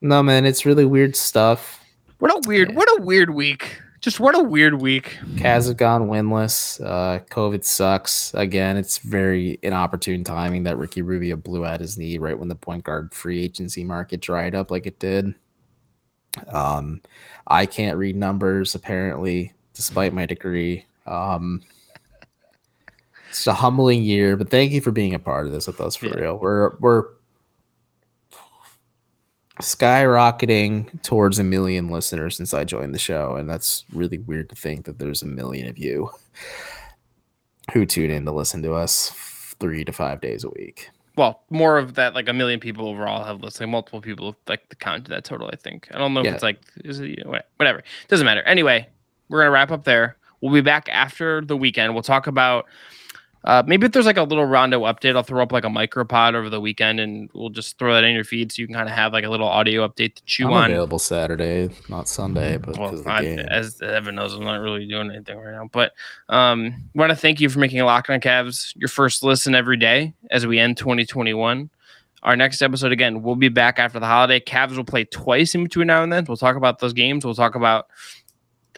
no, 0.02 0.22
man, 0.22 0.46
it's 0.46 0.66
really 0.66 0.86
weird 0.86 1.16
stuff. 1.16 1.77
What 2.20 2.32
a 2.32 2.48
weird, 2.48 2.76
what 2.76 2.88
a 3.00 3.02
weird 3.04 3.30
week. 3.32 3.82
Just 4.00 4.20
what 4.20 4.36
a 4.36 4.44
weird 4.44 4.80
week. 4.80 5.18
Cavs 5.36 5.68
have 5.68 5.78
gone 5.78 6.08
winless. 6.08 6.80
Uh, 6.86 7.20
COVID 7.32 7.64
sucks. 7.64 8.32
Again, 8.36 8.78
it's 8.78 9.00
very 9.00 9.58
inopportune 9.64 10.24
timing 10.24 10.64
that 10.64 10.78
Ricky 10.78 11.02
Rubio 11.02 11.36
blew 11.36 11.66
out 11.66 11.80
his 11.80 11.98
knee 11.98 12.18
right 12.20 12.38
when 12.38 12.48
the 12.48 12.56
point 12.56 12.84
guard 12.84 13.14
free 13.14 13.44
agency 13.44 13.84
market 13.84 14.22
dried 14.22 14.54
up 14.54 14.70
like 14.70 14.86
it 14.86 15.00
did. 15.00 15.34
Um, 16.48 17.02
I 17.48 17.66
can't 17.66 17.98
read 17.98 18.16
numbers 18.16 18.76
apparently, 18.76 19.54
despite 19.74 20.14
my 20.14 20.28
degree. 20.28 20.86
Um, 21.08 21.64
it's 23.30 23.48
a 23.48 23.54
humbling 23.54 24.04
year, 24.04 24.38
but 24.38 24.50
thank 24.50 24.72
you 24.72 24.80
for 24.82 24.92
being 24.92 25.16
a 25.16 25.20
part 25.20 25.48
of 25.48 25.52
this 25.52 25.66
with 25.66 25.82
us 25.82 25.96
for 25.96 26.06
Yeah. 26.06 26.16
real. 26.16 26.38
We're 26.38 26.76
we're 26.78 27.06
skyrocketing 29.62 31.02
towards 31.04 31.40
a 31.40 31.44
million 31.44 31.90
listeners 31.90 32.38
since 32.38 32.54
I 32.54 32.64
joined 32.64 32.94
the 32.94 33.00
show, 33.00 33.36
and 33.36 33.50
that's 33.50 33.86
really 33.94 34.18
weird 34.20 34.50
to 34.50 34.56
think 34.56 34.86
that 34.86 35.00
there's 35.00 35.22
a 35.22 35.28
million 35.28 35.68
of 35.68 35.78
you 35.78 36.10
who 37.74 37.86
tune 37.86 38.12
in 38.12 38.26
to 38.26 38.32
listen 38.32 38.62
to 38.64 38.74
us 38.74 39.10
three 39.60 39.84
to 39.84 39.92
five 39.92 40.22
days 40.22 40.44
a 40.44 40.50
week. 40.50 40.90
Well, 41.16 41.42
more 41.50 41.78
of 41.80 41.96
that, 41.96 42.14
like 42.14 42.30
a 42.30 42.34
million 42.34 42.60
people 42.60 42.88
overall 42.88 43.24
have 43.24 43.42
listened. 43.42 43.72
Multiple 43.72 44.02
people 44.02 44.36
like 44.48 44.70
the 44.70 44.76
count 44.76 45.06
to 45.06 45.10
that 45.10 45.24
total. 45.24 45.50
I 45.52 45.56
think. 45.56 45.88
I 45.92 45.98
don't 45.98 46.14
know 46.14 46.22
Yeah. 46.24 46.30
if 46.30 46.34
it's 46.36 46.44
like 46.44 46.60
is 46.86 47.00
it 47.00 47.26
wha- 47.26 47.42
whatever. 47.56 47.84
Doesn't 48.08 48.26
matter. 48.26 48.44
Anyway, 48.44 48.88
we're 49.28 49.40
gonna 49.40 49.50
wrap 49.52 49.72
up 49.72 49.84
there. 49.84 50.16
We'll 50.42 50.54
be 50.54 50.62
back 50.62 50.88
after 50.90 51.42
the 51.42 51.58
weekend. 51.58 51.94
We'll 51.96 52.04
talk 52.04 52.28
about 52.28 52.66
uh, 53.48 53.64
maybe 53.66 53.86
if 53.86 53.94
there's 53.94 54.06
like 54.06 54.18
a 54.18 54.24
little 54.24 54.44
Rondo 54.44 54.82
update, 54.82 55.16
I'll 55.16 55.24
throw 55.24 55.42
up 55.42 55.54
like 55.54 55.64
a 55.64 55.70
micropod 55.70 56.34
over 56.34 56.50
the 56.50 56.60
weekend, 56.60 57.00
and 57.00 57.30
we'll 57.34 57.50
just 57.50 57.80
throw 57.80 57.94
that 57.94 58.04
in 58.04 58.14
your 58.14 58.26
feed 58.26 58.52
so 58.52 58.62
you 58.62 58.68
can 58.68 58.76
kind 58.76 58.90
of 58.90 58.94
have 58.94 59.14
like 59.14 59.24
a 59.24 59.30
little 59.30 59.48
audio 59.48 59.88
update 59.88 60.16
to 60.16 60.26
chew 60.26 60.48
I'm 60.48 60.54
on. 60.54 60.72
available 60.72 61.00
Saturday, 61.00 61.70
not 61.88 62.10
Sunday, 62.10 62.58
but 62.58 62.78
Well, 62.78 63.02
I, 63.08 63.24
as 63.24 63.82
Evan 63.82 64.16
knows, 64.16 64.34
I'm 64.34 64.44
not 64.44 64.60
really 64.60 64.86
doing 64.86 65.12
anything 65.12 65.38
right 65.38 65.54
now. 65.54 65.70
But 65.72 65.94
um, 66.28 66.74
want 66.94 67.12
to 67.12 67.16
thank 67.16 67.40
you 67.40 67.48
for 67.48 67.60
making 67.60 67.82
Locked 67.84 68.10
On 68.10 68.20
Cavs 68.20 68.74
your 68.76 68.90
first 68.90 69.24
listen 69.24 69.56
every 69.56 69.78
day 69.78 70.14
as 70.30 70.46
we 70.46 70.60
end 70.60 70.76
2021. 70.76 71.70
Our 72.24 72.36
next 72.36 72.62
episode 72.62 72.92
again, 72.92 73.22
we'll 73.22 73.36
be 73.36 73.48
back 73.48 73.80
after 73.80 74.02
the 74.02 74.08
holiday. 74.08 74.42
Cavs 74.42 74.76
will 74.76 74.84
play 74.84 75.06
twice 75.06 75.56
in 75.56 75.64
between 75.64 75.88
now 75.88 76.04
and 76.04 76.12
then. 76.12 76.26
We'll 76.28 76.36
talk 76.36 76.58
about 76.58 76.80
those 76.80 76.92
games. 76.92 77.24
We'll 77.24 77.34
talk 77.34 77.56
about 77.56 77.88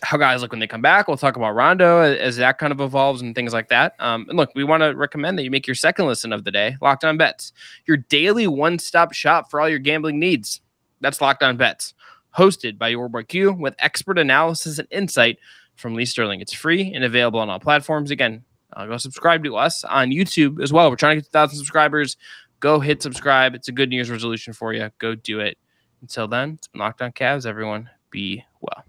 how 0.04 0.18
guys 0.18 0.42
look 0.42 0.52
when 0.52 0.60
they 0.60 0.68
come 0.68 0.82
back. 0.82 1.08
We'll 1.08 1.18
talk 1.18 1.36
about 1.36 1.56
Rondo 1.56 2.00
as, 2.00 2.18
as 2.18 2.38
that 2.38 2.58
kind 2.58 2.72
of 2.72 2.82
evolves 2.82 3.22
and 3.22 3.36
things 3.36 3.54
like 3.54 3.70
that. 3.70 3.96
Um, 4.00 4.26
and 4.30 4.38
look, 4.38 4.52
we 4.56 4.64
want 4.64 4.82
to 4.84 4.96
recommend 4.96 5.38
that 5.38 5.44
you 5.44 5.52
make 5.52 5.68
your 5.68 5.76
second 5.76 6.08
listen 6.08 6.34
of 6.34 6.44
the 6.44 6.52
day, 6.52 6.78
Locked 6.82 7.04
On 7.04 7.18
Bets, 7.18 7.54
your 7.86 7.98
daily 7.98 8.48
one-stop 8.48 9.14
shop 9.14 9.50
for 9.50 9.60
all 9.60 9.70
your 9.70 9.80
gambling 9.80 10.20
needs. 10.20 10.62
That's 11.02 11.22
Locked 11.22 11.44
On 11.44 11.58
Bets, 11.58 11.94
hosted 12.38 12.78
by 12.78 12.90
your 12.90 13.10
boy 13.10 13.24
Q 13.24 13.54
with 13.54 13.76
expert 13.80 14.18
analysis 14.18 14.80
and 14.80 14.88
insight 14.92 15.38
from 15.76 15.96
Lee 15.96 16.06
Sterling. 16.06 16.42
It's 16.42 16.54
free 16.54 16.94
and 16.94 17.04
available 17.04 17.40
on 17.40 17.50
all 17.50 17.60
platforms. 17.60 18.12
Again, 18.12 18.44
uh, 18.74 18.86
go 18.86 18.98
subscribe 18.98 19.44
to 19.44 19.56
us 19.56 19.84
on 19.84 20.10
YouTube 20.10 20.62
as 20.62 20.72
well. 20.72 20.90
We're 20.90 20.96
trying 20.96 21.18
to 21.18 21.22
get 21.22 21.32
to 21.32 21.38
1,000 21.38 21.58
subscribers. 21.58 22.18
Go 22.60 22.80
hit 22.80 23.02
subscribe. 23.02 23.56
It's 23.56 23.70
a 23.70 23.72
good 23.72 23.90
New 23.90 23.96
Year's 23.96 24.12
resolution 24.12 24.54
for 24.54 24.74
you. 24.74 24.90
Go 25.00 25.16
do 25.16 25.40
it. 25.40 25.58
Until 26.02 26.28
then, 26.28 26.52
it's 26.52 26.68
been 26.68 26.80
Locked 26.80 27.02
On 27.02 27.12
Cavs, 27.12 27.46
everyone. 27.46 27.90
Be 28.12 28.44
well. 28.62 28.84